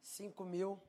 Cinco 0.01 0.43
mil 0.43 0.82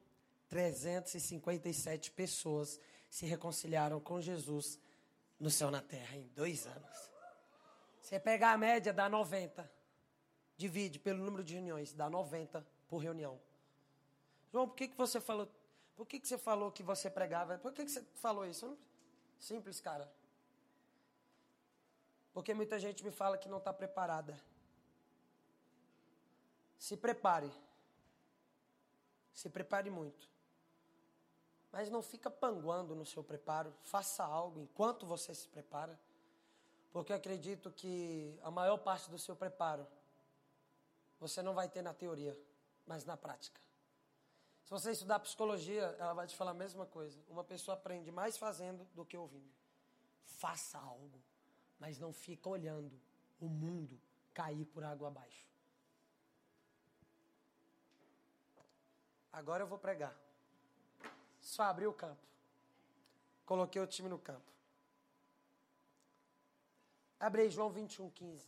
trezentos 0.49 1.14
e 1.14 1.20
cinquenta 1.20 1.68
e 1.68 1.74
sete 1.74 2.11
pessoas 2.11 2.80
se 3.09 3.26
reconciliaram 3.26 4.00
com 4.00 4.20
Jesus 4.20 4.78
no 5.38 5.50
céu 5.50 5.70
na 5.70 5.80
terra 5.80 6.16
em 6.16 6.26
dois 6.28 6.66
anos. 6.66 7.11
Você 8.00 8.18
pegar 8.18 8.52
a 8.52 8.59
média, 8.59 8.92
dá 8.92 9.09
90. 9.09 9.70
Divide 10.56 10.98
pelo 10.98 11.22
número 11.22 11.44
de 11.44 11.54
reuniões, 11.54 11.92
dá 11.92 12.09
90 12.11 12.66
por 12.88 12.98
reunião. 12.98 13.40
João, 14.50 14.66
por 14.66 14.74
que, 14.74 14.88
que 14.88 14.96
você 14.96 15.20
falou? 15.20 15.48
Por 15.94 16.06
que, 16.06 16.18
que 16.18 16.26
você 16.26 16.38
falou 16.38 16.72
que 16.72 16.82
você 16.82 17.11
pregava? 17.11 17.59
Por 17.59 17.72
que, 17.72 17.84
que 17.84 17.90
você 17.90 18.02
falou 18.14 18.46
isso? 18.46 18.78
Simples, 19.38 19.80
cara. 19.80 20.11
Porque 22.32 22.54
muita 22.54 22.78
gente 22.78 23.04
me 23.04 23.11
fala 23.11 23.36
que 23.36 23.48
não 23.48 23.59
está 23.59 23.72
preparada. 23.72 24.38
Se 26.78 26.96
prepare. 26.96 27.50
Se 29.34 29.48
prepare 29.48 29.90
muito. 29.90 30.28
Mas 31.71 31.91
não 31.91 32.03
fica 32.03 32.31
panguando 32.31 32.95
no 32.95 33.05
seu 33.05 33.23
preparo. 33.23 33.73
Faça 33.83 34.25
algo 34.25 34.61
enquanto 34.61 35.07
você 35.07 35.35
se 35.35 35.47
prepara. 35.49 35.99
Porque 36.93 37.12
eu 37.12 37.16
acredito 37.16 37.71
que 37.71 38.39
a 38.43 38.51
maior 38.51 38.79
parte 38.79 39.11
do 39.11 39.19
seu 39.19 39.37
preparo 39.37 39.87
você 41.21 41.43
não 41.43 41.53
vai 41.53 41.69
ter 41.69 41.83
na 41.83 41.93
teoria, 41.93 42.39
mas 42.87 43.05
na 43.05 43.16
prática. 43.16 43.61
Se 44.64 44.71
você 44.71 44.93
estudar 44.93 45.19
psicologia, 45.21 45.97
ela 45.99 46.12
vai 46.12 46.27
te 46.27 46.37
falar 46.37 46.53
a 46.53 46.55
mesma 46.55 46.87
coisa. 46.87 47.19
Uma 47.29 47.43
pessoa 47.43 47.75
aprende 47.75 48.12
mais 48.12 48.37
fazendo 48.37 48.85
do 48.95 49.05
que 49.05 49.16
ouvindo. 49.16 49.51
Faça 50.25 50.79
algo, 50.79 51.21
mas 51.79 51.99
não 51.99 52.12
fica 52.12 52.49
olhando 52.49 53.01
o 53.41 53.49
mundo 53.49 54.01
cair 54.33 54.64
por 54.66 54.85
água 54.85 55.09
abaixo. 55.09 55.49
Agora 59.33 59.62
eu 59.62 59.66
vou 59.66 59.79
pregar. 59.79 60.14
Só 61.49 61.62
abrir 61.62 61.86
o 61.86 61.94
campo. 61.94 62.20
coloquei 63.46 63.80
o 63.80 63.86
time 63.86 64.07
no 64.07 64.18
campo. 64.18 64.53
Abre 67.18 67.40
aí, 67.40 67.51
João 67.51 67.70
21, 67.70 68.11
15. 68.11 68.46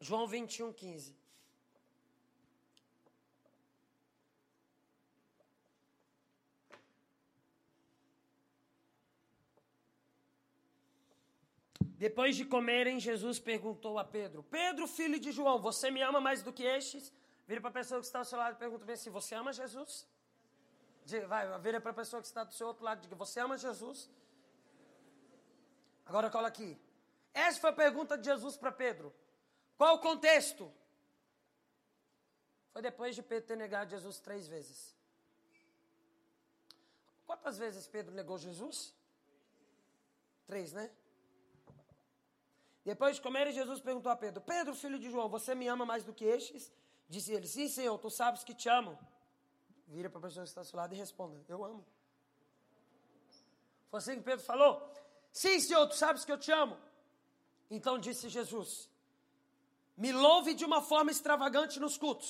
João 0.00 0.26
21, 0.26 0.72
15. 0.72 1.14
Depois 12.06 12.34
de 12.34 12.46
comerem, 12.46 12.98
Jesus 12.98 13.38
perguntou 13.38 13.98
a 13.98 14.04
Pedro: 14.04 14.42
Pedro, 14.44 14.86
filho 14.86 15.20
de 15.20 15.30
João, 15.32 15.60
você 15.60 15.90
me 15.90 16.00
ama 16.00 16.18
mais 16.18 16.42
do 16.42 16.50
que 16.50 16.62
estes? 16.62 17.12
Vira 17.46 17.60
para 17.60 17.68
a 17.68 17.72
pessoa 17.74 18.00
que 18.00 18.06
está 18.06 18.20
ao 18.20 18.24
seu 18.24 18.38
lado 18.38 18.54
e 18.54 18.58
pergunta 18.58 18.86
bem 18.86 18.94
assim: 18.94 19.10
Você 19.10 19.34
ama 19.34 19.52
Jesus? 19.52 20.08
Vai, 21.28 21.58
vira 21.58 21.78
para 21.78 21.90
a 21.90 21.94
pessoa 21.94 22.22
que 22.22 22.26
está 22.26 22.42
do 22.42 22.54
seu 22.54 22.66
outro 22.68 22.84
lado 22.84 23.00
e 23.00 23.02
diga: 23.02 23.16
Você 23.16 23.38
ama 23.38 23.58
Jesus? 23.58 24.08
Agora 26.06 26.30
cola 26.30 26.48
aqui. 26.48 26.80
Essa 27.34 27.60
foi 27.60 27.70
a 27.70 27.74
pergunta 27.74 28.16
de 28.16 28.24
Jesus 28.24 28.56
para 28.56 28.72
Pedro. 28.72 29.12
Qual 29.80 29.94
o 29.94 29.98
contexto? 29.98 30.70
Foi 32.70 32.82
depois 32.82 33.14
de 33.18 33.22
Pedro 33.22 33.46
ter 33.48 33.56
negado 33.56 33.88
Jesus 33.88 34.20
três 34.20 34.46
vezes. 34.46 34.94
Quantas 37.24 37.56
vezes 37.56 37.86
Pedro 37.86 38.14
negou 38.14 38.36
Jesus? 38.36 38.94
Três, 40.44 40.74
né? 40.74 40.90
Depois 42.84 43.16
de 43.16 43.22
comer, 43.22 43.50
Jesus 43.52 43.80
perguntou 43.80 44.12
a 44.12 44.16
Pedro: 44.16 44.42
Pedro, 44.42 44.74
filho 44.74 44.98
de 44.98 45.08
João, 45.08 45.30
você 45.30 45.54
me 45.54 45.66
ama 45.66 45.86
mais 45.86 46.04
do 46.04 46.12
que 46.12 46.26
estes? 46.26 46.70
Disse 47.08 47.32
ele: 47.32 47.46
Sim, 47.46 47.66
Senhor, 47.66 47.96
tu 47.96 48.10
sabes 48.10 48.44
que 48.44 48.54
te 48.54 48.68
amo. 48.68 48.98
Vira 49.86 50.10
para 50.10 50.18
a 50.18 50.22
pessoa 50.24 50.44
que 50.44 50.50
está 50.50 50.60
ao 50.60 50.66
seu 50.66 50.76
lado 50.76 50.94
e 50.94 50.98
responda: 50.98 51.42
Eu 51.48 51.64
amo. 51.64 51.86
Foi 53.88 53.96
assim 53.96 54.16
que 54.16 54.24
Pedro 54.24 54.44
falou: 54.44 54.86
Sim, 55.32 55.58
Senhor, 55.58 55.86
tu 55.86 55.96
sabes 55.96 56.22
que 56.22 56.32
eu 56.32 56.36
te 56.38 56.52
amo. 56.52 56.78
Então 57.70 57.98
disse 57.98 58.28
Jesus: 58.28 58.89
Me 60.00 60.10
louve 60.12 60.54
de 60.54 60.64
uma 60.64 60.80
forma 60.90 61.10
extravagante 61.10 61.78
nos 61.78 61.96
cultos. 61.96 62.28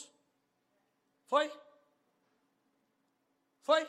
Foi? 1.26 1.46
Foi? 3.68 3.82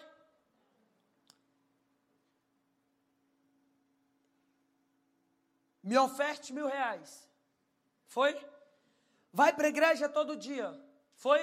me 5.83 5.97
oferte 5.97 6.53
mil 6.53 6.67
reais. 6.67 7.27
Foi? 8.05 8.33
Vai 9.33 9.53
para 9.53 9.65
a 9.65 9.69
igreja 9.69 10.07
todo 10.07 10.37
dia. 10.37 10.67
Foi? 11.15 11.41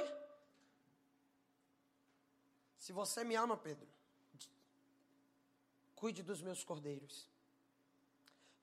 Se 2.77 2.93
você 2.93 3.25
me 3.25 3.35
ama, 3.35 3.57
Pedro, 3.57 3.89
cuide 5.95 6.23
dos 6.23 6.41
meus 6.41 6.63
cordeiros. 6.65 7.29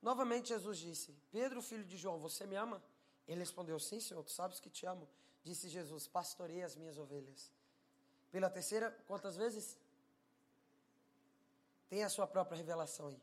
Novamente 0.02 0.50
Jesus 0.50 0.78
disse: 0.78 1.14
Pedro, 1.32 1.62
filho 1.62 1.84
de 1.84 1.98
João, 1.98 2.20
você 2.20 2.46
me 2.46 2.56
ama? 2.56 2.82
Ele 3.28 3.40
respondeu: 3.40 3.80
Sim, 3.80 4.00
Senhor, 4.00 4.24
tu 4.24 4.32
sabes 4.32 4.60
que 4.60 4.70
te 4.70 4.86
amo. 4.86 5.08
Disse 5.44 5.70
Jesus: 5.70 6.08
Pastorei 6.08 6.64
as 6.64 6.76
minhas 6.76 6.98
ovelhas. 6.98 7.52
Pela 8.32 8.50
terceira, 8.50 8.92
quantas 9.08 9.36
vezes? 9.36 9.78
Tem 11.88 12.04
a 12.04 12.10
sua 12.10 12.28
própria 12.28 12.58
revelação 12.58 13.08
aí. 13.08 13.22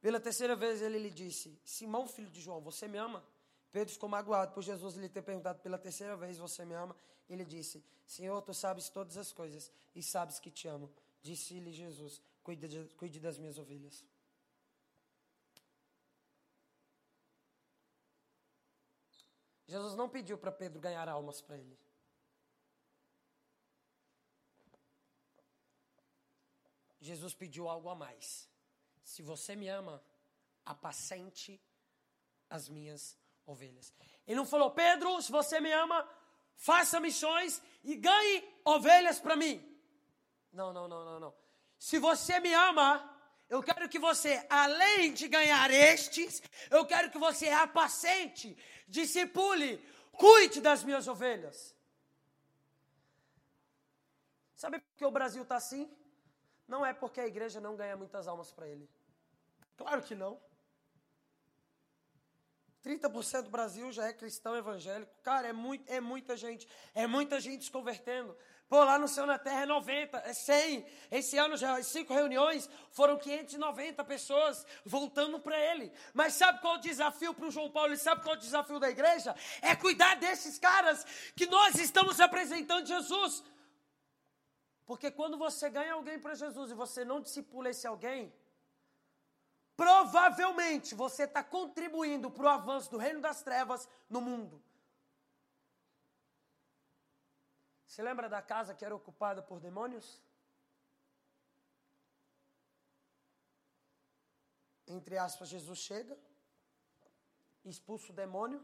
Pela 0.00 0.20
terceira 0.20 0.54
vez 0.54 0.82
ele 0.82 0.98
lhe 0.98 1.10
disse: 1.10 1.58
Simão, 1.64 2.06
filho 2.06 2.30
de 2.30 2.40
João, 2.40 2.60
você 2.60 2.86
me 2.86 2.98
ama? 2.98 3.24
Pedro 3.72 3.92
ficou 3.92 4.08
magoado 4.08 4.52
por 4.52 4.62
Jesus 4.62 4.94
lhe 4.96 5.08
ter 5.08 5.22
perguntado 5.22 5.60
pela 5.60 5.78
terceira 5.78 6.16
vez: 6.16 6.38
Você 6.38 6.64
me 6.64 6.74
ama? 6.74 6.94
Ele 7.28 7.44
disse: 7.44 7.84
Senhor, 8.06 8.40
tu 8.42 8.54
sabes 8.54 8.88
todas 8.88 9.16
as 9.16 9.32
coisas 9.32 9.70
e 9.94 10.02
sabes 10.02 10.38
que 10.38 10.50
te 10.50 10.66
amo. 10.66 10.90
Disse-lhe 11.22 11.72
Jesus: 11.72 12.22
cuide, 12.42 12.68
de, 12.68 12.84
cuide 12.94 13.20
das 13.20 13.38
minhas 13.38 13.58
ovelhas. 13.58 14.04
Jesus 19.68 19.94
não 19.94 20.08
pediu 20.08 20.38
para 20.38 20.50
Pedro 20.50 20.80
ganhar 20.80 21.06
almas 21.08 21.42
para 21.42 21.58
ele. 21.58 21.78
Jesus 27.00 27.34
pediu 27.34 27.68
algo 27.68 27.88
a 27.90 27.94
mais. 27.94 28.48
Se 29.04 29.22
você 29.22 29.54
me 29.54 29.68
ama, 29.68 30.02
apacente 30.64 31.60
as 32.48 32.68
minhas 32.68 33.16
ovelhas. 33.46 33.92
Ele 34.26 34.36
não 34.36 34.46
falou, 34.46 34.70
Pedro, 34.70 35.20
se 35.20 35.30
você 35.30 35.60
me 35.60 35.70
ama, 35.70 36.08
faça 36.56 36.98
missões 36.98 37.62
e 37.84 37.94
ganhe 37.94 38.60
ovelhas 38.64 39.20
para 39.20 39.36
mim. 39.36 39.62
Não, 40.50 40.72
não, 40.72 40.88
não, 40.88 41.04
não, 41.04 41.20
não. 41.20 41.34
Se 41.78 41.98
você 41.98 42.40
me 42.40 42.52
ama, 42.52 43.17
eu 43.48 43.62
quero 43.62 43.88
que 43.88 43.98
você, 43.98 44.44
além 44.50 45.12
de 45.12 45.26
ganhar 45.28 45.70
estes, 45.70 46.42
eu 46.70 46.84
quero 46.84 47.10
que 47.10 47.18
você 47.18 47.48
apacente, 47.48 48.56
discipule, 48.86 49.78
cuide 50.12 50.60
das 50.60 50.84
minhas 50.84 51.08
ovelhas. 51.08 51.74
Sabe 54.54 54.80
por 54.80 54.96
que 54.96 55.04
o 55.04 55.10
Brasil 55.10 55.42
está 55.42 55.56
assim? 55.56 55.90
Não 56.66 56.84
é 56.84 56.92
porque 56.92 57.20
a 57.20 57.26
igreja 57.26 57.60
não 57.60 57.76
ganha 57.76 57.96
muitas 57.96 58.28
almas 58.28 58.50
para 58.50 58.68
ele. 58.68 58.88
Claro 59.76 60.02
que 60.02 60.14
não. 60.14 60.38
30% 62.84 63.42
do 63.42 63.50
Brasil 63.50 63.90
já 63.92 64.06
é 64.06 64.12
cristão 64.12 64.56
evangélico. 64.56 65.12
Cara, 65.22 65.48
é, 65.48 65.52
muito, 65.52 65.90
é 65.90 66.00
muita 66.00 66.36
gente. 66.36 66.68
É 66.94 67.06
muita 67.06 67.40
gente 67.40 67.64
se 67.64 67.70
convertendo. 67.70 68.36
Pô, 68.68 68.84
lá 68.84 68.98
no 68.98 69.08
Céu 69.08 69.24
na 69.24 69.38
Terra 69.38 69.62
é 69.62 69.66
90, 69.66 70.18
é 70.18 70.32
100. 70.34 70.86
Esse 71.10 71.38
ano 71.38 71.56
já, 71.56 71.78
as 71.78 71.86
cinco 71.86 72.12
reuniões, 72.12 72.68
foram 72.90 73.16
590 73.16 74.04
pessoas 74.04 74.66
voltando 74.84 75.40
para 75.40 75.58
ele. 75.58 75.90
Mas 76.12 76.34
sabe 76.34 76.60
qual 76.60 76.74
é 76.74 76.78
o 76.78 76.80
desafio 76.80 77.32
para 77.32 77.46
o 77.46 77.50
João 77.50 77.70
Paulo? 77.70 77.94
E 77.94 77.96
sabe 77.96 78.22
qual 78.22 78.34
é 78.34 78.38
o 78.38 78.40
desafio 78.40 78.78
da 78.78 78.90
igreja? 78.90 79.34
É 79.62 79.74
cuidar 79.74 80.16
desses 80.16 80.58
caras 80.58 81.04
que 81.34 81.46
nós 81.46 81.76
estamos 81.76 82.20
apresentando 82.20 82.86
Jesus. 82.86 83.42
Porque 84.84 85.10
quando 85.10 85.38
você 85.38 85.70
ganha 85.70 85.94
alguém 85.94 86.18
para 86.18 86.34
Jesus 86.34 86.70
e 86.70 86.74
você 86.74 87.06
não 87.06 87.22
discipula 87.22 87.70
esse 87.70 87.86
alguém, 87.86 88.30
provavelmente 89.74 90.94
você 90.94 91.22
está 91.22 91.42
contribuindo 91.42 92.30
para 92.30 92.44
o 92.44 92.48
avanço 92.48 92.90
do 92.90 92.98
reino 92.98 93.20
das 93.20 93.42
trevas 93.42 93.88
no 94.10 94.20
mundo. 94.20 94.62
Você 97.88 98.02
lembra 98.02 98.28
da 98.28 98.42
casa 98.42 98.74
que 98.74 98.84
era 98.84 98.94
ocupada 98.94 99.42
por 99.42 99.58
demônios? 99.58 100.20
Entre 104.86 105.16
aspas, 105.16 105.48
Jesus 105.48 105.78
chega, 105.78 106.16
expulsa 107.64 108.12
o 108.12 108.14
demônio. 108.14 108.62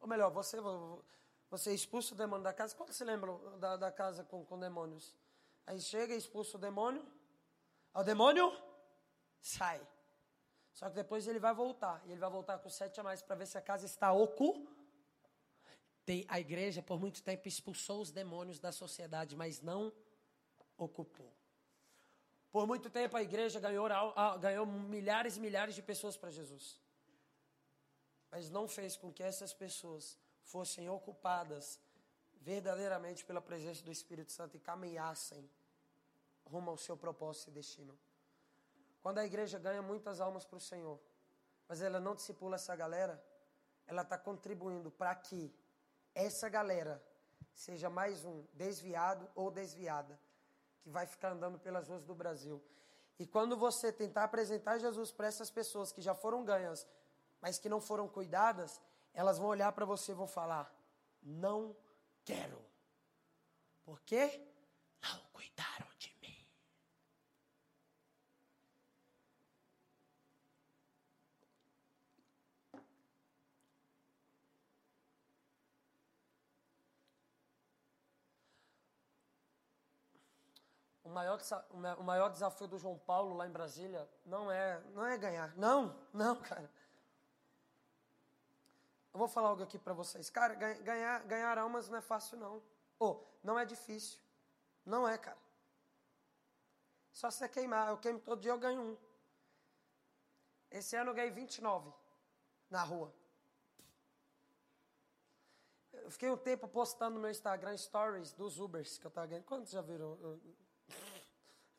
Ou 0.00 0.06
melhor, 0.06 0.30
você, 0.30 0.58
você 1.48 1.74
expulsa 1.74 2.14
o 2.14 2.16
demônio 2.16 2.44
da 2.44 2.52
casa. 2.52 2.76
Que 2.76 2.92
você 2.92 3.04
lembra 3.04 3.32
da, 3.58 3.76
da 3.78 3.90
casa 3.90 4.22
com, 4.22 4.44
com 4.44 4.58
demônios? 4.58 5.16
Aí 5.66 5.80
chega, 5.80 6.14
expulsa 6.14 6.58
o 6.58 6.60
demônio. 6.60 7.04
O 7.94 8.02
demônio 8.02 8.52
sai. 9.40 9.80
Só 10.74 10.90
que 10.90 10.94
depois 10.94 11.26
ele 11.26 11.38
vai 11.38 11.54
voltar. 11.54 12.02
E 12.04 12.12
ele 12.12 12.20
vai 12.20 12.30
voltar 12.30 12.58
com 12.58 12.68
sete 12.68 13.00
a 13.00 13.02
mais 13.02 13.22
para 13.22 13.36
ver 13.36 13.46
se 13.46 13.56
a 13.56 13.62
casa 13.62 13.86
está 13.86 14.12
ocupada. 14.12 14.83
A 16.28 16.38
igreja, 16.38 16.82
por 16.82 17.00
muito 17.00 17.22
tempo, 17.22 17.48
expulsou 17.48 18.00
os 18.00 18.10
demônios 18.10 18.58
da 18.58 18.70
sociedade, 18.72 19.34
mas 19.34 19.62
não 19.62 19.92
ocupou. 20.76 21.32
Por 22.52 22.66
muito 22.66 22.90
tempo, 22.90 23.16
a 23.16 23.22
igreja 23.22 23.58
ganhou, 23.58 23.88
ganhou 24.40 24.66
milhares 24.66 25.36
e 25.36 25.40
milhares 25.40 25.74
de 25.74 25.82
pessoas 25.82 26.16
para 26.16 26.30
Jesus. 26.30 26.80
Mas 28.30 28.50
não 28.50 28.68
fez 28.68 28.96
com 28.96 29.12
que 29.12 29.22
essas 29.22 29.52
pessoas 29.54 30.18
fossem 30.42 30.88
ocupadas 30.88 31.80
verdadeiramente 32.40 33.24
pela 33.24 33.40
presença 33.40 33.82
do 33.82 33.90
Espírito 33.90 34.30
Santo 34.30 34.56
e 34.56 34.60
caminhassem 34.60 35.50
rumo 36.44 36.70
ao 36.70 36.76
seu 36.76 36.96
propósito 36.96 37.48
e 37.48 37.52
destino. 37.52 37.98
Quando 39.02 39.18
a 39.18 39.24
igreja 39.24 39.58
ganha 39.58 39.80
muitas 39.80 40.20
almas 40.20 40.44
para 40.44 40.58
o 40.58 40.60
Senhor, 40.60 41.00
mas 41.66 41.80
ela 41.80 41.98
não 41.98 42.14
discipula 42.14 42.56
essa 42.56 42.76
galera, 42.76 43.22
ela 43.86 44.02
está 44.02 44.18
contribuindo 44.18 44.90
para 44.90 45.14
que 45.14 45.52
essa 46.14 46.48
galera 46.48 47.02
seja 47.52 47.88
mais 47.90 48.24
um 48.24 48.44
desviado 48.52 49.28
ou 49.34 49.50
desviada 49.50 50.18
que 50.80 50.90
vai 50.90 51.06
ficar 51.06 51.32
andando 51.32 51.58
pelas 51.58 51.88
ruas 51.88 52.04
do 52.04 52.14
Brasil. 52.14 52.62
E 53.18 53.26
quando 53.26 53.56
você 53.56 53.92
tentar 53.92 54.24
apresentar 54.24 54.78
Jesus 54.78 55.10
para 55.10 55.26
essas 55.26 55.50
pessoas 55.50 55.92
que 55.92 56.02
já 56.02 56.14
foram 56.14 56.44
ganhas, 56.44 56.86
mas 57.40 57.58
que 57.58 57.68
não 57.68 57.80
foram 57.80 58.08
cuidadas, 58.08 58.80
elas 59.12 59.38
vão 59.38 59.48
olhar 59.48 59.70
para 59.72 59.84
você 59.84 60.12
e 60.12 60.14
vão 60.14 60.26
falar: 60.26 60.72
não 61.22 61.76
quero. 62.24 62.60
Por 63.84 64.00
quê? 64.00 64.40
Não 65.02 65.20
cuidaram 65.32 65.86
de 65.98 66.14
mim. 66.20 66.46
O 81.03 81.03
maior, 81.14 81.40
o 81.98 82.02
maior 82.02 82.28
desafio 82.28 82.66
do 82.66 82.78
João 82.78 82.98
Paulo 82.98 83.34
lá 83.34 83.46
em 83.46 83.50
Brasília 83.50 84.08
não 84.26 84.50
é, 84.50 84.80
não 84.92 85.06
é 85.06 85.16
ganhar. 85.16 85.56
Não, 85.56 85.96
não, 86.12 86.36
cara. 86.40 86.70
Eu 89.12 89.18
vou 89.18 89.28
falar 89.28 89.48
algo 89.48 89.62
aqui 89.62 89.78
para 89.78 89.94
vocês. 89.94 90.28
Cara, 90.28 90.54
ganhar, 90.54 91.22
ganhar 91.22 91.56
almas 91.56 91.88
não 91.88 91.96
é 91.96 92.00
fácil, 92.00 92.36
não. 92.36 92.60
Ou, 92.98 93.14
oh, 93.14 93.24
não 93.42 93.58
é 93.58 93.64
difícil. 93.64 94.18
Não 94.84 95.06
é, 95.06 95.16
cara. 95.16 95.38
Só 97.12 97.30
você 97.30 97.48
queimar. 97.48 97.88
Eu 97.88 97.98
queimo 97.98 98.18
todo 98.18 98.40
dia, 98.40 98.50
eu 98.50 98.58
ganho 98.58 98.80
um. 98.80 98.96
Esse 100.70 100.96
ano 100.96 101.10
eu 101.10 101.14
ganhei 101.14 101.30
29 101.30 101.92
na 102.68 102.82
rua. 102.82 103.14
Eu 105.92 106.10
fiquei 106.10 106.28
um 106.28 106.36
tempo 106.36 106.66
postando 106.66 107.14
no 107.14 107.20
meu 107.20 107.30
Instagram 107.30 107.76
stories 107.76 108.32
dos 108.32 108.58
Ubers 108.58 108.98
que 108.98 109.06
eu 109.06 109.08
estava 109.08 109.28
ganhando. 109.28 109.44
Quantos 109.44 109.70
já 109.70 109.80
viram? 109.80 110.18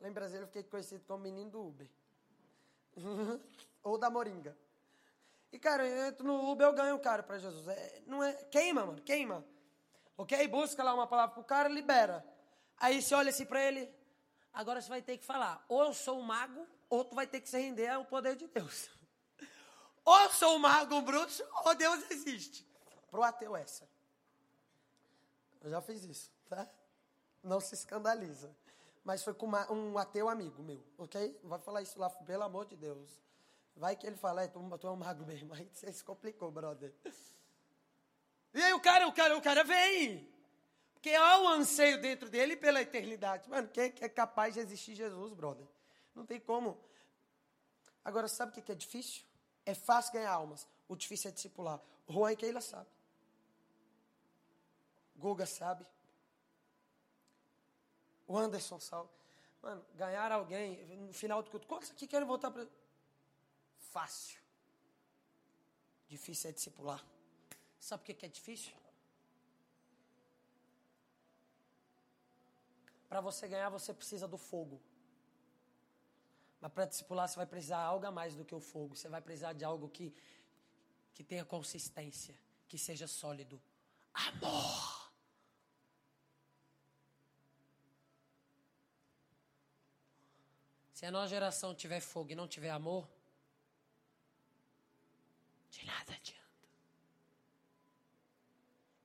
Lá 0.05 0.09
em 0.09 0.13
Brasília 0.13 0.43
eu 0.43 0.47
fiquei 0.47 0.61
conhecido 0.61 1.03
como 1.07 1.23
menino 1.23 1.49
do 1.49 1.65
Uber. 1.65 1.89
Ou 3.81 3.97
da 3.97 4.07
Moringa. 4.07 4.55
E, 5.51 5.57
cara, 5.57 5.83
eu 5.83 6.05
entro 6.05 6.23
no 6.23 6.47
Uber, 6.51 6.67
eu 6.67 6.73
ganho 6.73 6.95
o 6.95 6.99
cara 6.99 7.23
para 7.23 7.39
Jesus. 7.39 7.67
É, 7.67 8.03
não 8.05 8.23
é, 8.23 8.31
queima, 8.51 8.85
mano, 8.85 9.01
queima. 9.01 9.43
Ok? 10.15 10.47
Busca 10.47 10.83
lá 10.83 10.93
uma 10.93 11.07
palavra 11.07 11.33
pro 11.33 11.43
cara, 11.43 11.67
libera. 11.67 12.23
Aí 12.77 13.01
você 13.01 13.15
olha 13.15 13.31
assim 13.31 13.47
para 13.47 13.59
ele, 13.63 13.91
agora 14.53 14.79
você 14.79 14.89
vai 14.89 15.01
ter 15.01 15.17
que 15.17 15.25
falar, 15.25 15.65
ou 15.67 15.85
eu 15.85 15.93
sou 15.95 16.19
um 16.19 16.21
mago, 16.21 16.67
ou 16.87 17.03
tu 17.03 17.15
vai 17.15 17.25
ter 17.25 17.41
que 17.41 17.49
se 17.49 17.57
render 17.57 17.87
ao 17.87 18.05
poder 18.05 18.35
de 18.35 18.45
Deus. 18.45 18.91
Ou 20.05 20.19
eu 20.19 20.29
sou 20.29 20.55
um 20.57 20.59
mago, 20.59 21.01
bruxo, 21.01 21.43
ou 21.65 21.73
Deus 21.73 22.11
existe. 22.11 22.63
Pro 23.09 23.23
ateu 23.23 23.55
essa. 23.55 23.89
Eu 25.63 25.71
já 25.71 25.81
fiz 25.81 26.03
isso, 26.03 26.31
tá? 26.47 26.69
Não 27.41 27.59
se 27.59 27.73
escandaliza. 27.73 28.55
Mas 29.05 29.23
foi 29.23 29.35
com 29.35 29.45
uma, 29.45 29.71
um 29.71 29.97
ateu 29.99 30.27
amigo 30.27 30.63
meu, 30.63 30.83
ok? 30.97 31.39
Não 31.43 31.51
vai 31.51 31.59
falar 31.59 31.83
isso 31.83 31.99
lá, 31.99 32.09
pelo 32.09 32.41
amor 32.41 32.65
de 32.65 32.75
Deus. 32.75 33.21
Vai 33.75 33.95
que 33.95 34.07
ele 34.07 34.15
fala, 34.15 34.43
é, 34.43 34.47
tu, 34.47 34.59
tu 34.79 34.87
é 34.87 34.91
um 34.91 34.95
mago 34.95 35.23
mesmo. 35.23 35.53
Aí 35.55 35.69
você 35.71 35.93
se 35.93 36.03
complicou, 36.03 36.49
brother. 36.51 36.91
E 38.51 38.61
aí 38.63 38.73
o 38.73 38.79
cara, 38.79 39.07
o 39.07 39.13
cara, 39.13 39.37
o 39.37 39.41
cara 39.41 39.63
vem. 39.63 40.27
Porque 40.93 41.13
há 41.13 41.39
um 41.39 41.49
anseio 41.49 42.01
dentro 42.01 42.29
dele 42.29 42.55
pela 42.55 42.81
eternidade. 42.81 43.47
Mano, 43.47 43.67
quem 43.67 43.93
é 43.99 44.09
capaz 44.09 44.55
de 44.55 44.61
existir 44.61 44.95
Jesus, 44.95 45.33
brother? 45.33 45.67
Não 46.15 46.25
tem 46.25 46.39
como. 46.39 46.79
Agora, 48.03 48.27
sabe 48.27 48.57
o 48.57 48.63
que 48.63 48.71
é 48.71 48.75
difícil? 48.75 49.23
É 49.65 49.75
fácil 49.75 50.13
ganhar 50.13 50.31
almas. 50.31 50.67
O 50.87 50.95
difícil 50.95 51.29
é 51.29 51.33
discipular. 51.33 51.79
Juan 52.09 52.31
e 52.31 52.35
Keila 52.35 52.61
sabe. 52.61 52.89
Guga 55.15 55.45
sabe. 55.45 55.85
O 58.27 58.37
Anderson 58.37 58.79
sabe. 58.79 59.09
Mano, 59.61 59.85
ganhar 59.95 60.31
alguém 60.31 60.85
no 60.97 61.13
final 61.13 61.41
do 61.41 61.49
culto. 61.49 61.67
Quantos 61.67 61.91
aqui 61.91 62.07
querem 62.07 62.27
voltar 62.27 62.51
para 62.51 62.67
fácil. 63.79 64.39
Difícil 66.07 66.49
é 66.49 66.53
discipular. 66.53 67.03
Sabe 67.79 68.03
por 68.03 68.13
que 68.13 68.25
é 68.25 68.29
difícil? 68.29 68.73
Para 73.07 73.21
você 73.21 73.47
ganhar, 73.47 73.69
você 73.69 73.93
precisa 73.93 74.27
do 74.27 74.37
fogo. 74.37 74.81
Mas 76.59 76.71
para 76.71 76.85
discipular, 76.85 77.27
você 77.27 77.35
vai 77.35 77.45
precisar 77.45 77.77
de 77.77 77.87
algo 77.87 78.05
a 78.05 78.11
mais 78.11 78.35
do 78.35 78.43
que 78.43 78.55
o 78.55 78.59
fogo. 78.59 78.95
Você 78.95 79.07
vai 79.07 79.21
precisar 79.21 79.53
de 79.53 79.63
algo 79.63 79.87
que, 79.89 80.13
que 81.13 81.23
tenha 81.23 81.45
consistência, 81.45 82.35
que 82.67 82.77
seja 82.77 83.07
sólido. 83.07 83.61
Amor. 84.13 84.94
Se 90.95 91.05
a 91.05 91.11
nossa 91.11 91.27
geração 91.27 91.75
tiver 91.75 91.99
fogo 91.99 92.31
e 92.31 92.35
não 92.35 92.47
tiver 92.47 92.69
amor, 92.69 93.05
de 95.69 95.85
nada 95.85 96.13
adianta. 96.13 96.69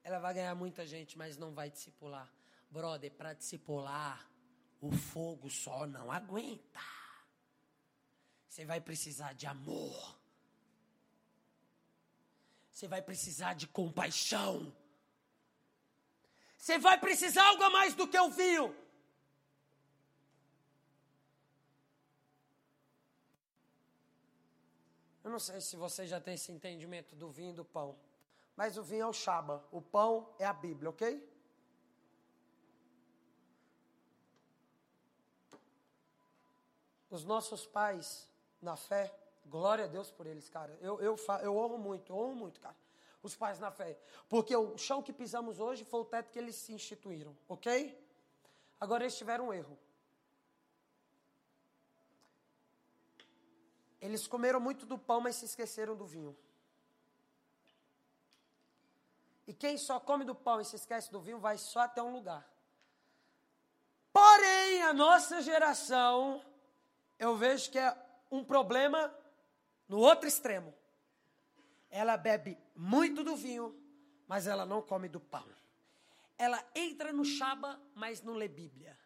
Ela 0.04 0.20
vai 0.20 0.32
ganhar 0.32 0.54
muita 0.54 0.86
gente, 0.86 1.18
mas 1.18 1.36
não 1.36 1.52
vai 1.52 1.68
discipular. 1.68 2.32
Brother, 2.70 3.10
para 3.10 3.32
discipular, 3.32 4.24
o 4.80 4.92
fogo 4.92 5.50
só 5.50 5.84
não 5.84 6.12
aguenta. 6.12 6.80
Você 8.48 8.64
vai 8.64 8.80
precisar 8.80 9.32
de 9.32 9.48
amor. 9.48 10.16
Você 12.70 12.86
vai 12.86 13.02
precisar 13.02 13.54
de 13.54 13.66
compaixão. 13.66 14.72
Você 16.56 16.78
vai 16.78 17.00
precisar 17.00 17.44
algo 17.48 17.64
a 17.64 17.70
mais 17.70 17.96
do 17.96 18.06
que 18.06 18.16
o 18.16 18.30
vinho. 18.30 18.79
Eu 25.30 25.34
não 25.34 25.38
sei 25.38 25.60
se 25.60 25.76
você 25.76 26.08
já 26.08 26.20
tem 26.20 26.34
esse 26.34 26.50
entendimento 26.50 27.14
do 27.14 27.30
vinho 27.30 27.50
e 27.50 27.54
do 27.54 27.64
pão. 27.64 27.94
Mas 28.56 28.76
o 28.76 28.82
vinho 28.82 29.02
é 29.02 29.06
o 29.06 29.12
Shaba, 29.12 29.64
o 29.70 29.80
pão 29.80 30.28
é 30.40 30.44
a 30.44 30.52
Bíblia, 30.52 30.90
ok? 30.90 31.24
Os 37.08 37.24
nossos 37.24 37.64
pais 37.64 38.28
na 38.60 38.74
fé, 38.74 39.14
glória 39.46 39.84
a 39.84 39.86
Deus 39.86 40.10
por 40.10 40.26
eles, 40.26 40.48
cara. 40.48 40.76
Eu, 40.80 41.00
eu, 41.00 41.16
eu 41.44 41.56
honro 41.56 41.78
muito, 41.78 42.12
honro 42.12 42.34
muito, 42.34 42.60
cara. 42.60 42.76
Os 43.22 43.36
pais 43.36 43.60
na 43.60 43.70
fé. 43.70 43.96
Porque 44.28 44.56
o 44.56 44.76
chão 44.76 45.00
que 45.00 45.12
pisamos 45.12 45.60
hoje 45.60 45.84
foi 45.84 46.00
o 46.00 46.04
teto 46.04 46.32
que 46.32 46.40
eles 46.40 46.56
se 46.56 46.72
instituíram, 46.72 47.36
ok? 47.48 47.96
Agora 48.80 49.04
eles 49.04 49.16
tiveram 49.16 49.46
um 49.46 49.52
erro. 49.52 49.78
Eles 54.00 54.26
comeram 54.26 54.58
muito 54.58 54.86
do 54.86 54.98
pão, 54.98 55.20
mas 55.20 55.36
se 55.36 55.44
esqueceram 55.44 55.94
do 55.94 56.06
vinho. 56.06 56.36
E 59.46 59.52
quem 59.52 59.76
só 59.76 59.98
come 59.98 60.24
do 60.24 60.34
pão 60.34 60.60
e 60.60 60.64
se 60.64 60.76
esquece 60.76 61.10
do 61.10 61.20
vinho 61.20 61.38
vai 61.38 61.58
só 61.58 61.80
até 61.80 62.00
um 62.02 62.12
lugar. 62.12 62.48
Porém, 64.12 64.82
a 64.82 64.92
nossa 64.92 65.42
geração, 65.42 66.44
eu 67.18 67.36
vejo 67.36 67.70
que 67.70 67.78
é 67.78 67.96
um 68.30 68.44
problema 68.44 69.12
no 69.88 69.98
outro 69.98 70.28
extremo. 70.28 70.72
Ela 71.90 72.16
bebe 72.16 72.56
muito 72.76 73.24
do 73.24 73.34
vinho, 73.34 73.76
mas 74.26 74.46
ela 74.46 74.64
não 74.64 74.80
come 74.80 75.08
do 75.08 75.20
pão. 75.20 75.44
Ela 76.38 76.64
entra 76.74 77.12
no 77.12 77.24
chaba, 77.24 77.80
mas 77.94 78.22
não 78.22 78.34
lê 78.34 78.48
Bíblia. 78.48 78.96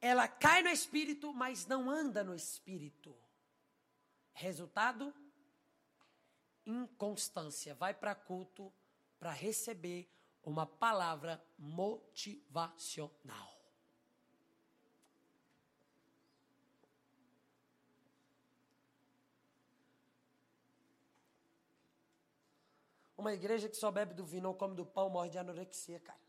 Ela 0.00 0.28
cai 0.28 0.62
no 0.62 0.68
espírito, 0.68 1.32
mas 1.32 1.66
não 1.66 1.88
anda 1.88 2.22
no 2.22 2.34
espírito. 2.34 3.16
Resultado? 4.34 5.14
Inconstância. 6.66 7.74
Vai 7.74 7.94
para 7.94 8.14
culto 8.14 8.72
para 9.18 9.30
receber 9.32 10.10
uma 10.42 10.66
palavra 10.66 11.42
motivacional. 11.58 13.54
Uma 23.16 23.32
igreja 23.32 23.70
que 23.70 23.76
só 23.76 23.90
bebe 23.90 24.12
do 24.12 24.26
vinho, 24.26 24.42
não 24.42 24.52
come 24.52 24.74
do 24.74 24.84
pão, 24.84 25.08
morre 25.08 25.30
de 25.30 25.38
anorexia, 25.38 25.98
cara. 26.00 26.20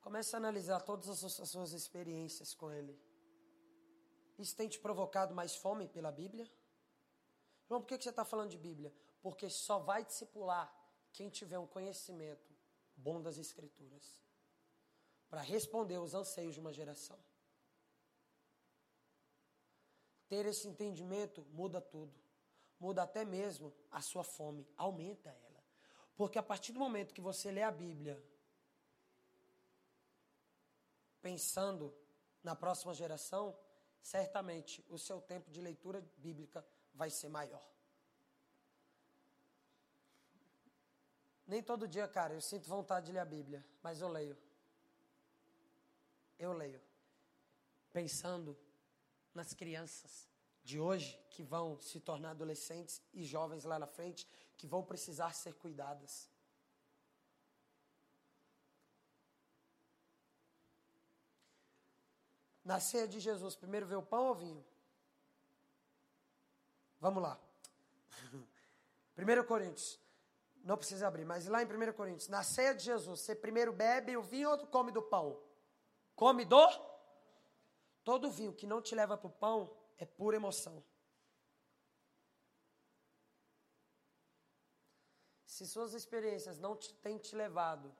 Comece 0.00 0.34
a 0.34 0.38
analisar 0.38 0.80
todas 0.80 1.08
as 1.08 1.48
suas 1.48 1.72
experiências 1.72 2.52
com 2.54 2.72
ele. 2.72 3.00
Isso 4.38 4.56
tem 4.56 4.68
te 4.68 4.78
provocado 4.78 5.34
mais 5.34 5.54
fome 5.54 5.86
pela 5.86 6.10
Bíblia? 6.10 6.50
João, 7.68 7.80
por 7.80 7.86
que 7.86 8.00
você 8.00 8.10
está 8.10 8.24
falando 8.24 8.50
de 8.50 8.58
Bíblia? 8.58 8.92
Porque 9.20 9.48
só 9.48 9.78
vai 9.78 10.04
discipular 10.04 10.72
quem 11.12 11.28
tiver 11.28 11.58
um 11.58 11.66
conhecimento 11.66 12.52
bom 12.96 13.20
das 13.20 13.38
Escrituras 13.38 14.18
para 15.28 15.40
responder 15.40 15.98
os 15.98 16.14
anseios 16.14 16.54
de 16.54 16.60
uma 16.60 16.72
geração. 16.72 17.18
Ter 20.28 20.46
esse 20.46 20.66
entendimento 20.68 21.42
muda 21.50 21.80
tudo. 21.80 22.18
Muda 22.78 23.02
até 23.02 23.24
mesmo 23.24 23.72
a 23.90 24.02
sua 24.02 24.24
fome, 24.24 24.68
aumenta 24.76 25.30
ela. 25.30 25.62
Porque 26.16 26.38
a 26.38 26.42
partir 26.42 26.72
do 26.72 26.80
momento 26.80 27.14
que 27.14 27.20
você 27.20 27.50
lê 27.50 27.62
a 27.62 27.70
Bíblia 27.70 28.22
pensando 31.22 31.96
na 32.42 32.56
próxima 32.56 32.92
geração, 32.92 33.56
certamente 34.02 34.84
o 34.88 34.98
seu 34.98 35.20
tempo 35.20 35.50
de 35.50 35.60
leitura 35.60 36.04
bíblica 36.18 36.66
vai 36.92 37.08
ser 37.08 37.28
maior. 37.28 37.66
Nem 41.46 41.62
todo 41.62 41.88
dia, 41.88 42.08
cara, 42.08 42.34
eu 42.34 42.40
sinto 42.40 42.68
vontade 42.68 43.06
de 43.06 43.12
ler 43.12 43.20
a 43.20 43.24
Bíblia, 43.24 43.64
mas 43.82 44.00
eu 44.00 44.08
leio. 44.08 44.36
Eu 46.38 46.52
leio. 46.52 46.80
Pensando 47.92 48.58
nas 49.34 49.52
crianças 49.52 50.28
de 50.64 50.80
hoje 50.80 51.18
que 51.30 51.42
vão 51.42 51.78
se 51.80 52.00
tornar 52.00 52.30
adolescentes 52.30 53.02
e 53.12 53.24
jovens 53.24 53.64
lá 53.64 53.78
na 53.78 53.86
frente 53.86 54.26
que 54.56 54.66
vão 54.66 54.82
precisar 54.82 55.34
ser 55.34 55.54
cuidadas. 55.54 56.31
Na 62.64 62.78
ceia 62.78 63.08
de 63.08 63.18
Jesus, 63.18 63.56
primeiro 63.56 63.86
veio 63.86 64.00
o 64.00 64.06
pão 64.06 64.28
ou 64.28 64.34
vinho? 64.34 64.64
Vamos 67.00 67.22
lá. 67.22 67.38
1 69.18 69.44
Coríntios. 69.46 70.00
Não 70.64 70.76
precisa 70.76 71.08
abrir, 71.08 71.24
mas 71.24 71.46
lá 71.46 71.60
em 71.60 71.66
1 71.66 71.92
Coríntios, 71.92 72.28
na 72.28 72.44
ceia 72.44 72.72
de 72.72 72.84
Jesus, 72.84 73.20
você 73.20 73.34
primeiro 73.34 73.72
bebe 73.72 74.16
o 74.16 74.22
vinho 74.22 74.50
ou 74.50 74.66
come 74.68 74.92
do 74.92 75.02
pão? 75.02 75.42
Come 76.14 76.44
do? 76.44 76.68
Todo 78.04 78.30
vinho 78.30 78.52
que 78.52 78.66
não 78.66 78.80
te 78.80 78.94
leva 78.94 79.16
para 79.16 79.26
o 79.26 79.30
pão 79.30 79.76
é 79.98 80.06
pura 80.06 80.36
emoção. 80.36 80.82
Se 85.44 85.66
suas 85.66 85.94
experiências 85.94 86.58
não 86.58 86.76
te, 86.76 86.94
têm 86.94 87.18
te 87.18 87.34
levado 87.36 87.94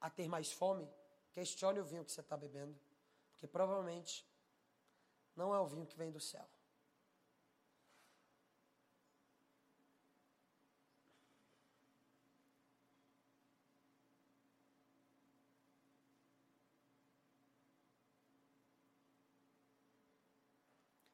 a 0.00 0.10
ter 0.10 0.28
mais 0.28 0.50
fome, 0.52 0.90
questione 1.32 1.80
o 1.80 1.84
vinho 1.84 2.04
que 2.04 2.12
você 2.12 2.20
está 2.20 2.36
bebendo, 2.36 2.78
porque 3.36 3.46
provavelmente 3.46 4.26
não 5.36 5.54
é 5.54 5.60
o 5.60 5.66
vinho 5.66 5.86
que 5.86 5.96
vem 5.96 6.10
do 6.10 6.18
céu. 6.18 6.48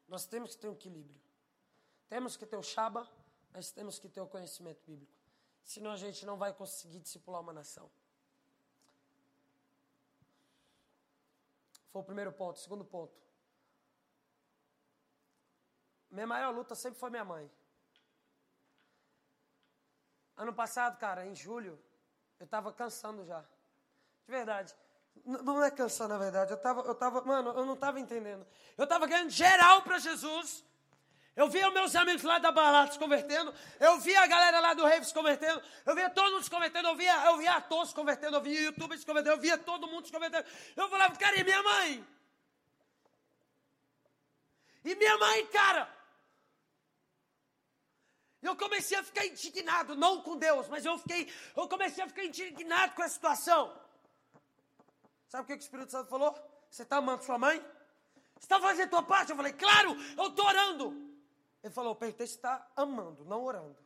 Nós 0.06 0.26
temos 0.26 0.54
que 0.54 0.60
ter 0.60 0.68
um 0.68 0.74
equilíbrio. 0.74 1.20
Temos 2.08 2.36
que 2.36 2.46
ter 2.46 2.56
o 2.56 2.62
Shaba, 2.62 3.10
mas 3.50 3.72
temos 3.72 3.98
que 3.98 4.08
ter 4.08 4.20
o 4.20 4.26
conhecimento 4.28 4.82
bíblico. 4.86 5.12
Senão 5.64 5.90
a 5.90 5.96
gente 5.96 6.24
não 6.24 6.36
vai 6.36 6.52
conseguir 6.52 7.00
discipular 7.00 7.40
uma 7.40 7.52
nação. 7.52 7.90
Foi 11.92 12.00
o 12.00 12.04
primeiro 12.04 12.32
ponto. 12.32 12.58
Segundo 12.58 12.84
ponto. 12.84 13.14
Minha 16.10 16.26
maior 16.26 16.54
luta 16.54 16.74
sempre 16.74 16.98
foi 16.98 17.10
minha 17.10 17.24
mãe. 17.24 17.50
Ano 20.36 20.52
passado, 20.52 20.98
cara, 20.98 21.26
em 21.26 21.34
julho, 21.34 21.78
eu 22.40 22.46
tava 22.46 22.72
cansando 22.72 23.24
já. 23.24 23.40
De 23.40 24.30
verdade. 24.30 24.74
Não 25.24 25.62
é 25.62 25.70
cansar, 25.70 26.08
na 26.08 26.16
verdade. 26.16 26.52
Eu 26.52 26.56
tava, 26.56 26.80
eu 26.80 26.94
tava, 26.94 27.20
mano, 27.22 27.50
eu 27.50 27.66
não 27.66 27.76
tava 27.76 28.00
entendendo. 28.00 28.46
Eu 28.76 28.86
tava 28.86 29.06
ganhando 29.06 29.30
geral 29.30 29.82
para 29.82 29.98
Jesus. 29.98 30.64
Eu 31.34 31.48
via 31.48 31.70
meus 31.70 31.96
amigos 31.96 32.22
lá 32.22 32.38
da 32.38 32.52
balada 32.52 32.92
se 32.92 32.98
convertendo. 32.98 33.54
Eu 33.80 33.98
via 34.00 34.20
a 34.20 34.26
galera 34.26 34.60
lá 34.60 34.74
do 34.74 34.84
Rave 34.84 35.06
se 35.06 35.14
convertendo. 35.14 35.62
Eu 35.86 35.94
via 35.94 36.10
todo 36.10 36.32
mundo 36.32 36.44
se 36.44 36.50
convertendo. 36.50 36.88
Eu 36.88 36.96
via, 36.96 37.24
eu 37.24 37.38
via 37.38 37.64
se 37.86 37.94
convertendo. 37.94 38.36
Eu 38.36 38.42
via 38.42 38.60
youtubers 38.60 39.00
se 39.00 39.06
convertendo. 39.06 39.36
Eu 39.36 39.40
via 39.40 39.56
todo 39.56 39.88
mundo 39.88 40.04
se 40.06 40.12
convertendo. 40.12 40.44
Eu 40.76 40.88
falava, 40.90 41.16
cara, 41.16 41.40
e 41.40 41.44
minha 41.44 41.62
mãe? 41.62 42.06
E 44.84 44.94
minha 44.94 45.16
mãe, 45.16 45.46
cara? 45.46 45.88
Eu 48.42 48.56
comecei 48.56 48.98
a 48.98 49.04
ficar 49.04 49.24
indignado, 49.24 49.94
não 49.94 50.20
com 50.20 50.36
Deus, 50.36 50.66
mas 50.68 50.84
eu 50.84 50.98
fiquei, 50.98 51.32
eu 51.56 51.68
comecei 51.68 52.02
a 52.02 52.08
ficar 52.08 52.24
indignado 52.24 52.92
com 52.94 53.02
a 53.02 53.08
situação. 53.08 53.72
Sabe 55.28 55.44
o 55.44 55.46
que 55.46 55.52
o 55.52 55.56
Espírito 55.56 55.92
Santo 55.92 56.10
falou? 56.10 56.36
Você 56.68 56.82
está 56.82 56.96
amando 56.96 57.22
sua 57.22 57.38
mãe? 57.38 57.60
Você 58.34 58.46
está 58.46 58.60
fazendo 58.60 58.86
a 58.86 58.90
tua 58.90 59.02
parte? 59.04 59.30
Eu 59.30 59.36
falei, 59.36 59.52
claro, 59.52 59.96
eu 60.18 60.26
estou 60.26 60.44
orando. 60.44 61.11
Ele 61.62 61.72
falou, 61.72 61.94
perguntei 61.94 62.26
se 62.26 62.36
está 62.36 62.66
amando, 62.74 63.24
não 63.24 63.44
orando. 63.44 63.76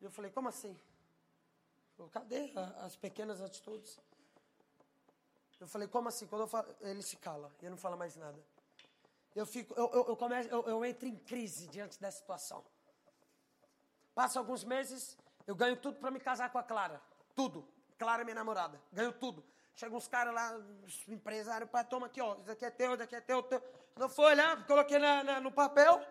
E 0.00 0.04
eu 0.04 0.10
falei, 0.10 0.30
como 0.30 0.48
assim? 0.48 0.78
Falei, 1.96 2.10
Cadê 2.12 2.52
as 2.78 2.96
pequenas 2.96 3.40
atitudes? 3.40 3.98
Eu 5.60 5.68
falei, 5.68 5.86
como 5.88 6.08
assim? 6.08 6.26
Quando 6.26 6.42
eu 6.42 6.48
falo, 6.48 6.74
ele 6.80 7.02
se 7.02 7.16
cala, 7.16 7.52
ele 7.60 7.70
não 7.70 7.76
fala 7.76 7.96
mais 7.96 8.16
nada. 8.16 8.38
Eu 9.34 9.46
fico, 9.46 9.72
eu, 9.74 9.90
eu, 9.92 10.08
eu 10.08 10.16
começo, 10.16 10.48
eu, 10.48 10.62
eu 10.66 10.84
entro 10.84 11.08
em 11.08 11.16
crise 11.16 11.66
diante 11.68 12.00
dessa 12.00 12.18
situação. 12.18 12.64
Passa 14.14 14.38
alguns 14.38 14.62
meses, 14.62 15.16
eu 15.46 15.54
ganho 15.54 15.76
tudo 15.76 15.98
para 15.98 16.10
me 16.10 16.20
casar 16.20 16.50
com 16.50 16.58
a 16.58 16.62
Clara. 16.62 17.00
Tudo. 17.34 17.66
Clara, 17.98 18.24
minha 18.24 18.34
namorada. 18.34 18.80
Ganhou 18.92 19.12
tudo. 19.12 19.44
Chega 19.74 19.94
uns 19.94 20.06
caras 20.06 20.34
lá, 20.34 20.60
empresário, 21.08 21.66
pai, 21.66 21.84
toma 21.84 22.06
aqui, 22.06 22.20
ó. 22.20 22.36
Isso 22.36 22.50
aqui 22.50 22.64
é 22.64 22.70
teu, 22.70 22.92
isso 22.92 23.02
aqui 23.02 23.16
é 23.16 23.20
teu, 23.20 23.42
teu. 23.42 23.62
Não 23.96 24.08
foi 24.08 24.26
olhar, 24.26 24.66
coloquei 24.66 24.98
na, 24.98 25.22
na, 25.22 25.40
no 25.40 25.52
papel. 25.52 26.04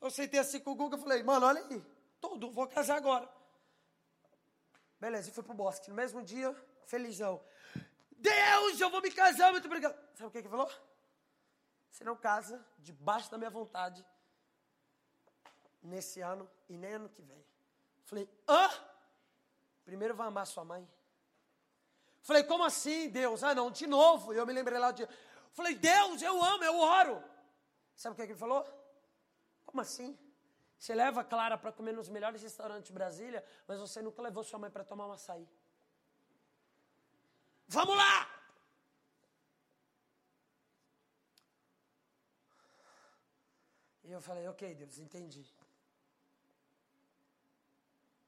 Eu 0.00 0.10
sentei 0.10 0.40
assim 0.40 0.60
com 0.60 0.72
o 0.72 0.74
Google 0.74 0.98
e 0.98 1.02
falei, 1.02 1.22
mano, 1.22 1.46
olha 1.46 1.60
aí. 1.60 1.84
Tudo, 2.20 2.50
vou 2.50 2.66
casar 2.66 2.96
agora. 2.96 3.28
Beleza, 4.98 5.30
e 5.30 5.32
fui 5.32 5.42
pro 5.42 5.54
bosque. 5.54 5.88
No 5.88 5.96
mesmo 5.96 6.22
dia, 6.22 6.54
felizão. 6.86 7.42
Deus, 8.10 8.80
eu 8.80 8.90
vou 8.90 9.00
me 9.00 9.10
casar, 9.10 9.50
muito 9.52 9.66
obrigado. 9.66 9.94
Sabe 10.14 10.28
o 10.28 10.30
que 10.30 10.38
ele 10.38 10.48
falou? 10.48 10.70
Você 11.90 12.04
não 12.04 12.16
casa 12.16 12.64
debaixo 12.78 13.30
da 13.30 13.38
minha 13.38 13.50
vontade 13.50 14.04
nesse 15.82 16.20
ano 16.20 16.50
e 16.68 16.76
nem 16.76 16.92
ano 16.92 17.08
que 17.08 17.22
vem. 17.22 17.44
Falei, 18.04 18.28
hã? 18.48 18.68
Primeiro 19.84 20.14
vai 20.14 20.28
amar 20.28 20.46
sua 20.46 20.64
mãe. 20.64 20.88
Falei, 22.22 22.44
como 22.44 22.64
assim, 22.64 23.08
Deus? 23.08 23.42
Ah, 23.42 23.54
não, 23.54 23.70
de 23.70 23.86
novo. 23.86 24.32
Eu 24.32 24.46
me 24.46 24.52
lembrei 24.52 24.78
lá 24.78 24.92
de. 24.92 25.08
Falei, 25.52 25.74
Deus, 25.74 26.22
eu 26.22 26.42
amo, 26.42 26.64
eu 26.64 26.78
oro. 26.78 27.22
Sabe 27.94 28.12
o 28.12 28.16
que, 28.16 28.22
é 28.22 28.24
ele 28.26 28.34
falou? 28.34 28.64
Como 29.66 29.80
assim? 29.80 30.18
Você 30.78 30.94
leva 30.94 31.20
a 31.20 31.24
Clara 31.24 31.58
para 31.58 31.72
comer 31.72 31.92
nos 31.92 32.08
melhores 32.08 32.42
restaurantes 32.42 32.86
de 32.86 32.92
Brasília, 32.92 33.44
mas 33.66 33.78
você 33.78 34.00
nunca 34.00 34.22
levou 34.22 34.42
sua 34.42 34.58
mãe 34.58 34.70
para 34.70 34.82
tomar 34.84 35.06
um 35.06 35.12
açaí. 35.12 35.46
Vamos 37.68 37.96
lá! 37.96 38.40
E 44.04 44.10
eu 44.10 44.20
falei, 44.20 44.48
ok, 44.48 44.74
Deus, 44.74 44.98
entendi. 44.98 45.46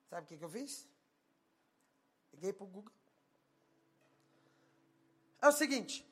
Sabe 0.09 0.25
o 0.25 0.29
que, 0.29 0.37
que 0.37 0.45
eu 0.45 0.51
fiz? 0.51 0.87
Liguei 2.35 2.53
para 2.53 2.65
o 2.65 2.69
Google. 2.69 2.93
É 5.41 5.49
o 5.49 5.53
seguinte. 5.53 6.07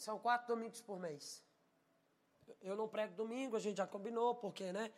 São 0.00 0.18
quatro 0.18 0.46
domingos 0.48 0.80
por 0.80 0.98
mês. 0.98 1.44
Eu 2.62 2.74
não 2.74 2.88
prego 2.88 3.14
domingo, 3.14 3.54
a 3.54 3.60
gente 3.60 3.76
já 3.76 3.86
combinou, 3.86 4.34
porque, 4.34 4.72
né? 4.72 4.90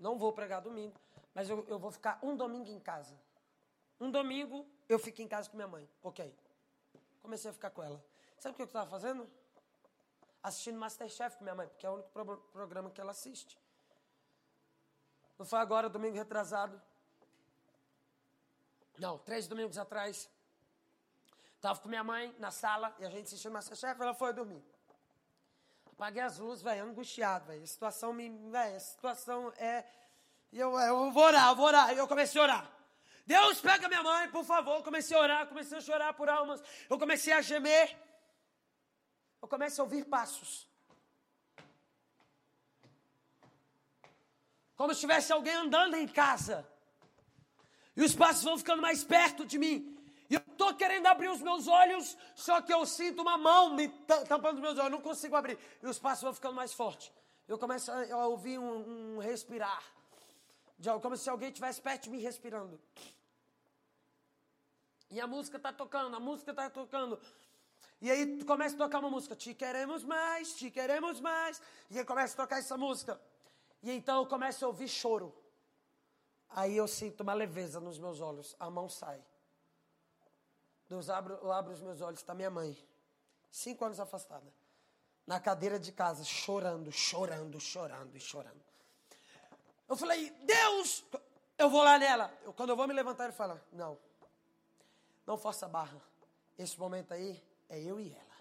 Não 0.00 0.18
vou 0.18 0.32
pregar 0.32 0.62
domingo, 0.62 0.98
mas 1.34 1.50
eu, 1.50 1.62
eu 1.68 1.78
vou 1.78 1.90
ficar 1.90 2.18
um 2.22 2.34
domingo 2.34 2.70
em 2.70 2.80
casa. 2.80 3.14
Um 4.00 4.10
domingo 4.10 4.66
eu 4.88 4.98
fico 4.98 5.20
em 5.20 5.28
casa 5.28 5.50
com 5.50 5.56
minha 5.56 5.68
mãe. 5.68 5.86
Ok. 6.02 6.34
Comecei 7.20 7.50
a 7.50 7.52
ficar 7.52 7.68
com 7.68 7.82
ela. 7.82 8.02
Sabe 8.38 8.54
o 8.54 8.56
que 8.56 8.62
eu 8.62 8.66
estava 8.66 8.88
fazendo? 8.88 9.30
Assistindo 10.42 10.78
Masterchef 10.78 11.36
com 11.36 11.44
minha 11.44 11.54
mãe, 11.54 11.68
porque 11.68 11.84
é 11.84 11.90
o 11.90 11.94
único 11.96 12.08
pro 12.12 12.38
programa 12.50 12.90
que 12.90 13.00
ela 13.00 13.10
assiste. 13.10 13.60
Não 15.38 15.44
foi 15.44 15.58
agora, 15.58 15.90
domingo 15.90 16.16
retrasado. 16.16 16.80
Não, 18.98 19.18
três 19.18 19.46
domingos 19.46 19.76
atrás. 19.76 20.30
Tava 21.64 21.80
com 21.80 21.88
minha 21.88 22.04
mãe 22.04 22.30
na 22.38 22.50
sala 22.50 22.94
e 22.98 23.06
a 23.06 23.08
gente 23.08 23.24
assistiu 23.24 23.50
Masterchef, 23.50 23.98
ela 23.98 24.12
foi 24.12 24.34
dormir. 24.34 24.62
Apaguei 25.92 26.20
as 26.20 26.36
luzes, 26.36 26.62
velho, 26.62 26.84
angustiado, 26.84 27.46
velho. 27.46 27.62
A 27.62 27.66
situação 27.66 28.12
me. 28.12 28.28
Velho, 28.50 28.76
a 28.76 28.80
situação 28.80 29.50
é. 29.56 29.82
Eu, 30.52 30.78
eu 30.78 31.10
vou 31.10 31.22
orar, 31.22 31.48
eu 31.48 31.56
vou 31.56 31.64
orar. 31.64 31.90
E 31.94 31.96
eu 31.96 32.06
comecei 32.06 32.38
a 32.38 32.44
orar. 32.44 32.70
Deus, 33.24 33.62
pega 33.62 33.88
minha 33.88 34.02
mãe, 34.02 34.28
por 34.28 34.44
favor. 34.44 34.76
Eu 34.76 34.82
comecei 34.82 35.16
a 35.16 35.20
orar, 35.20 35.46
comecei 35.46 35.78
a 35.78 35.80
chorar 35.80 36.12
por 36.12 36.28
almas. 36.28 36.62
Eu 36.90 36.98
comecei 36.98 37.32
a 37.32 37.40
gemer. 37.40 37.96
Eu 39.40 39.48
comecei 39.48 39.80
a 39.80 39.84
ouvir 39.84 40.04
passos. 40.04 40.68
Como 44.76 44.92
se 44.92 45.00
tivesse 45.00 45.32
alguém 45.32 45.54
andando 45.54 45.94
em 45.94 46.06
casa. 46.06 46.68
E 47.96 48.02
os 48.02 48.14
passos 48.14 48.44
vão 48.44 48.58
ficando 48.58 48.82
mais 48.82 49.02
perto 49.02 49.46
de 49.46 49.56
mim. 49.56 49.93
Estou 50.64 50.78
querendo 50.78 51.06
abrir 51.06 51.28
os 51.28 51.42
meus 51.42 51.68
olhos, 51.68 52.16
só 52.34 52.62
que 52.62 52.72
eu 52.72 52.86
sinto 52.86 53.20
uma 53.20 53.36
mão 53.36 53.74
me 53.74 53.86
tampando 54.26 54.54
os 54.54 54.62
meus 54.62 54.78
olhos. 54.78 54.84
Eu 54.86 54.96
não 54.96 55.00
consigo 55.02 55.36
abrir. 55.36 55.58
E 55.82 55.86
os 55.86 55.98
passos 55.98 56.22
vão 56.22 56.32
ficando 56.32 56.54
mais 56.54 56.72
fortes. 56.72 57.12
Eu 57.46 57.58
começo 57.58 57.92
a 57.92 58.26
ouvir 58.26 58.58
um, 58.58 59.16
um 59.16 59.18
respirar. 59.18 59.82
Como 61.02 61.18
se 61.18 61.28
alguém 61.28 61.48
estivesse 61.48 61.82
perto 61.82 62.04
de 62.04 62.10
mim 62.10 62.18
respirando. 62.18 62.80
E 65.10 65.20
a 65.20 65.26
música 65.26 65.58
está 65.58 65.70
tocando, 65.70 66.16
a 66.16 66.20
música 66.20 66.50
está 66.52 66.70
tocando. 66.70 67.20
E 68.00 68.10
aí 68.10 68.42
começa 68.44 68.74
a 68.74 68.78
tocar 68.78 69.00
uma 69.00 69.10
música. 69.10 69.36
Te 69.36 69.52
queremos 69.52 70.02
mais, 70.02 70.54
te 70.54 70.70
queremos 70.70 71.20
mais. 71.20 71.60
E 71.90 71.98
aí 71.98 72.06
começa 72.06 72.32
a 72.32 72.36
tocar 72.38 72.58
essa 72.58 72.78
música. 72.78 73.20
E 73.82 73.90
então 73.90 74.22
eu 74.22 74.26
começo 74.26 74.64
a 74.64 74.68
ouvir 74.68 74.88
choro. 74.88 75.36
Aí 76.48 76.74
eu 76.74 76.88
sinto 76.88 77.20
uma 77.20 77.34
leveza 77.34 77.80
nos 77.80 77.98
meus 77.98 78.22
olhos, 78.22 78.56
a 78.58 78.70
mão 78.70 78.88
sai. 78.88 79.22
Deus 80.94 81.10
abre, 81.10 81.32
eu 81.32 81.50
abro 81.50 81.72
os 81.72 81.80
meus 81.80 82.00
olhos, 82.00 82.20
está 82.20 82.32
minha 82.34 82.50
mãe, 82.50 82.78
cinco 83.50 83.84
anos 83.84 83.98
afastada, 83.98 84.46
na 85.26 85.40
cadeira 85.40 85.76
de 85.76 85.90
casa, 85.90 86.22
chorando, 86.22 86.92
chorando, 86.92 87.60
chorando 87.60 88.14
e 88.16 88.20
chorando. 88.20 88.62
Eu 89.88 89.96
falei, 89.96 90.30
Deus, 90.30 91.02
eu 91.58 91.68
vou 91.68 91.82
lá 91.82 91.98
nela. 91.98 92.32
Eu, 92.44 92.52
quando 92.52 92.70
eu 92.70 92.76
vou 92.76 92.86
me 92.86 92.94
levantar, 92.94 93.24
ele 93.24 93.32
fala, 93.32 93.60
não, 93.72 93.98
não 95.26 95.36
força 95.36 95.66
a 95.66 95.68
barra. 95.68 96.00
Esse 96.56 96.78
momento 96.78 97.12
aí 97.12 97.42
é 97.68 97.80
eu 97.80 97.98
e 97.98 98.12
ela. 98.14 98.36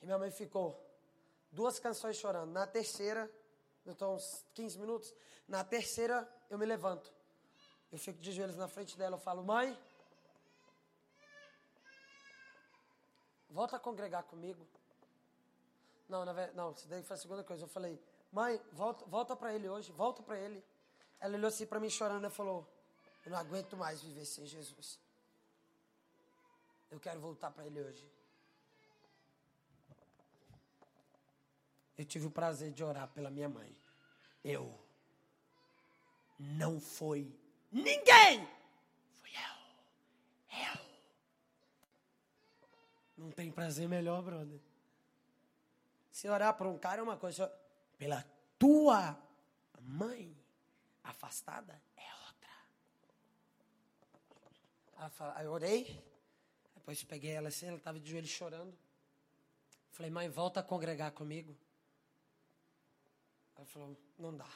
E 0.00 0.04
minha 0.04 0.18
mãe 0.18 0.30
ficou 0.30 0.80
duas 1.50 1.80
canções 1.80 2.16
chorando. 2.16 2.52
Na 2.52 2.68
terceira, 2.68 3.28
eu 3.84 3.94
estou 3.94 4.14
uns 4.14 4.44
15 4.54 4.78
minutos. 4.78 5.12
Na 5.48 5.64
terceira, 5.64 6.32
eu 6.48 6.56
me 6.56 6.64
levanto. 6.64 7.12
Eu 7.90 7.98
fico 7.98 8.20
de 8.20 8.30
joelhos 8.30 8.56
na 8.56 8.68
frente 8.68 8.96
dela. 8.96 9.16
Eu 9.16 9.20
falo, 9.20 9.42
mãe, 9.42 9.76
volta 13.52 13.76
a 13.76 13.80
congregar 13.80 14.24
comigo. 14.24 14.66
Não, 16.08 16.24
na 16.24 16.32
verdade, 16.32 16.56
não, 16.56 16.72
isso 16.72 16.88
daí 16.88 17.02
foi 17.02 17.14
a 17.14 17.18
segunda 17.18 17.44
coisa. 17.44 17.64
Eu 17.64 17.68
falei, 17.68 18.00
mãe, 18.30 18.60
volta, 18.72 19.04
volta 19.06 19.36
para 19.36 19.54
ele 19.54 19.68
hoje, 19.68 19.92
volta 19.92 20.22
para 20.22 20.38
ele. 20.38 20.62
Ela 21.20 21.36
olhou 21.36 21.48
assim 21.48 21.66
para 21.66 21.78
mim 21.78 21.88
chorando 21.88 22.26
e 22.26 22.30
falou, 22.30 22.66
eu 23.24 23.30
não 23.30 23.38
aguento 23.38 23.76
mais 23.76 24.02
viver 24.02 24.24
sem 24.24 24.46
Jesus. 24.46 24.98
Eu 26.90 26.98
quero 27.00 27.20
voltar 27.20 27.50
para 27.50 27.64
ele 27.64 27.80
hoje. 27.80 28.10
Eu 31.96 32.04
tive 32.04 32.26
o 32.26 32.30
prazer 32.30 32.72
de 32.72 32.82
orar 32.82 33.08
pela 33.08 33.30
minha 33.30 33.48
mãe. 33.48 33.74
Eu. 34.42 34.78
Não 36.38 36.80
foi 36.80 37.32
ninguém. 37.70 38.46
Fui 39.20 39.30
eu. 39.30 39.54
Eu. 40.58 40.80
Não 43.22 43.30
tem 43.30 43.52
prazer 43.52 43.88
melhor, 43.88 44.20
brother. 44.20 44.58
Se 46.10 46.28
orar 46.28 46.54
por 46.54 46.66
um 46.66 46.76
cara 46.76 47.00
é 47.00 47.02
uma 47.04 47.16
coisa. 47.16 47.48
Pela 47.96 48.24
tua 48.58 49.16
mãe 49.80 50.36
afastada 51.04 51.80
é 51.96 52.14
outra. 52.26 52.50
Aí 55.36 55.44
eu 55.44 55.52
orei. 55.52 56.04
Depois 56.74 57.04
peguei 57.04 57.30
ela 57.30 57.46
assim, 57.46 57.66
ela 57.66 57.76
estava 57.76 58.00
de 58.00 58.10
joelho 58.10 58.26
chorando. 58.26 58.76
Falei, 59.92 60.10
mãe, 60.10 60.28
volta 60.28 60.58
a 60.58 60.62
congregar 60.64 61.12
comigo. 61.12 61.56
Ela 63.54 63.66
falou, 63.66 63.96
não 64.18 64.36
dá. 64.36 64.48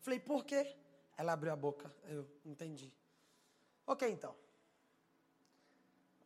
Falei, 0.00 0.18
por 0.18 0.46
quê? 0.46 0.74
Ela 1.14 1.34
abriu 1.34 1.52
a 1.52 1.56
boca. 1.56 1.94
Eu 2.04 2.26
entendi. 2.46 2.90
Ok, 3.86 4.08
então. 4.08 4.34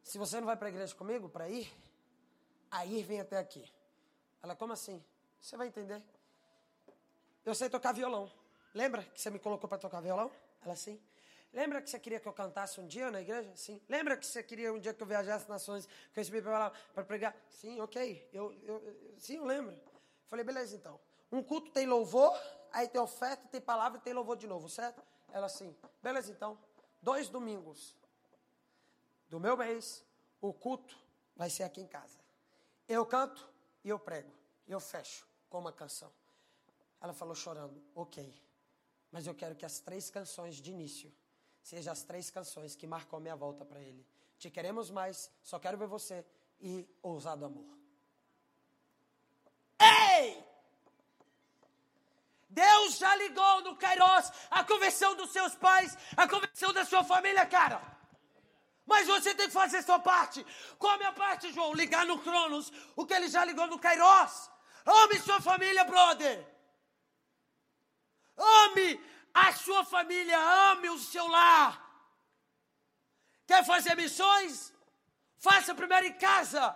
Se 0.07 0.19
você 0.19 0.39
não 0.39 0.47
vai 0.47 0.57
para 0.57 0.69
a 0.69 0.71
igreja 0.71 0.95
comigo, 0.95 1.29
para 1.29 1.49
ir, 1.49 1.69
aí 2.71 3.03
vem 3.03 3.21
até 3.21 3.39
aqui. 3.39 3.69
Ela, 4.41 4.55
como 4.55 4.73
assim? 4.73 5.05
Você 5.41 5.57
vai 5.57 5.67
entender. 5.67 6.01
Eu 7.45 7.57
sei 7.57 7.69
tocar 7.69 7.91
violão. 7.91 8.31
Lembra 8.73 9.03
que 9.03 9.21
você 9.21 9.31
me 9.31 9.41
colocou 9.41 9.69
para 9.69 9.79
tocar 9.79 10.01
violão? 10.01 10.31
Ela, 10.65 10.77
sim. 10.77 11.03
Lembra 11.53 11.83
que 11.83 11.91
você 11.91 11.99
queria 11.99 12.21
que 12.21 12.29
eu 12.29 12.33
cantasse 12.33 12.81
um 12.81 12.87
dia 12.87 13.11
na 13.11 13.21
igreja? 13.21 13.51
Sim. 13.57 13.83
Lembra 13.89 14.17
que 14.17 14.25
você 14.25 14.45
queria 14.45 14.73
um 14.73 14.79
dia 14.79 14.95
que 14.95 15.03
eu 15.03 15.07
viajasse 15.09 15.49
nações, 15.49 15.87
que 15.87 16.21
eu 16.21 16.23
recebi 16.23 16.41
para 16.41 16.71
pregar? 17.05 17.35
Sim, 17.51 17.81
ok. 17.81 18.31
Eu, 18.33 18.55
eu, 18.63 19.17
sim, 19.19 19.39
eu 19.39 19.45
lembro. 19.45 19.77
Falei, 20.29 20.45
beleza 20.45 20.77
então. 20.77 21.01
Um 21.33 21.43
culto 21.43 21.73
tem 21.73 21.85
louvor, 21.85 22.33
aí 22.73 22.87
tem 22.87 23.01
oferta, 23.01 23.49
tem 23.49 23.61
palavra 23.61 23.99
e 23.99 24.03
tem 24.03 24.13
louvor 24.13 24.37
de 24.37 24.47
novo, 24.47 24.69
certo? 24.69 25.03
Ela 25.33 25.47
assim, 25.47 25.77
beleza 26.01 26.31
então. 26.31 26.57
Dois 27.03 27.29
domingos 27.29 27.97
do 29.29 29.41
meu 29.41 29.57
mês, 29.57 30.05
o 30.41 30.53
culto 30.53 30.97
vai 31.35 31.51
ser 31.51 31.65
aqui 31.65 31.81
em 31.81 31.87
casa. 31.87 32.19
Eu 32.89 33.05
canto 33.05 33.49
e 33.85 33.89
eu 33.89 33.99
prego. 33.99 34.33
E 34.67 34.73
eu 34.73 34.81
fecho 34.81 35.27
com 35.49 35.59
uma 35.59 35.73
canção. 35.73 36.13
Ela 37.01 37.13
falou 37.13 37.35
chorando, 37.35 37.83
ok. 37.95 38.35
Mas 39.11 39.27
eu 39.27 39.35
quero 39.35 39.55
que 39.55 39.65
as 39.65 39.79
três 39.81 40.11
canções 40.11 40.57
de 40.57 40.71
início 40.71 41.13
sejam 41.63 41.93
as 41.93 42.03
três 42.03 42.31
canções 42.31 42.77
que 42.77 42.87
marcam 42.87 43.19
a 43.19 43.21
minha 43.21 43.37
volta 43.37 43.65
para 43.65 43.81
Ele. 43.81 44.07
Te 44.39 44.51
queremos 44.51 44.91
mais, 44.91 45.31
só 45.43 45.59
quero 45.59 45.79
ver 45.79 45.87
você 45.87 46.25
e 46.61 46.89
ousado 47.03 47.45
amor. 47.45 47.77
Ei! 49.81 50.45
Deus 52.49 52.99
já 52.99 53.15
ligou 53.17 53.63
no 53.63 53.77
Kairos 53.77 54.33
a 54.51 54.65
conversão 54.65 55.15
dos 55.15 55.31
seus 55.31 55.55
pais, 55.55 55.97
a 56.17 56.29
conversão 56.29 56.73
da 56.73 56.85
sua 56.85 57.05
família, 57.05 57.45
cara. 57.47 57.96
Mas 58.87 59.07
você 59.09 59.35
tem 59.35 59.49
que 59.49 59.53
fazer 59.53 59.83
sua 59.83 59.99
parte. 59.99 60.47
Qual 60.79 60.95
a 60.95 60.99
minha 60.99 61.13
parte, 61.13 61.53
João? 61.53 61.75
Ligar 61.75 62.07
no 62.07 62.19
Cronos 62.21 62.73
o 62.95 63.05
que 63.05 63.15
ele 63.15 63.29
já 63.29 63.45
ligou 63.45 63.67
no 63.67 63.79
Kairos. 63.79 64.51
Ame 64.87 65.19
sua 65.19 65.41
família, 65.41 65.85
brother. 65.85 66.47
Ame 68.39 68.89
a 69.35 69.53
sua 69.53 69.85
família, 69.85 70.39
ame 70.71 70.89
o 70.89 70.99
seu 70.99 71.27
lar. 71.27 71.83
Quer 73.47 73.65
fazer 73.65 73.95
missões? 73.97 74.73
Faça 75.37 75.75
primeiro 75.75 76.07
em 76.07 76.13
casa. 76.13 76.75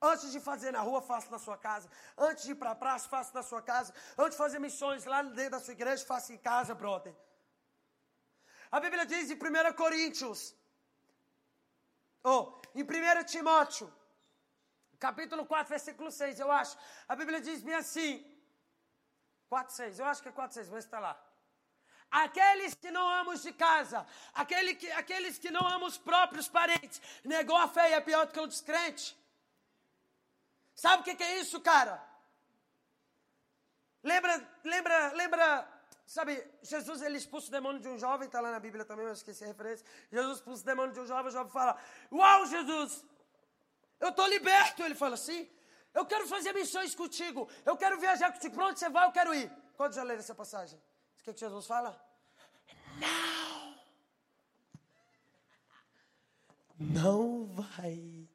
Antes 0.00 0.30
de 0.30 0.40
fazer 0.40 0.70
na 0.70 0.80
rua, 0.80 1.00
faça 1.00 1.30
na 1.30 1.38
sua 1.38 1.56
casa. 1.56 1.88
Antes 2.16 2.44
de 2.44 2.52
ir 2.52 2.54
para 2.56 2.72
a 2.72 2.74
praça, 2.74 3.08
faça 3.08 3.32
na 3.32 3.42
sua 3.42 3.62
casa. 3.62 3.94
Antes 4.18 4.32
de 4.32 4.36
fazer 4.36 4.58
missões 4.58 5.04
lá 5.06 5.22
dentro 5.22 5.52
da 5.52 5.60
sua 5.60 5.72
igreja, 5.72 6.04
faça 6.04 6.32
em 6.34 6.38
casa, 6.38 6.74
brother. 6.74 7.14
A 8.76 8.80
Bíblia 8.84 9.06
diz 9.06 9.30
em 9.30 9.36
1 9.36 9.72
Coríntios, 9.72 10.54
ou 12.22 12.60
em 12.74 12.82
1 12.82 13.24
Timóteo, 13.24 13.86
capítulo 15.04 15.46
4, 15.46 15.70
versículo 15.70 16.10
6, 16.10 16.40
eu 16.40 16.50
acho. 16.52 16.76
A 17.08 17.16
Bíblia 17.16 17.40
diz 17.40 17.62
bem 17.62 17.74
assim: 17.74 18.10
4, 19.48 19.74
6, 19.74 19.98
eu 20.00 20.04
acho 20.04 20.22
que 20.22 20.28
é 20.28 20.32
4, 20.32 20.56
6, 20.56 20.68
mas 20.68 20.84
está 20.84 21.00
lá. 21.00 21.14
Aqueles 22.10 22.74
que 22.74 22.90
não 22.90 23.08
amam 23.08 23.34
de 23.34 23.52
casa, 23.54 24.06
aquele 24.34 24.74
que, 24.74 24.90
aqueles 24.92 25.38
que 25.38 25.50
não 25.50 25.66
amam 25.66 25.88
os 25.88 25.96
próprios 25.96 26.46
parentes, 26.46 27.00
negou 27.24 27.56
a 27.56 27.68
fé 27.68 27.88
e 27.88 27.94
é 27.94 28.00
pior 28.02 28.26
do 28.26 28.32
que 28.34 28.40
um 28.40 28.46
descrente. 28.46 29.16
Sabe 30.74 31.00
o 31.00 31.04
que, 31.06 31.14
que 31.14 31.24
é 31.30 31.38
isso, 31.40 31.58
cara? 31.62 31.96
Lembra, 34.02 34.34
lembra, 34.62 35.12
lembra, 35.14 35.75
sabe, 36.06 36.46
Jesus 36.62 37.02
ele 37.02 37.18
expulsa 37.18 37.48
o 37.48 37.50
demônio 37.50 37.80
de 37.80 37.88
um 37.88 37.98
jovem, 37.98 38.26
está 38.26 38.40
lá 38.40 38.50
na 38.50 38.60
Bíblia 38.60 38.84
também, 38.84 39.06
mas 39.06 39.18
esqueci 39.18 39.44
a 39.44 39.48
referência. 39.48 39.84
Jesus 40.10 40.38
expulsa 40.38 40.62
o 40.62 40.66
demônio 40.66 40.92
de 40.94 41.00
um 41.00 41.06
jovem, 41.06 41.28
o 41.28 41.30
jovem 41.32 41.52
fala: 41.52 41.78
Uau, 42.12 42.46
Jesus, 42.46 43.04
eu 44.00 44.08
estou 44.10 44.26
liberto. 44.26 44.82
Ele 44.82 44.94
fala 44.94 45.14
assim: 45.14 45.48
Eu 45.92 46.06
quero 46.06 46.26
fazer 46.26 46.52
missões 46.52 46.94
contigo, 46.94 47.48
eu 47.64 47.76
quero 47.76 47.98
viajar 47.98 48.32
contigo. 48.32 48.54
Para 48.54 48.66
onde 48.66 48.78
você 48.78 48.88
vai, 48.88 49.06
eu 49.06 49.12
quero 49.12 49.34
ir. 49.34 49.50
Quantos 49.76 49.96
já 49.96 50.02
leram 50.02 50.20
essa 50.20 50.34
passagem? 50.34 50.78
O 51.20 51.24
que, 51.24 51.32
que 51.34 51.40
Jesus 51.40 51.66
fala? 51.66 52.00
Não! 52.98 53.76
Não 56.78 57.46
vai 57.46 58.28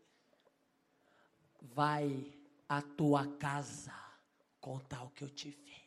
vai 1.73 2.33
à 2.67 2.81
tua 2.81 3.27
casa 3.37 3.93
contar 4.59 5.03
o 5.03 5.09
que 5.11 5.23
eu 5.23 5.29
te 5.29 5.51
fiz. 5.51 5.80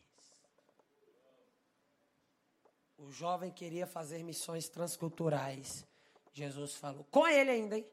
O 3.05 3.12
jovem 3.12 3.50
queria 3.52 3.86
fazer 3.86 4.22
missões 4.22 4.66
transculturais. 4.66 5.86
Jesus 6.32 6.74
falou: 6.74 7.05
com 7.11 7.26
ele 7.28 7.50
ainda, 7.50 7.76
hein? 7.76 7.86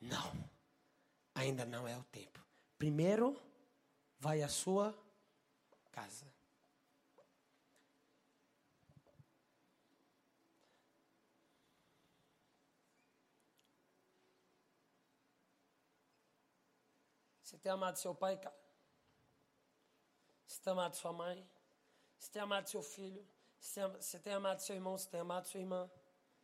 Não, 0.00 0.32
ainda 1.34 1.64
não 1.64 1.88
é 1.88 1.96
o 1.98 2.04
tempo. 2.04 2.40
Primeiro, 2.78 3.36
vai 4.20 4.42
à 4.42 4.48
sua 4.48 4.96
casa. 5.90 6.32
Você 17.42 17.58
tem 17.58 17.72
amado 17.72 17.96
seu 17.96 18.14
pai, 18.14 18.38
cara? 18.38 18.56
Você 20.46 20.60
tem 20.62 20.72
amado 20.72 20.94
sua 20.94 21.12
mãe? 21.12 21.44
Você 22.16 22.30
tem 22.30 22.42
amado 22.42 22.68
seu 22.68 22.82
filho? 22.82 23.26
Você 23.58 24.18
tem 24.18 24.32
amado 24.32 24.60
seu 24.60 24.74
irmão? 24.74 24.96
Você 24.96 25.08
tem 25.08 25.20
amado 25.20 25.46
sua 25.46 25.60
irmã? 25.60 25.90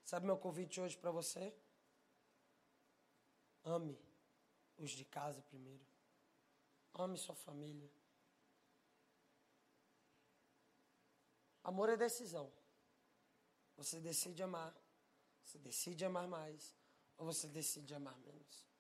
Sabe 0.05 0.27
meu 0.27 0.37
convite 0.37 0.81
hoje 0.81 0.97
para 0.97 1.11
você? 1.11 1.55
Ame 3.65 3.99
os 4.77 4.91
de 4.91 5.05
casa 5.05 5.41
primeiro. 5.43 5.87
Ame 6.95 7.17
sua 7.17 7.35
família. 7.35 7.91
Amor 11.63 11.89
é 11.89 11.97
decisão. 11.97 12.53
Você 13.77 14.01
decide 14.01 14.43
amar. 14.43 14.75
Você 15.45 15.59
decide 15.59 16.05
amar 16.05 16.27
mais. 16.27 16.75
Ou 17.17 17.27
você 17.27 17.47
decide 17.49 17.95
amar 17.95 18.19
menos. 18.19 18.72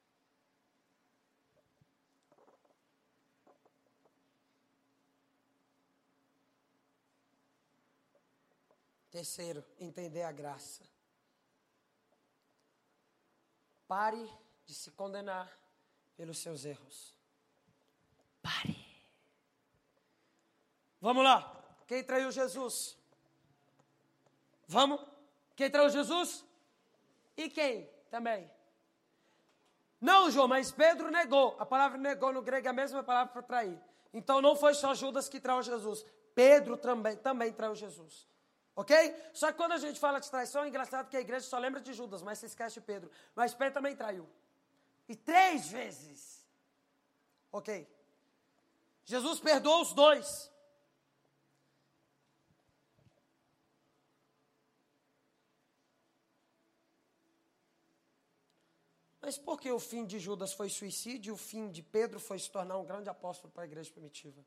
Terceiro, 9.12 9.62
entender 9.78 10.22
a 10.22 10.32
graça. 10.32 10.82
Pare 13.86 14.26
de 14.64 14.74
se 14.74 14.90
condenar 14.90 15.52
pelos 16.16 16.38
seus 16.38 16.64
erros. 16.64 17.14
Pare. 18.40 18.74
Vamos 20.98 21.22
lá. 21.22 21.62
Quem 21.86 22.02
traiu 22.02 22.32
Jesus? 22.32 22.96
Vamos? 24.66 24.98
Quem 25.54 25.70
traiu 25.70 25.90
Jesus? 25.90 26.42
E 27.36 27.50
quem 27.50 27.90
também? 28.10 28.50
Não, 30.00 30.30
João, 30.30 30.48
mas 30.48 30.72
Pedro 30.72 31.10
negou. 31.10 31.54
A 31.58 31.66
palavra 31.66 31.98
negou 31.98 32.32
no 32.32 32.40
grego 32.40 32.66
é 32.66 32.70
a 32.70 32.72
mesma 32.72 33.02
palavra 33.02 33.30
para 33.30 33.42
trair. 33.42 33.78
Então 34.10 34.40
não 34.40 34.56
foi 34.56 34.72
só 34.72 34.94
Judas 34.94 35.28
que 35.28 35.38
traiu 35.38 35.62
Jesus. 35.62 36.02
Pedro 36.34 36.78
também, 36.78 37.14
também 37.18 37.52
traiu 37.52 37.74
Jesus. 37.74 38.31
Ok? 38.74 38.96
Só 39.34 39.52
que 39.52 39.58
quando 39.58 39.72
a 39.72 39.78
gente 39.78 40.00
fala 40.00 40.18
de 40.18 40.30
traição, 40.30 40.64
é 40.64 40.68
engraçado 40.68 41.08
que 41.08 41.16
a 41.16 41.20
igreja 41.20 41.46
só 41.46 41.58
lembra 41.58 41.80
de 41.80 41.92
Judas, 41.92 42.22
mas 42.22 42.38
se 42.38 42.46
esquece 42.46 42.80
de 42.80 42.86
Pedro. 42.86 43.10
Mas 43.34 43.54
Pedro 43.54 43.74
também 43.74 43.94
traiu. 43.94 44.28
E 45.08 45.14
três 45.14 45.68
vezes. 45.68 46.46
Ok? 47.50 47.86
Jesus 49.04 49.40
perdoou 49.40 49.82
os 49.82 49.92
dois. 49.92 50.50
Mas 59.20 59.38
por 59.38 59.60
que 59.60 59.70
o 59.70 59.78
fim 59.78 60.04
de 60.04 60.18
Judas 60.18 60.52
foi 60.52 60.68
suicídio 60.68 61.30
e 61.30 61.32
o 61.32 61.36
fim 61.36 61.70
de 61.70 61.82
Pedro 61.82 62.18
foi 62.18 62.38
se 62.38 62.50
tornar 62.50 62.76
um 62.76 62.84
grande 62.84 63.08
apóstolo 63.08 63.52
para 63.52 63.62
a 63.62 63.66
igreja 63.66 63.90
primitiva? 63.92 64.44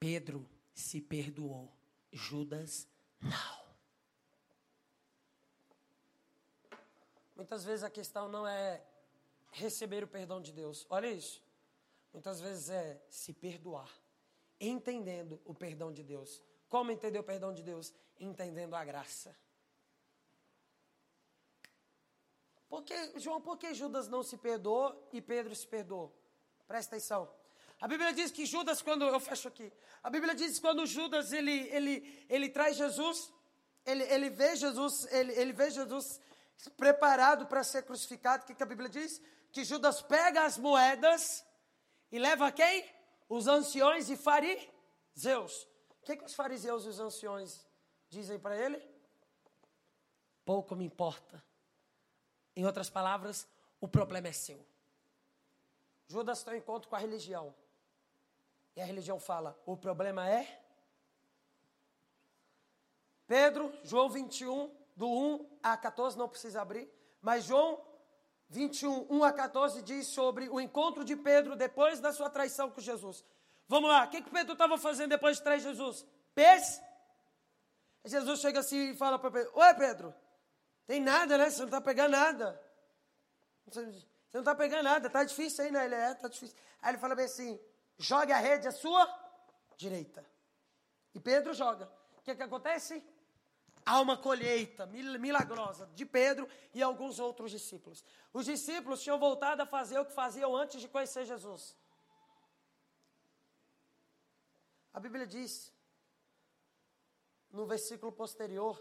Pedro 0.00 0.48
se 0.74 0.98
perdoou, 0.98 1.70
Judas 2.10 2.88
não. 3.20 3.60
Muitas 7.36 7.64
vezes 7.64 7.84
a 7.84 7.90
questão 7.90 8.26
não 8.26 8.46
é 8.46 8.82
receber 9.52 10.02
o 10.02 10.08
perdão 10.08 10.40
de 10.40 10.52
Deus. 10.52 10.86
Olha 10.88 11.06
isso. 11.06 11.42
Muitas 12.12 12.40
vezes 12.40 12.70
é 12.70 13.00
se 13.08 13.34
perdoar, 13.34 13.90
entendendo 14.58 15.40
o 15.44 15.54
perdão 15.54 15.92
de 15.92 16.02
Deus. 16.02 16.42
Como 16.68 16.90
entender 16.90 17.18
o 17.18 17.24
perdão 17.24 17.52
de 17.52 17.62
Deus? 17.62 17.92
Entendendo 18.18 18.74
a 18.74 18.84
graça. 18.84 19.36
Porque, 22.70 23.18
João, 23.18 23.40
por 23.40 23.58
que 23.58 23.74
Judas 23.74 24.08
não 24.08 24.22
se 24.22 24.36
perdoou 24.38 25.08
e 25.12 25.20
Pedro 25.20 25.54
se 25.54 25.66
perdoou? 25.66 26.16
Presta 26.66 26.96
atenção. 26.96 27.39
A 27.80 27.88
Bíblia 27.88 28.12
diz 28.12 28.30
que 28.30 28.44
Judas, 28.44 28.82
quando. 28.82 29.04
Eu 29.04 29.18
fecho 29.18 29.48
aqui. 29.48 29.72
A 30.02 30.10
Bíblia 30.10 30.34
diz 30.34 30.56
que 30.56 30.60
quando 30.60 30.84
Judas 30.84 31.32
ele, 31.32 31.68
ele, 31.70 32.26
ele 32.28 32.48
traz 32.50 32.76
Jesus, 32.76 33.32
ele, 33.86 34.04
ele 34.04 34.28
vê 34.28 34.54
Jesus, 34.54 35.06
ele, 35.10 35.32
ele 35.32 35.52
vê 35.52 35.70
Jesus 35.70 36.20
preparado 36.76 37.46
para 37.46 37.64
ser 37.64 37.82
crucificado. 37.84 38.42
O 38.42 38.46
que, 38.46 38.54
que 38.54 38.62
a 38.62 38.66
Bíblia 38.66 38.88
diz? 38.88 39.20
Que 39.50 39.64
Judas 39.64 40.02
pega 40.02 40.44
as 40.44 40.58
moedas 40.58 41.44
e 42.12 42.18
leva 42.18 42.52
quem? 42.52 42.84
Os 43.28 43.46
anciões 43.46 44.10
e 44.10 44.16
fariseus. 44.16 45.66
O 46.02 46.04
que, 46.04 46.16
que 46.16 46.24
os 46.24 46.34
fariseus 46.34 46.84
e 46.84 46.88
os 46.88 47.00
anciões 47.00 47.66
dizem 48.10 48.38
para 48.38 48.56
ele? 48.56 48.78
Pouco 50.44 50.76
me 50.76 50.84
importa. 50.84 51.42
Em 52.54 52.66
outras 52.66 52.90
palavras, 52.90 53.48
o 53.80 53.88
problema 53.88 54.28
é 54.28 54.32
seu. 54.32 54.66
Judas 56.08 56.42
tem 56.42 56.54
um 56.54 56.56
encontro 56.56 56.88
com 56.88 56.96
a 56.96 56.98
religião. 56.98 57.54
A 58.82 58.86
religião 58.86 59.18
fala: 59.18 59.58
o 59.66 59.76
problema 59.76 60.28
é. 60.28 60.60
Pedro, 63.26 63.72
João 63.84 64.08
21, 64.08 64.74
do 64.96 65.08
1 65.08 65.58
a 65.62 65.76
14, 65.76 66.18
não 66.18 66.28
precisa 66.28 66.60
abrir. 66.60 66.90
Mas 67.22 67.44
João 67.44 67.80
21, 68.48 69.06
1 69.08 69.24
a 69.24 69.32
14 69.32 69.82
diz 69.82 70.08
sobre 70.08 70.48
o 70.48 70.60
encontro 70.60 71.04
de 71.04 71.14
Pedro 71.14 71.54
depois 71.54 72.00
da 72.00 72.12
sua 72.12 72.28
traição 72.28 72.70
com 72.70 72.80
Jesus. 72.80 73.24
Vamos 73.68 73.88
lá, 73.88 74.04
o 74.04 74.10
que, 74.10 74.20
que 74.20 74.30
Pedro 74.30 74.54
estava 74.54 74.76
fazendo 74.76 75.10
depois 75.10 75.36
de 75.36 75.44
trair 75.44 75.60
Jesus? 75.60 76.04
Pés? 76.34 76.82
Jesus 78.04 78.40
chega 78.40 78.58
assim 78.58 78.90
e 78.90 78.96
fala 78.96 79.18
para 79.18 79.30
Pedro: 79.30 79.52
Oi, 79.54 79.74
Pedro, 79.74 80.14
tem 80.86 81.00
nada, 81.00 81.38
né? 81.38 81.50
Você 81.50 81.58
não 81.60 81.66
está 81.66 81.80
pegando 81.80 82.10
nada. 82.10 82.60
Você 83.66 83.80
não 84.34 84.40
está 84.40 84.54
pegando 84.54 84.82
nada, 84.82 85.06
está 85.06 85.22
difícil 85.22 85.64
aí, 85.64 85.70
né? 85.70 85.84
Ele 85.84 85.94
é, 85.94 86.12
está 86.12 86.26
difícil. 86.26 86.56
Aí 86.82 86.90
ele 86.90 86.98
fala 86.98 87.14
bem 87.14 87.26
assim: 87.26 87.60
jogue 88.00 88.32
a 88.32 88.38
rede 88.38 88.66
à 88.66 88.72
sua 88.72 89.06
direita. 89.76 90.24
E 91.14 91.20
Pedro 91.20 91.52
joga. 91.52 91.86
O 92.18 92.22
que, 92.22 92.34
que 92.34 92.42
acontece? 92.42 93.04
Há 93.84 94.00
uma 94.00 94.16
colheita 94.16 94.86
milagrosa 94.86 95.86
de 95.94 96.04
Pedro 96.04 96.48
e 96.74 96.82
alguns 96.82 97.18
outros 97.18 97.50
discípulos. 97.50 98.04
Os 98.32 98.46
discípulos 98.46 99.02
tinham 99.02 99.18
voltado 99.18 99.62
a 99.62 99.66
fazer 99.66 99.98
o 99.98 100.04
que 100.04 100.12
faziam 100.12 100.56
antes 100.56 100.80
de 100.80 100.88
conhecer 100.88 101.24
Jesus. 101.24 101.76
A 104.92 105.00
Bíblia 105.00 105.26
diz, 105.26 105.72
no 107.50 107.66
versículo 107.66 108.12
posterior, 108.12 108.80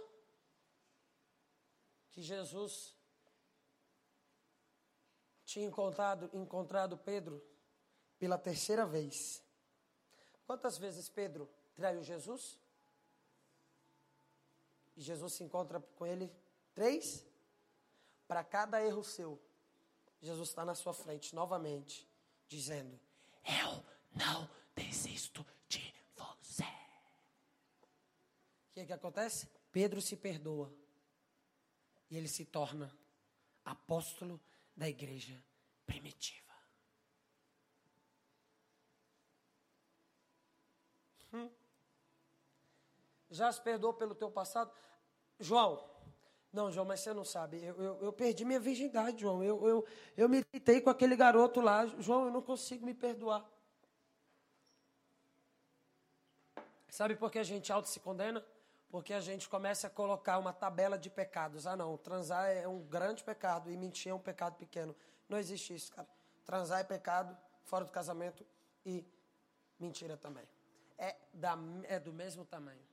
que 2.11 2.22
Jesus 2.22 2.95
tinha 5.45 5.65
encontrado, 5.65 6.30
encontrado 6.34 6.97
Pedro 6.97 7.41
pela 8.20 8.38
terceira 8.38 8.86
vez. 8.86 9.41
Quantas 10.45 10.78
vezes 10.78 11.09
Pedro 11.09 11.49
traiu 11.74 12.03
Jesus? 12.03 12.59
E 14.95 15.01
Jesus 15.01 15.34
se 15.34 15.43
encontra 15.43 15.80
com 15.80 16.05
ele 16.05 16.32
três? 16.76 17.26
Para 18.28 18.43
cada 18.43 18.84
erro 18.84 19.03
seu, 19.03 19.41
Jesus 20.22 20.49
está 20.49 20.63
na 20.63 20.76
sua 20.76 20.93
frente 20.93 21.34
novamente, 21.34 22.07
dizendo: 22.47 22.99
Eu 23.43 23.84
não 24.15 24.47
desisto 24.76 25.43
que, 28.80 28.86
que 28.86 28.93
acontece? 28.93 29.47
Pedro 29.72 30.01
se 30.01 30.15
perdoa. 30.15 30.74
E 32.09 32.17
ele 32.17 32.28
se 32.28 32.45
torna 32.45 32.95
apóstolo 33.63 34.39
da 34.76 34.88
igreja 34.88 35.43
primitiva. 35.86 36.49
Hum. 41.34 41.49
Já 43.30 43.51
se 43.51 43.61
perdoou 43.61 43.93
pelo 43.93 44.15
teu 44.15 44.32
passado? 44.32 44.71
João, 45.39 45.84
não, 46.51 46.71
João, 46.71 46.86
mas 46.86 46.99
você 46.99 47.13
não 47.13 47.23
sabe. 47.23 47.63
Eu, 47.63 47.75
eu, 47.82 48.01
eu 48.01 48.13
perdi 48.13 48.43
minha 48.43 48.59
virgindade, 48.59 49.21
João. 49.21 49.43
Eu, 49.43 49.67
eu, 49.67 49.86
eu 50.17 50.27
me 50.27 50.43
deitei 50.51 50.82
com 50.82 50.89
aquele 50.89 51.15
garoto 51.15 51.61
lá. 51.61 51.86
João, 51.86 52.25
eu 52.25 52.32
não 52.32 52.41
consigo 52.41 52.86
me 52.86 52.93
perdoar. 52.93 53.47
Sabe 56.89 57.15
por 57.15 57.32
que 57.32 57.38
a 57.38 57.43
gente 57.43 57.71
auto 57.71 57.88
se 57.88 57.99
condena? 57.99 58.43
Porque 58.89 59.13
a 59.13 59.21
gente 59.21 59.47
começa 59.47 59.86
a 59.86 59.89
colocar 59.91 60.39
uma 60.39 60.51
tabela 60.51 60.97
de 60.97 61.09
pecados. 61.09 61.67
Ah, 61.67 61.75
não, 61.75 61.95
transar 61.97 62.49
é 62.49 62.67
um 62.67 62.82
grande 62.82 63.23
pecado 63.23 63.69
e 63.71 63.77
mentir 63.77 64.11
é 64.11 64.15
um 64.15 64.19
pecado 64.19 64.55
pequeno. 64.55 64.95
Não 65.27 65.38
existe 65.38 65.75
isso, 65.75 65.91
cara. 65.91 66.07
Transar 66.43 66.80
é 66.80 66.84
pecado 66.84 67.38
fora 67.63 67.86
do 67.86 67.91
casamento 67.91 68.43
e 68.84 69.05
mentira 69.80 70.17
também. 70.17 70.47
É, 71.00 71.16
da, 71.34 71.58
é 71.86 71.97
do 71.97 72.12
mesmo 72.12 72.45
tamanho. 72.45 72.86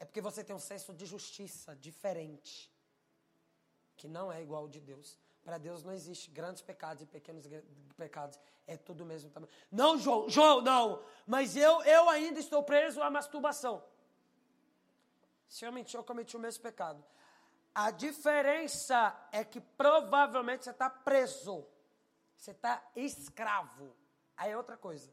É 0.00 0.04
porque 0.04 0.20
você 0.20 0.42
tem 0.42 0.54
um 0.54 0.60
senso 0.60 0.92
de 0.92 1.06
justiça 1.06 1.74
diferente, 1.76 2.70
que 3.96 4.08
não 4.08 4.30
é 4.30 4.42
igual 4.42 4.62
ao 4.62 4.68
de 4.68 4.80
Deus. 4.80 5.16
Para 5.44 5.56
Deus 5.58 5.82
não 5.82 5.92
existe 5.92 6.30
grandes 6.30 6.60
pecados 6.60 7.02
e 7.02 7.06
pequenos 7.06 7.46
pecados. 7.96 8.38
É 8.66 8.76
tudo 8.76 9.02
o 9.02 9.06
mesmo 9.06 9.30
tamanho. 9.30 9.50
Não, 9.70 9.96
João, 9.96 10.28
João, 10.28 10.60
não. 10.60 11.02
Mas 11.26 11.56
eu, 11.56 11.82
eu 11.84 12.08
ainda 12.10 12.38
estou 12.38 12.62
preso 12.62 13.00
à 13.00 13.08
masturbação. 13.08 13.82
Se 15.48 15.64
eu 15.64 15.72
mentir, 15.72 15.98
eu 15.98 16.04
cometi 16.04 16.36
o 16.36 16.40
mesmo 16.40 16.62
pecado. 16.62 17.02
A 17.74 17.90
diferença 17.90 19.16
é 19.32 19.44
que 19.44 19.60
provavelmente 19.60 20.64
você 20.64 20.70
está 20.70 20.90
preso. 20.90 21.66
Você 22.36 22.50
está 22.50 22.84
escravo. 22.94 23.96
Aí 24.36 24.50
é 24.50 24.56
outra 24.56 24.76
coisa. 24.76 25.10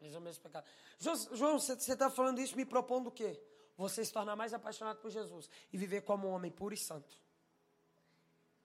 O 0.00 0.20
mesmo 0.20 0.42
pecado. 0.42 0.66
João, 0.98 1.58
você 1.58 1.72
está 1.72 2.10
falando 2.10 2.40
isso 2.40 2.56
me 2.56 2.64
propondo 2.64 3.08
o 3.08 3.10
quê? 3.12 3.40
Você 3.76 4.04
se 4.04 4.12
tornar 4.12 4.36
mais 4.36 4.54
apaixonado 4.54 4.98
por 4.98 5.10
Jesus 5.10 5.48
e 5.72 5.76
viver 5.76 6.02
como 6.02 6.28
um 6.28 6.32
homem 6.32 6.50
puro 6.50 6.74
e 6.74 6.76
santo. 6.76 7.14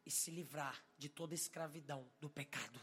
E 0.06 0.12
se 0.12 0.32
livrar 0.32 0.84
de 0.98 1.10
toda 1.10 1.34
escravidão 1.34 2.08
do 2.20 2.30
pecado 2.30 2.80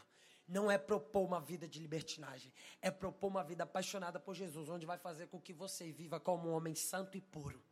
não 0.47 0.69
é 0.69 0.77
propor 0.77 1.25
uma 1.25 1.39
vida 1.39 1.67
de 1.67 1.79
libertinagem, 1.79 2.51
é 2.81 2.89
propor 2.89 3.27
uma 3.27 3.43
vida 3.43 3.63
apaixonada 3.63 4.19
por 4.19 4.33
Jesus, 4.33 4.67
onde 4.67 4.85
vai 4.85 4.97
fazer 4.97 5.27
com 5.27 5.39
que 5.39 5.53
você 5.53 5.91
viva 5.91 6.19
como 6.19 6.49
um 6.49 6.53
homem 6.53 6.73
santo 6.73 7.15
e 7.15 7.21
puro. 7.21 7.63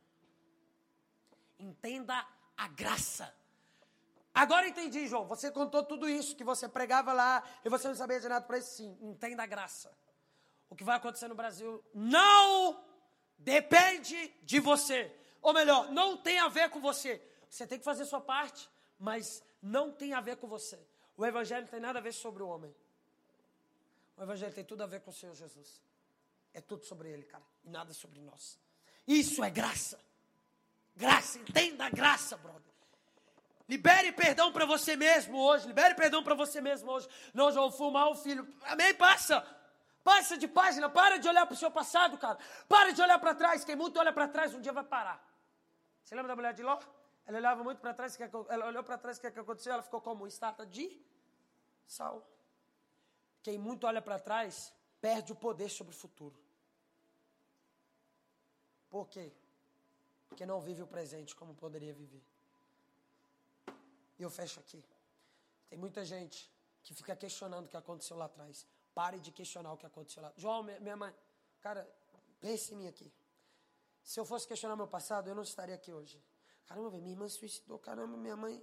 Entenda 1.58 2.24
a 2.56 2.68
graça. 2.68 3.34
Agora 4.32 4.68
entendi, 4.68 5.08
João. 5.08 5.26
Você 5.26 5.50
contou 5.50 5.82
tudo 5.82 6.08
isso 6.08 6.36
que 6.36 6.44
você 6.44 6.68
pregava 6.68 7.12
lá 7.12 7.42
e 7.64 7.68
você 7.68 7.88
não 7.88 7.96
sabia 7.96 8.20
de 8.20 8.28
nada 8.28 8.46
para 8.46 8.58
isso. 8.58 8.76
Sim, 8.76 8.96
entenda 9.00 9.42
a 9.42 9.46
graça. 9.46 9.92
O 10.70 10.76
que 10.76 10.84
vai 10.84 10.96
acontecer 10.96 11.28
no 11.28 11.34
Brasil 11.34 11.82
não 11.94 12.84
depende 13.38 14.32
de 14.42 14.60
você. 14.60 15.14
Ou 15.40 15.52
melhor, 15.52 15.90
não 15.90 16.16
tem 16.16 16.38
a 16.38 16.48
ver 16.48 16.70
com 16.70 16.80
você. 16.80 17.22
Você 17.48 17.66
tem 17.66 17.78
que 17.78 17.84
fazer 17.84 18.04
sua 18.04 18.20
parte, 18.20 18.68
mas 18.98 19.42
não 19.62 19.90
tem 19.90 20.12
a 20.12 20.20
ver 20.20 20.36
com 20.36 20.46
você. 20.46 20.78
O 21.16 21.24
Evangelho 21.24 21.62
não 21.62 21.68
tem 21.68 21.80
nada 21.80 21.98
a 21.98 22.02
ver 22.02 22.12
sobre 22.12 22.42
o 22.42 22.48
homem. 22.48 22.74
O 24.16 24.22
Evangelho 24.22 24.52
tem 24.52 24.64
tudo 24.64 24.82
a 24.82 24.86
ver 24.86 25.00
com 25.00 25.10
o 25.10 25.14
Senhor 25.14 25.34
Jesus. 25.34 25.80
É 26.52 26.60
tudo 26.60 26.84
sobre 26.84 27.08
Ele, 27.10 27.22
cara. 27.22 27.44
E 27.64 27.70
nada 27.70 27.92
sobre 27.92 28.20
nós. 28.20 28.58
Isso 29.06 29.42
é 29.42 29.50
graça. 29.50 29.98
Graça, 30.96 31.38
entenda 31.38 31.86
a 31.86 31.90
graça, 31.90 32.36
brother. 32.36 32.72
Libere 33.68 34.12
perdão 34.12 34.50
para 34.50 34.64
você 34.64 34.96
mesmo 34.96 35.38
hoje. 35.38 35.66
Libere 35.66 35.94
perdão 35.94 36.22
para 36.22 36.34
você 36.34 36.60
mesmo 36.60 36.90
hoje. 36.90 37.08
Não, 37.34 37.52
João, 37.52 37.70
fumar 37.70 38.08
o 38.08 38.16
filho. 38.16 38.48
Amém? 38.62 38.94
Passa. 38.94 39.46
Passa 40.02 40.36
de 40.36 40.48
página. 40.48 40.88
Para 40.88 41.18
de 41.18 41.28
olhar 41.28 41.46
para 41.46 41.54
o 41.54 41.56
seu 41.56 41.70
passado, 41.70 42.16
cara. 42.18 42.38
Para 42.68 42.92
de 42.92 43.00
olhar 43.02 43.18
para 43.18 43.34
trás. 43.34 43.64
Quem 43.64 43.76
muito 43.76 43.98
olha 43.98 44.12
para 44.12 44.28
trás, 44.28 44.54
um 44.54 44.60
dia 44.60 44.72
vai 44.72 44.84
parar. 44.84 45.22
Você 46.02 46.14
lembra 46.14 46.28
da 46.28 46.36
mulher 46.36 46.54
de 46.54 46.62
Ló? 46.62 46.78
Ela 47.26 47.38
olhava 47.38 47.62
muito 47.62 47.80
para 47.80 47.92
trás. 47.92 48.18
Ela 48.48 48.66
olhou 48.66 48.82
para 48.82 48.96
trás. 48.96 49.18
O 49.18 49.20
que, 49.20 49.26
é 49.26 49.30
que 49.30 49.38
aconteceu? 49.38 49.72
Ela 49.72 49.82
ficou 49.82 50.00
como? 50.00 50.26
Estátua 50.26 50.66
de 50.66 51.00
sal. 51.86 52.26
Quem 53.42 53.58
muito 53.58 53.86
olha 53.86 54.02
para 54.02 54.18
trás, 54.18 54.72
perde 55.00 55.32
o 55.32 55.36
poder 55.36 55.68
sobre 55.68 55.94
o 55.94 55.96
futuro. 55.96 56.38
Por 58.90 59.08
quê? 59.08 59.32
Porque 60.28 60.44
não 60.46 60.60
vive 60.60 60.82
o 60.82 60.86
presente 60.86 61.34
como 61.34 61.54
poderia 61.54 61.92
viver. 61.92 62.22
E 64.18 64.22
eu 64.22 64.30
fecho 64.30 64.60
aqui. 64.60 64.84
Tem 65.68 65.78
muita 65.78 66.04
gente 66.04 66.50
que 66.82 66.94
fica 66.94 67.14
questionando 67.14 67.66
o 67.66 67.68
que 67.68 67.76
aconteceu 67.76 68.16
lá 68.16 68.24
atrás. 68.24 68.66
Pare 68.98 69.20
de 69.20 69.30
questionar 69.30 69.72
o 69.72 69.76
que 69.76 69.86
aconteceu 69.86 70.20
lá. 70.20 70.32
João, 70.36 70.64
minha 70.64 70.96
mãe, 70.96 71.14
cara, 71.60 71.88
pense 72.40 72.74
em 72.74 72.76
mim 72.78 72.88
aqui. 72.88 73.08
Se 74.02 74.18
eu 74.18 74.24
fosse 74.24 74.44
questionar 74.44 74.74
meu 74.74 74.88
passado, 74.88 75.28
eu 75.28 75.36
não 75.36 75.44
estaria 75.44 75.76
aqui 75.76 75.92
hoje. 75.92 76.20
Caramba, 76.66 76.98
minha 76.98 77.12
irmã 77.12 77.28
se 77.28 77.38
suicidou, 77.38 77.78
caramba, 77.78 78.16
minha 78.16 78.36
mãe. 78.36 78.60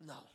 Não. 0.00 0.26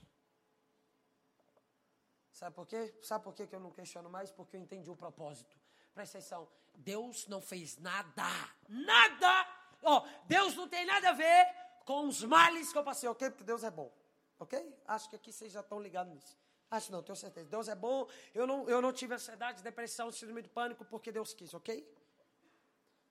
Sabe 2.32 2.56
por 2.56 2.68
quê? 2.68 2.96
Sabe 3.02 3.24
por 3.24 3.34
quê 3.34 3.48
que 3.48 3.56
eu 3.56 3.60
não 3.60 3.72
questiono 3.72 4.08
mais? 4.08 4.30
Porque 4.30 4.56
eu 4.56 4.62
entendi 4.62 4.92
o 4.92 4.96
propósito. 4.96 5.58
Presta 5.96 6.20
atenção. 6.20 6.48
Deus 6.76 7.26
não 7.26 7.42
fez 7.42 7.76
nada. 7.80 8.30
Nada! 8.70 9.48
Ó, 9.82 9.98
oh, 9.98 10.28
Deus 10.28 10.56
não 10.56 10.70
tem 10.70 10.86
nada 10.86 11.10
a 11.10 11.14
ver 11.14 11.48
com 11.86 12.08
os 12.08 12.22
males 12.22 12.72
que 12.72 12.78
eu 12.78 12.84
passei, 12.84 13.10
ok? 13.10 13.32
Porque 13.32 13.44
Deus 13.44 13.64
é 13.64 13.72
bom. 13.72 13.92
Ok? 14.38 14.80
Acho 14.86 15.10
que 15.10 15.16
aqui 15.16 15.34
vocês 15.34 15.52
já 15.52 15.62
estão 15.62 15.80
ligados 15.80 16.14
nisso. 16.14 16.38
Acho 16.70 16.92
não, 16.92 17.02
tenho 17.02 17.16
certeza. 17.16 17.50
Deus 17.50 17.68
é 17.68 17.76
bom. 17.76 18.08
Eu 18.34 18.46
não, 18.46 18.70
eu 18.70 18.82
não 18.82 18.92
tive 18.92 19.14
ansiedade, 19.14 19.64
depressão, 19.64 20.12
síndrome 20.12 20.42
de 20.42 20.50
pânico 20.50 20.84
porque 20.86 21.12
Deus 21.12 21.34
quis, 21.34 21.54
ok? 21.54 21.88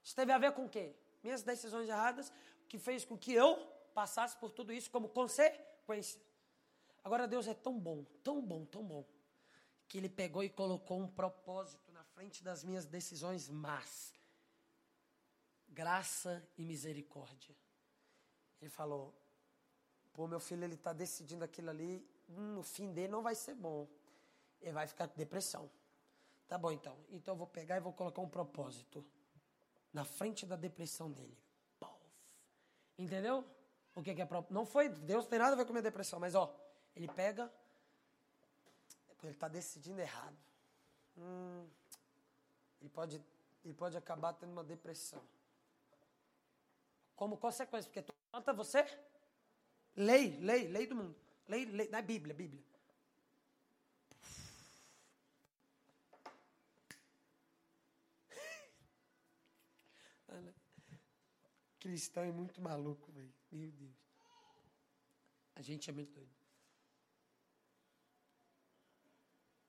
Isso 0.02 0.14
teve 0.14 0.30
a 0.32 0.38
ver 0.38 0.52
com 0.52 0.66
o 0.66 0.68
quê? 0.68 0.94
Minhas 1.22 1.42
decisões 1.42 1.88
erradas, 1.88 2.32
que 2.68 2.78
fez 2.78 3.04
com 3.04 3.16
que 3.16 3.32
eu 3.32 3.56
passasse 3.94 4.36
por 4.36 4.50
tudo 4.50 4.72
isso 4.72 4.90
como 4.90 5.08
consequência. 5.08 6.20
Agora 7.02 7.26
Deus 7.26 7.48
é 7.48 7.54
tão 7.54 7.78
bom, 7.78 8.04
tão 8.22 8.42
bom, 8.42 8.64
tão 8.66 8.84
bom, 8.84 9.04
que 9.88 9.98
Ele 9.98 10.08
pegou 10.08 10.44
e 10.44 10.50
colocou 10.50 11.00
um 11.00 11.08
propósito 11.08 11.90
na 11.92 12.04
frente 12.04 12.44
das 12.44 12.62
minhas 12.62 12.84
decisões 12.84 13.48
más. 13.48 14.12
Graça 15.68 16.46
e 16.58 16.64
misericórdia. 16.64 17.56
Ele 18.60 18.70
falou: 18.70 19.14
Pô, 20.12 20.26
meu 20.26 20.40
filho, 20.40 20.64
ele 20.64 20.74
está 20.74 20.92
decidindo 20.92 21.44
aquilo 21.44 21.70
ali, 21.70 22.06
no 22.28 22.62
fim 22.62 22.92
dele 22.92 23.08
não 23.08 23.22
vai 23.22 23.34
ser 23.34 23.54
bom. 23.54 23.88
Ele 24.60 24.72
vai 24.72 24.86
ficar 24.86 25.08
com 25.08 25.16
depressão. 25.16 25.70
Tá 26.48 26.56
bom, 26.56 26.70
então. 26.70 26.96
Então 27.10 27.34
eu 27.34 27.38
vou 27.38 27.46
pegar 27.46 27.76
e 27.76 27.80
vou 27.80 27.92
colocar 27.92 28.20
um 28.20 28.28
propósito 28.28 29.04
na 29.92 30.04
frente 30.04 30.46
da 30.46 30.56
depressão 30.56 31.10
dele. 31.10 31.36
Entendeu? 32.98 33.44
O 33.94 34.02
que, 34.02 34.14
que 34.14 34.22
é 34.22 34.26
propósito? 34.26 34.54
Não 34.54 34.64
foi, 34.64 34.88
Deus 34.88 35.26
tem 35.26 35.38
nada 35.38 35.52
a 35.52 35.56
ver 35.56 35.64
com 35.64 35.70
a 35.70 35.74
minha 35.74 35.82
depressão, 35.82 36.18
mas 36.18 36.34
ó, 36.34 36.54
ele 36.94 37.08
pega, 37.08 37.52
ele 39.22 39.32
está 39.32 39.48
decidindo 39.48 40.00
errado. 40.00 40.36
Hum, 41.16 41.66
ele, 42.80 42.90
pode, 42.90 43.22
ele 43.64 43.74
pode 43.74 43.96
acabar 43.96 44.32
tendo 44.34 44.52
uma 44.52 44.64
depressão. 44.64 45.22
Como 47.14 47.36
consequência, 47.36 47.90
porque 47.90 48.02
tu 48.02 48.14
você 48.54 48.84
Lei, 49.96 50.38
lei, 50.40 50.68
lei 50.68 50.86
do 50.86 50.94
mundo. 50.94 51.16
Lei, 51.48 51.64
lei, 51.64 51.88
na 51.88 52.02
Bíblia, 52.02 52.34
Bíblia. 52.34 52.64
Cristão 61.78 62.24
é 62.24 62.32
muito 62.32 62.60
maluco, 62.60 63.12
velho. 63.12 63.32
Meu 63.52 63.70
Deus. 63.70 63.94
A 65.54 65.62
gente 65.62 65.88
é 65.88 65.92
muito 65.92 66.12
doido. 66.12 66.34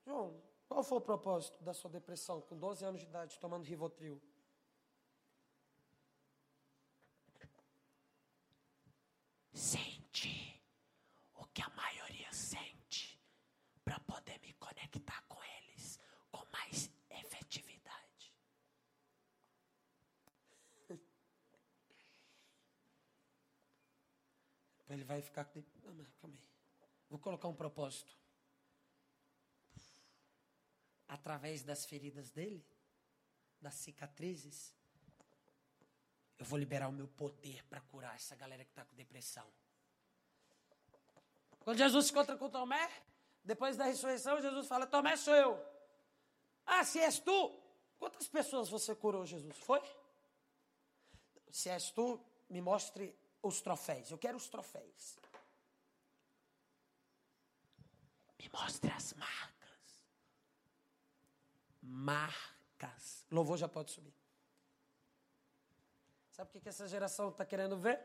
João, 0.04 0.42
qual 0.66 0.82
foi 0.82 0.98
o 0.98 1.00
propósito 1.00 1.62
da 1.62 1.72
sua 1.72 1.90
depressão 1.90 2.40
com 2.40 2.58
12 2.58 2.84
anos 2.84 3.00
de 3.00 3.06
idade, 3.06 3.38
tomando 3.38 3.64
Rivotril? 3.64 4.20
Sim 9.52 9.98
o 11.34 11.44
que 11.46 11.62
a 11.62 11.68
maioria 11.70 12.32
sente 12.32 13.18
para 13.84 13.98
poder 14.00 14.38
me 14.40 14.52
conectar 14.54 15.22
com 15.28 15.42
eles 15.42 15.98
com 16.30 16.44
mais 16.52 16.90
efetividade. 17.10 18.34
Ele 24.88 25.04
vai 25.04 25.20
ficar. 25.20 25.44
Calma 25.44 26.36
aí. 26.36 26.48
Vou 27.08 27.18
colocar 27.18 27.48
um 27.48 27.54
propósito. 27.54 28.16
Através 31.06 31.62
das 31.62 31.86
feridas 31.86 32.30
dele, 32.30 32.64
das 33.60 33.74
cicatrizes, 33.74 34.74
eu 36.38 36.44
vou 36.44 36.58
liberar 36.58 36.88
o 36.88 36.92
meu 36.92 37.08
poder 37.08 37.64
para 37.64 37.80
curar 37.80 38.14
essa 38.14 38.36
galera 38.36 38.64
que 38.64 38.70
está 38.70 38.84
com 38.84 38.94
depressão. 38.94 39.46
Quando 41.60 41.78
Jesus 41.78 42.06
se 42.06 42.12
encontra 42.12 42.36
com 42.36 42.48
Tomé, 42.48 42.90
depois 43.42 43.76
da 43.76 43.84
ressurreição, 43.84 44.40
Jesus 44.40 44.66
fala: 44.66 44.86
Tomé 44.86 45.16
sou 45.16 45.34
eu. 45.34 45.78
Ah, 46.64 46.84
se 46.84 46.98
és 46.98 47.18
tu, 47.18 47.58
quantas 47.98 48.28
pessoas 48.28 48.68
você 48.68 48.94
curou, 48.94 49.24
Jesus? 49.24 49.56
Foi? 49.58 49.82
Se 51.50 51.70
és 51.70 51.90
tu, 51.90 52.20
me 52.48 52.60
mostre 52.60 53.18
os 53.42 53.60
troféus. 53.60 54.10
Eu 54.10 54.18
quero 54.18 54.36
os 54.36 54.48
troféus. 54.48 55.18
Me 58.38 58.48
mostre 58.52 58.90
as 58.90 59.12
marcas. 59.14 60.02
Marcas. 61.82 63.26
Louvor 63.30 63.56
já 63.56 63.68
pode 63.68 63.90
subir. 63.90 64.14
Sabe 66.30 66.56
o 66.56 66.60
que, 66.60 66.68
essa 66.68 66.86
geração 66.86 67.30
está 67.30 67.44
querendo 67.44 67.76
ver? 67.76 68.00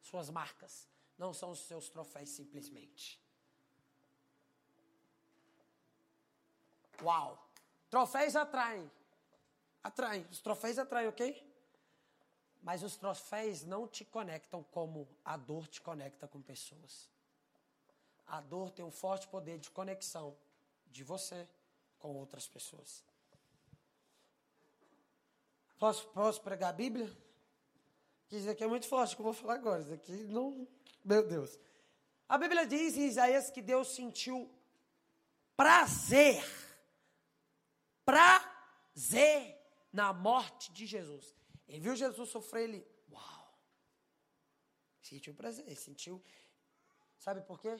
Suas 0.00 0.30
marcas 0.30 0.88
não 1.18 1.34
são 1.34 1.50
os 1.50 1.60
seus 1.60 1.90
troféus 1.90 2.30
simplesmente. 2.30 3.22
Uau! 7.02 7.50
Troféus 7.90 8.36
atraem. 8.36 8.90
Atraem. 9.82 10.26
Os 10.30 10.40
troféus 10.40 10.78
atraem, 10.78 11.08
ok? 11.08 11.49
Mas 12.62 12.82
os 12.82 12.96
troféus 12.96 13.64
não 13.64 13.88
te 13.88 14.04
conectam 14.04 14.62
como 14.64 15.08
a 15.24 15.36
dor 15.36 15.66
te 15.66 15.80
conecta 15.80 16.28
com 16.28 16.42
pessoas. 16.42 17.08
A 18.26 18.40
dor 18.40 18.70
tem 18.70 18.84
um 18.84 18.90
forte 18.90 19.26
poder 19.28 19.58
de 19.58 19.70
conexão 19.70 20.36
de 20.86 21.02
você 21.02 21.48
com 21.98 22.14
outras 22.16 22.46
pessoas. 22.46 23.02
Posso, 25.78 26.06
posso 26.08 26.40
pregar 26.42 26.70
a 26.70 26.74
Bíblia? 26.74 27.10
Isso 28.30 28.48
aqui 28.48 28.62
é 28.62 28.66
muito 28.66 28.86
forte 28.86 29.16
que 29.16 29.22
eu 29.22 29.24
vou 29.24 29.32
falar 29.32 29.54
agora. 29.54 29.82
Isso 29.82 29.94
aqui 29.94 30.12
não 30.24 30.68
meu 31.04 31.26
Deus. 31.26 31.58
A 32.28 32.38
Bíblia 32.38 32.66
diz 32.66 32.96
em 32.96 33.06
Isaías 33.06 33.50
que 33.50 33.62
Deus 33.62 33.88
sentiu 33.88 34.50
prazer, 35.56 36.44
prazer 38.04 39.58
na 39.92 40.12
morte 40.12 40.70
de 40.72 40.86
Jesus. 40.86 41.34
Ele 41.70 41.78
viu 41.78 41.94
Jesus 41.94 42.28
sofrer, 42.30 42.64
ele, 42.64 42.86
uau, 43.12 43.54
sentiu 45.00 45.32
prazer, 45.32 45.76
sentiu. 45.76 46.20
Sabe 47.16 47.42
por 47.42 47.60
quê? 47.60 47.76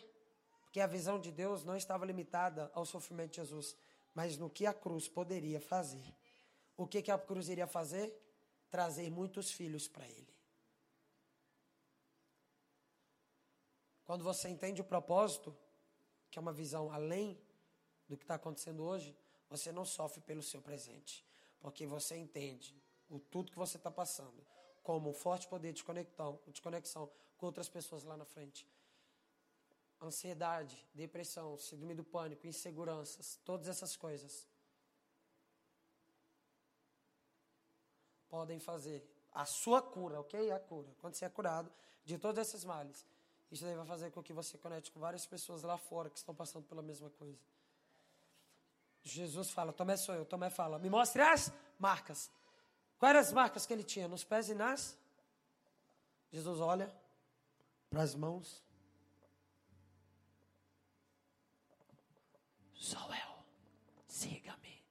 Porque 0.62 0.80
a 0.80 0.86
visão 0.86 1.18
de 1.18 1.32
Deus 1.32 1.64
não 1.64 1.76
estava 1.76 2.06
limitada 2.06 2.70
ao 2.72 2.86
sofrimento 2.86 3.32
de 3.32 3.36
Jesus, 3.38 3.76
mas 4.14 4.36
no 4.36 4.48
que 4.48 4.64
a 4.64 4.72
cruz 4.72 5.08
poderia 5.08 5.60
fazer. 5.60 6.14
O 6.76 6.86
que, 6.86 7.02
que 7.02 7.10
a 7.10 7.18
cruz 7.18 7.48
iria 7.48 7.66
fazer? 7.66 8.16
Trazer 8.70 9.10
muitos 9.10 9.50
filhos 9.50 9.88
para 9.88 10.06
ele. 10.08 10.32
Quando 14.04 14.22
você 14.22 14.48
entende 14.48 14.80
o 14.80 14.84
propósito, 14.84 15.56
que 16.30 16.38
é 16.38 16.40
uma 16.40 16.52
visão 16.52 16.92
além 16.92 17.36
do 18.08 18.16
que 18.16 18.22
está 18.22 18.36
acontecendo 18.36 18.84
hoje, 18.84 19.16
você 19.48 19.72
não 19.72 19.84
sofre 19.84 20.20
pelo 20.20 20.44
seu 20.44 20.62
presente. 20.62 21.26
Porque 21.58 21.88
você 21.88 22.16
entende 22.16 22.80
o 23.10 23.18
tudo 23.18 23.50
que 23.50 23.58
você 23.58 23.76
está 23.76 23.90
passando 23.90 24.42
como 24.82 25.10
um 25.10 25.12
forte 25.12 25.46
poder 25.46 25.72
de 25.72 25.84
conexão, 25.84 26.40
de 26.48 26.62
conexão 26.62 27.10
com 27.36 27.46
outras 27.46 27.68
pessoas 27.68 28.04
lá 28.04 28.16
na 28.16 28.24
frente. 28.24 28.66
Ansiedade, 30.00 30.82
depressão, 30.94 31.58
síndrome 31.58 31.94
do 31.94 32.04
pânico, 32.04 32.46
inseguranças, 32.46 33.38
todas 33.44 33.68
essas 33.68 33.96
coisas 33.96 34.48
podem 38.28 38.58
fazer 38.58 39.04
a 39.32 39.44
sua 39.44 39.82
cura, 39.82 40.20
ok? 40.20 40.50
A 40.50 40.58
cura. 40.58 40.88
Quando 41.00 41.14
você 41.14 41.24
é 41.24 41.28
curado 41.28 41.70
de 42.04 42.16
todos 42.16 42.40
esses 42.40 42.64
males, 42.64 43.04
isso 43.50 43.64
daí 43.64 43.74
vai 43.74 43.86
fazer 43.86 44.10
com 44.12 44.22
que 44.22 44.32
você 44.32 44.56
conecte 44.56 44.90
com 44.92 45.00
várias 45.00 45.26
pessoas 45.26 45.62
lá 45.62 45.76
fora 45.76 46.08
que 46.08 46.16
estão 46.16 46.34
passando 46.34 46.64
pela 46.66 46.80
mesma 46.80 47.10
coisa. 47.10 47.38
Jesus 49.02 49.50
fala, 49.50 49.72
Tomé 49.72 49.96
sou 49.96 50.14
eu. 50.14 50.24
Tomé 50.24 50.50
fala, 50.50 50.78
me 50.78 50.88
mostre 50.88 51.20
as 51.20 51.52
marcas. 51.78 52.30
Quais 53.00 53.14
eram 53.14 53.20
as 53.20 53.32
marcas 53.32 53.64
que 53.64 53.72
ele 53.72 53.82
tinha? 53.82 54.06
Nos 54.06 54.24
pés 54.24 54.50
e 54.50 54.54
nas? 54.54 54.94
Jesus 56.30 56.60
olha 56.60 56.94
para 57.88 58.02
as 58.02 58.14
mãos. 58.14 58.62
Sou 62.74 63.14
eu. 63.14 63.44
Siga-me. 64.06 64.84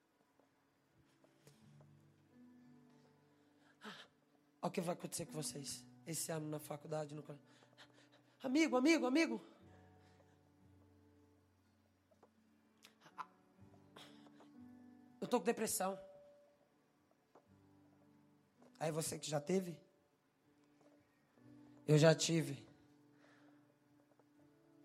Ah, 3.83 3.93
olha 4.63 4.69
o 4.69 4.71
que 4.71 4.81
vai 4.81 4.95
acontecer 4.95 5.27
com 5.27 5.33
vocês 5.33 5.85
esse 6.07 6.31
ano 6.31 6.49
na 6.49 6.59
faculdade. 6.59 7.13
No... 7.13 7.23
Amigo, 8.41 8.75
amigo, 8.75 9.05
amigo. 9.05 9.39
Eu 15.21 15.25
estou 15.25 15.39
com 15.39 15.45
depressão. 15.45 16.08
Aí 18.79 18.91
você 18.91 19.19
que 19.19 19.29
já 19.29 19.41
teve? 19.41 19.77
Eu 21.87 21.97
já 21.97 22.15
tive. 22.15 22.63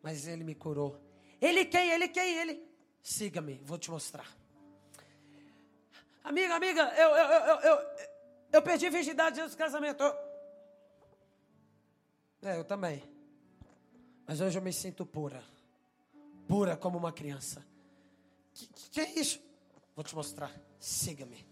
Mas 0.02 0.26
ele 0.26 0.42
me 0.42 0.54
curou. 0.54 1.00
Ele 1.40 1.64
quem? 1.64 1.90
Ele 1.90 2.08
quem? 2.08 2.38
Ele. 2.38 2.66
Siga-me, 3.02 3.60
vou 3.62 3.78
te 3.78 3.90
mostrar. 3.90 4.26
Amiga, 6.24 6.54
amiga, 6.54 6.82
eu, 6.96 7.10
eu, 7.10 7.26
eu, 7.26 7.60
eu, 7.60 7.78
eu 8.52 8.62
perdi 8.62 8.88
virgindade 8.88 9.40
antes 9.40 9.54
do 9.54 9.58
casamento. 9.58 10.02
Eu... 10.02 10.14
É, 12.42 12.58
eu 12.58 12.64
também. 12.64 13.02
Mas 14.26 14.40
hoje 14.40 14.58
eu 14.58 14.62
me 14.62 14.72
sinto 14.72 15.04
pura. 15.04 15.44
Pura 16.48 16.76
como 16.76 16.96
uma 16.96 17.12
criança. 17.12 17.64
Que, 18.54 18.66
que 18.90 19.00
é 19.00 19.20
isso? 19.20 19.38
Vou 19.94 20.02
te 20.02 20.14
mostrar. 20.14 20.50
Siga-me. 20.78 21.46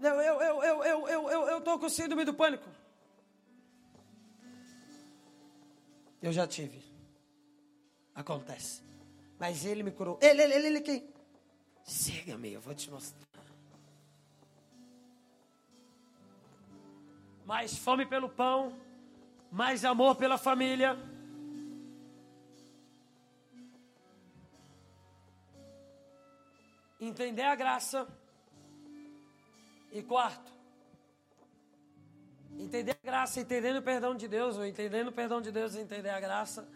Eu, 0.00 0.20
eu, 0.20 0.40
eu, 0.40 0.62
eu, 0.62 0.84
eu, 0.84 1.08
eu, 1.08 1.30
eu, 1.30 1.48
eu 1.48 1.60
tô 1.60 1.78
com 1.78 1.88
síndrome 1.88 2.24
do 2.24 2.34
pânico. 2.34 2.68
Eu 6.20 6.32
já 6.32 6.46
tive. 6.46 6.82
Acontece. 8.14 8.82
Mas 9.38 9.64
ele 9.64 9.82
me 9.82 9.90
curou. 9.90 10.18
Ele, 10.20 10.42
ele, 10.42 10.54
ele, 10.54 10.66
ele 10.66 10.80
quem? 10.80 11.08
Siga-me, 11.84 12.52
eu 12.52 12.60
vou 12.60 12.74
te 12.74 12.90
mostrar. 12.90 13.24
Mais 17.44 17.78
fome 17.78 18.04
pelo 18.04 18.28
pão, 18.28 18.76
mais 19.52 19.84
amor 19.84 20.16
pela 20.16 20.36
família. 20.36 20.98
Entender 26.98 27.42
a 27.42 27.54
graça. 27.54 28.08
E 29.96 30.02
quarto, 30.02 30.52
entender 32.58 32.90
a 33.02 33.06
graça, 33.06 33.40
entendendo 33.40 33.78
o 33.78 33.82
perdão 33.82 34.14
de 34.14 34.28
Deus, 34.28 34.58
ou 34.58 34.66
entendendo 34.66 35.08
o 35.08 35.12
perdão 35.12 35.40
de 35.40 35.50
Deus, 35.50 35.74
entender 35.74 36.10
a 36.10 36.20
graça. 36.20 36.68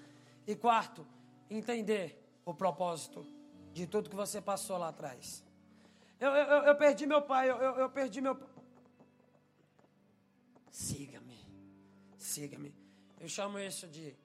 E 0.47 0.57
quarto, 0.57 1.07
entender 1.51 2.19
o 2.47 2.55
propósito 2.55 3.27
de 3.75 3.87
tudo 3.87 4.09
que 4.09 4.17
você 4.17 4.41
passou 4.41 4.79
lá 4.79 4.89
atrás. 4.89 5.45
Eu, 6.19 6.31
eu, 6.31 6.63
eu 6.63 6.77
perdi 6.77 7.05
meu 7.05 7.21
pai, 7.21 7.51
eu, 7.51 7.57
eu, 7.59 7.91
perdi 7.91 8.23
meu. 8.23 8.41
Siga-me, 10.71 11.45
siga-me. 12.17 12.75
Eu 13.21 13.29
chamo 13.29 13.59
isso 13.59 13.87
de 13.87 14.17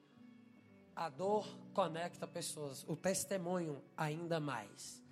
a 0.95 1.09
dor 1.09 1.45
conecta 1.73 2.25
pessoas, 2.25 2.85
o 2.87 2.95
testemunho 2.95 3.83
ainda 3.97 4.39
mais. 4.39 5.03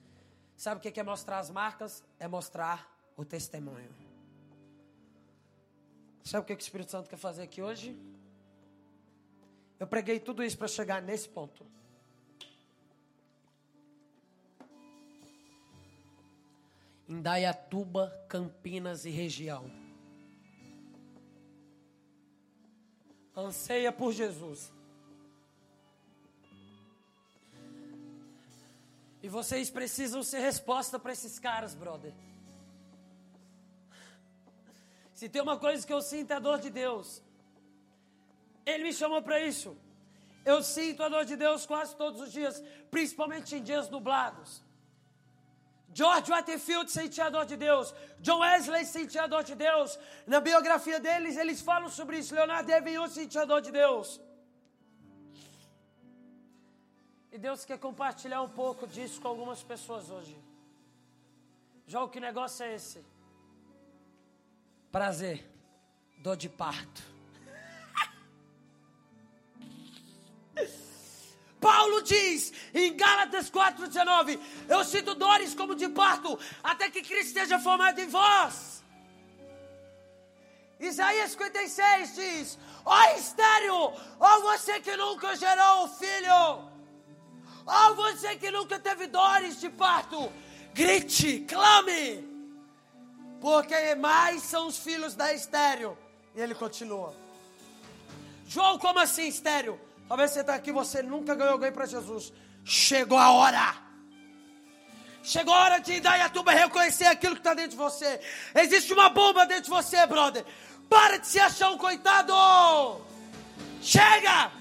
Sabe 0.55 0.79
o 0.79 0.81
que 0.81 0.97
é 0.97 1.03
mostrar 1.03 1.39
as 1.39 1.49
marcas? 1.49 2.01
É 2.17 2.29
mostrar 2.29 2.92
o 3.15 3.23
testemunho. 3.23 3.93
Sabe 6.23 6.43
o 6.43 6.45
que 6.45 6.53
o 6.53 6.57
Espírito 6.57 6.91
Santo 6.91 7.09
quer 7.09 7.17
fazer 7.17 7.43
aqui 7.43 7.61
hoje? 7.61 7.97
Eu 9.79 9.85
preguei 9.85 10.19
tudo 10.19 10.43
isso 10.43 10.57
para 10.57 10.67
chegar 10.67 11.01
nesse 11.01 11.27
ponto. 11.27 11.65
Indaiatuba, 17.07 18.09
Campinas 18.29 19.05
e 19.05 19.09
região. 19.09 19.69
Anseia 23.35 23.91
por 23.91 24.13
Jesus. 24.13 24.71
E 29.21 29.27
vocês 29.27 29.69
precisam 29.69 30.23
ser 30.23 30.39
resposta 30.39 30.97
para 30.99 31.13
esses 31.13 31.39
caras, 31.39 31.73
brother. 31.73 32.13
Se 35.13 35.29
tem 35.29 35.41
uma 35.41 35.57
coisa 35.57 35.85
que 35.85 35.93
eu 35.93 36.01
sinto 36.01 36.31
é 36.31 36.35
a 36.35 36.39
dor 36.39 36.59
de 36.59 36.69
Deus. 36.69 37.21
Ele 38.65 38.83
me 38.83 38.93
chamou 38.93 39.21
para 39.21 39.39
isso. 39.39 39.77
Eu 40.45 40.61
sinto 40.61 41.03
a 41.03 41.09
dor 41.09 41.25
de 41.25 41.35
Deus 41.35 41.65
quase 41.65 41.95
todos 41.95 42.19
os 42.21 42.31
dias, 42.31 42.61
principalmente 42.91 43.55
em 43.55 43.63
dias 43.63 43.89
nublados. 43.89 44.61
George 45.93 46.31
Waterfield 46.31 46.91
sentia 46.91 47.25
a 47.25 47.29
dor 47.29 47.45
de 47.45 47.55
Deus. 47.55 47.93
John 48.19 48.39
Wesley 48.39 48.85
sentia 48.85 49.23
a 49.23 49.27
dor 49.27 49.43
de 49.43 49.55
Deus. 49.55 49.97
Na 50.25 50.39
biografia 50.39 50.99
deles, 50.99 51.37
eles 51.37 51.61
falam 51.61 51.89
sobre 51.89 52.17
isso. 52.17 52.33
Leonardo 52.33 52.71
Evinho 52.71 53.07
sentia 53.07 53.43
a 53.43 53.45
dor 53.45 53.61
de 53.61 53.71
Deus. 53.71 54.19
E 57.31 57.37
Deus 57.37 57.63
quer 57.63 57.77
compartilhar 57.77 58.41
um 58.41 58.49
pouco 58.49 58.87
disso 58.87 59.21
com 59.21 59.27
algumas 59.27 59.61
pessoas 59.61 60.09
hoje. 60.09 60.35
Já 61.85 62.01
o 62.03 62.09
que 62.09 62.19
negócio 62.19 62.65
é 62.65 62.75
esse? 62.75 63.12
Prazer, 64.93 65.43
dor 66.19 66.37
de 66.37 66.47
parto. 66.47 67.01
Paulo 71.59 72.03
diz 72.03 72.53
em 72.71 72.95
Gálatas 72.95 73.49
4,19: 73.49 74.39
Eu 74.69 74.83
sinto 74.83 75.15
dores 75.15 75.55
como 75.55 75.73
de 75.73 75.89
parto, 75.89 76.37
até 76.63 76.91
que 76.91 77.01
Cristo 77.01 77.29
esteja 77.29 77.57
formado 77.57 77.97
em 77.97 78.07
vós. 78.07 78.83
Isaías 80.79 81.31
56 81.31 82.15
diz: 82.15 82.59
Ó 82.85 83.03
estéreo, 83.17 83.93
ó 84.19 84.41
você 84.41 84.79
que 84.79 84.95
nunca 84.95 85.35
gerou 85.35 85.87
filho, 85.87 86.69
ó 87.65 87.93
você 87.95 88.35
que 88.35 88.51
nunca 88.51 88.77
teve 88.77 89.07
dores 89.07 89.59
de 89.59 89.71
parto, 89.71 90.31
grite, 90.71 91.39
clame 91.49 92.32
porque 93.43 93.93
mais 93.95 94.41
são 94.41 94.67
os 94.67 94.77
filhos 94.77 95.15
da 95.15 95.33
estéreo. 95.33 95.97
E 96.33 96.39
ele 96.39 96.55
continua. 96.55 97.13
João, 98.47 98.79
como 98.79 98.99
assim 98.99 99.27
estéreo? 99.27 99.77
Talvez 100.07 100.31
você 100.31 100.39
está 100.39 100.55
aqui, 100.55 100.71
você 100.71 101.03
nunca 101.03 101.35
ganhou 101.35 101.51
alguém 101.51 101.69
para 101.69 101.85
Jesus. 101.85 102.31
Chegou 102.63 103.17
a 103.17 103.31
hora. 103.31 103.75
Chegou 105.21 105.53
a 105.53 105.61
hora 105.61 105.79
de 105.79 105.97
Indaiatuba 105.97 106.53
reconhecer 106.53 107.05
aquilo 107.05 107.35
que 107.35 107.41
está 107.41 107.53
dentro 107.53 107.71
de 107.71 107.75
você. 107.75 108.21
Existe 108.55 108.93
uma 108.93 109.09
bomba 109.09 109.45
dentro 109.45 109.65
de 109.65 109.71
você, 109.71 110.05
brother. 110.07 110.45
Para 110.89 111.17
de 111.17 111.27
se 111.27 111.37
achar 111.37 111.69
um 111.71 111.77
coitado. 111.77 112.33
Chega! 113.81 114.53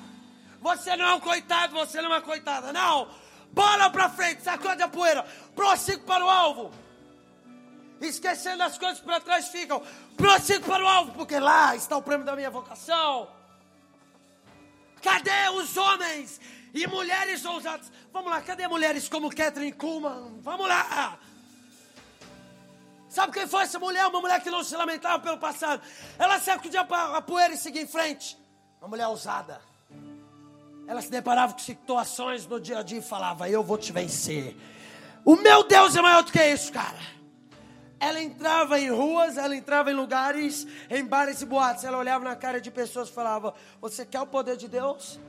Você 0.60 0.96
não 0.96 1.06
é 1.06 1.14
um 1.14 1.20
coitado, 1.20 1.72
você 1.72 2.02
não 2.02 2.10
é 2.12 2.14
uma 2.14 2.20
coitada. 2.20 2.72
Não! 2.72 3.08
Bola 3.52 3.90
para 3.90 4.08
frente, 4.08 4.42
sacode 4.42 4.82
a 4.82 4.88
poeira. 4.88 5.24
Prossiga 5.54 6.02
para 6.02 6.24
o 6.24 6.28
alvo 6.28 6.81
esquecendo 8.08 8.62
as 8.62 8.78
coisas 8.78 9.00
para 9.00 9.20
trás 9.20 9.48
ficam. 9.48 9.82
Prossigo 10.16 10.64
para 10.64 10.84
o 10.84 10.88
alvo, 10.88 11.12
porque 11.12 11.38
lá 11.38 11.74
está 11.76 11.96
o 11.96 12.02
prêmio 12.02 12.24
da 12.24 12.34
minha 12.34 12.50
vocação. 12.50 13.28
Cadê 15.02 15.48
os 15.54 15.76
homens 15.76 16.40
e 16.72 16.86
mulheres 16.86 17.44
ousadas? 17.44 17.90
Vamos 18.12 18.30
lá, 18.30 18.40
cadê 18.40 18.68
mulheres 18.68 19.08
como 19.08 19.34
Catherine 19.34 19.72
Kuhlman? 19.72 20.40
Vamos 20.42 20.68
lá! 20.68 21.18
Sabe 23.12 23.32
quem 23.32 23.46
foi 23.46 23.64
essa 23.64 23.78
mulher? 23.78 24.06
Uma 24.06 24.22
mulher 24.22 24.42
que 24.42 24.48
não 24.48 24.64
se 24.64 24.74
lamentava 24.74 25.18
pelo 25.22 25.36
passado. 25.36 25.82
Ela 26.18 26.40
que 26.40 26.74
a 26.76 27.20
poeira 27.20 27.52
e 27.52 27.58
seguir 27.58 27.80
em 27.80 27.86
frente. 27.86 28.38
Uma 28.80 28.88
mulher 28.88 29.06
ousada. 29.06 29.60
ela 30.88 31.02
se 31.02 31.10
deparava 31.10 31.52
com 31.52 31.58
situações 31.58 32.46
no 32.46 32.58
dia 32.58 32.78
a 32.78 32.82
dia 32.82 33.00
e 33.00 33.02
falava: 33.02 33.50
Eu 33.50 33.62
vou 33.62 33.76
te 33.76 33.92
vencer. 33.92 34.56
O 35.24 35.36
meu 35.36 35.62
Deus 35.62 35.94
é 35.94 36.00
maior 36.00 36.22
do 36.22 36.32
que 36.32 36.42
isso, 36.42 36.72
cara. 36.72 36.98
Ela 38.02 38.20
entrava 38.20 38.80
em 38.80 38.90
ruas, 38.90 39.36
ela 39.36 39.54
entrava 39.54 39.92
em 39.92 39.94
lugares, 39.94 40.66
em 40.90 41.04
bares 41.04 41.40
e 41.40 41.46
boates. 41.46 41.84
Ela 41.84 41.98
olhava 41.98 42.24
na 42.24 42.34
cara 42.34 42.60
de 42.60 42.68
pessoas 42.68 43.08
e 43.08 43.12
falava: 43.12 43.54
Você 43.80 44.04
quer 44.04 44.20
o 44.20 44.26
poder 44.26 44.56
de 44.56 44.66
Deus? 44.66 45.20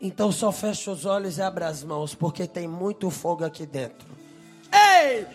Então 0.00 0.32
só 0.32 0.50
fecha 0.50 0.90
os 0.90 1.04
olhos 1.04 1.36
e 1.36 1.42
abre 1.42 1.64
as 1.64 1.84
mãos, 1.84 2.14
porque 2.14 2.46
tem 2.46 2.66
muito 2.66 3.10
fogo 3.10 3.44
aqui 3.44 3.66
dentro. 3.66 4.08
Ei! 4.72 5.26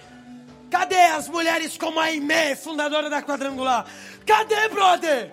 Cadê 0.71 0.99
as 0.99 1.29
mulheres 1.29 1.77
como 1.77 1.99
a 1.99 2.05
Aimee, 2.05 2.55
fundadora 2.55 3.07
da 3.07 3.21
Quadrangular? 3.21 3.85
Cadê, 4.25 4.67
brother? 4.69 5.31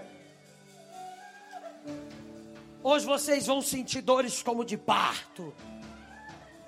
Hoje 2.82 3.06
vocês 3.06 3.46
vão 3.46 3.62
sentir 3.62 4.02
dores 4.02 4.42
como 4.42 4.62
de 4.62 4.76
parto. 4.76 5.54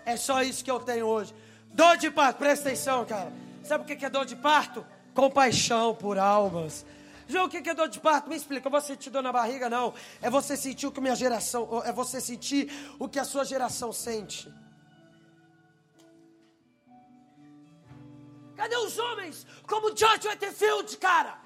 É 0.06 0.16
só 0.16 0.42
isso 0.42 0.64
que 0.64 0.70
eu 0.70 0.80
tenho 0.80 1.04
hoje. 1.04 1.34
Dor 1.72 1.96
de 1.96 2.10
parto, 2.10 2.38
presta 2.38 2.68
atenção, 2.68 3.04
cara. 3.04 3.32
Sabe 3.64 3.84
o 3.84 3.96
que 3.96 4.04
é 4.04 4.10
dor 4.10 4.26
de 4.26 4.36
parto? 4.36 4.84
Compaixão 5.14 5.94
por 5.94 6.18
almas. 6.18 6.84
João, 7.28 7.46
o 7.46 7.48
que 7.48 7.68
é 7.68 7.74
dor 7.74 7.88
de 7.88 7.98
parto? 7.98 8.28
Me 8.28 8.36
explica. 8.36 8.66
Eu 8.66 8.70
vou 8.70 8.80
sentir 8.80 9.08
dor 9.10 9.22
na 9.22 9.32
barriga? 9.32 9.70
Não. 9.70 9.94
É 10.20 10.28
você 10.28 10.56
sentir 10.56 10.86
o 10.86 10.92
que 10.92 11.00
minha 11.00 11.16
geração. 11.16 11.82
É 11.84 11.92
você 11.92 12.20
sentir 12.20 12.70
o 12.98 13.08
que 13.08 13.18
a 13.18 13.24
sua 13.24 13.44
geração 13.44 13.92
sente. 13.92 14.52
Cadê 18.56 18.76
os 18.76 18.98
homens 18.98 19.46
como 19.66 19.96
George 19.96 20.28
Whitefield, 20.28 20.96
cara? 20.98 21.38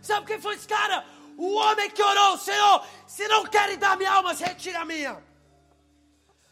Sabe 0.00 0.26
quem 0.26 0.40
foi 0.40 0.54
esse 0.54 0.68
cara? 0.68 1.04
O 1.36 1.54
homem 1.54 1.90
que 1.90 2.02
orou, 2.02 2.38
Senhor, 2.38 2.86
se 3.06 3.26
não 3.26 3.44
querem 3.44 3.78
dar 3.78 3.96
minha 3.96 4.12
alma, 4.12 4.32
retira 4.32 4.80
a 4.80 4.84
minha. 4.84 5.22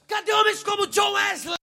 Cadê 0.08 0.32
homens 0.32 0.62
como 0.64 0.86
John 0.88 1.12
Wesley? 1.12 1.56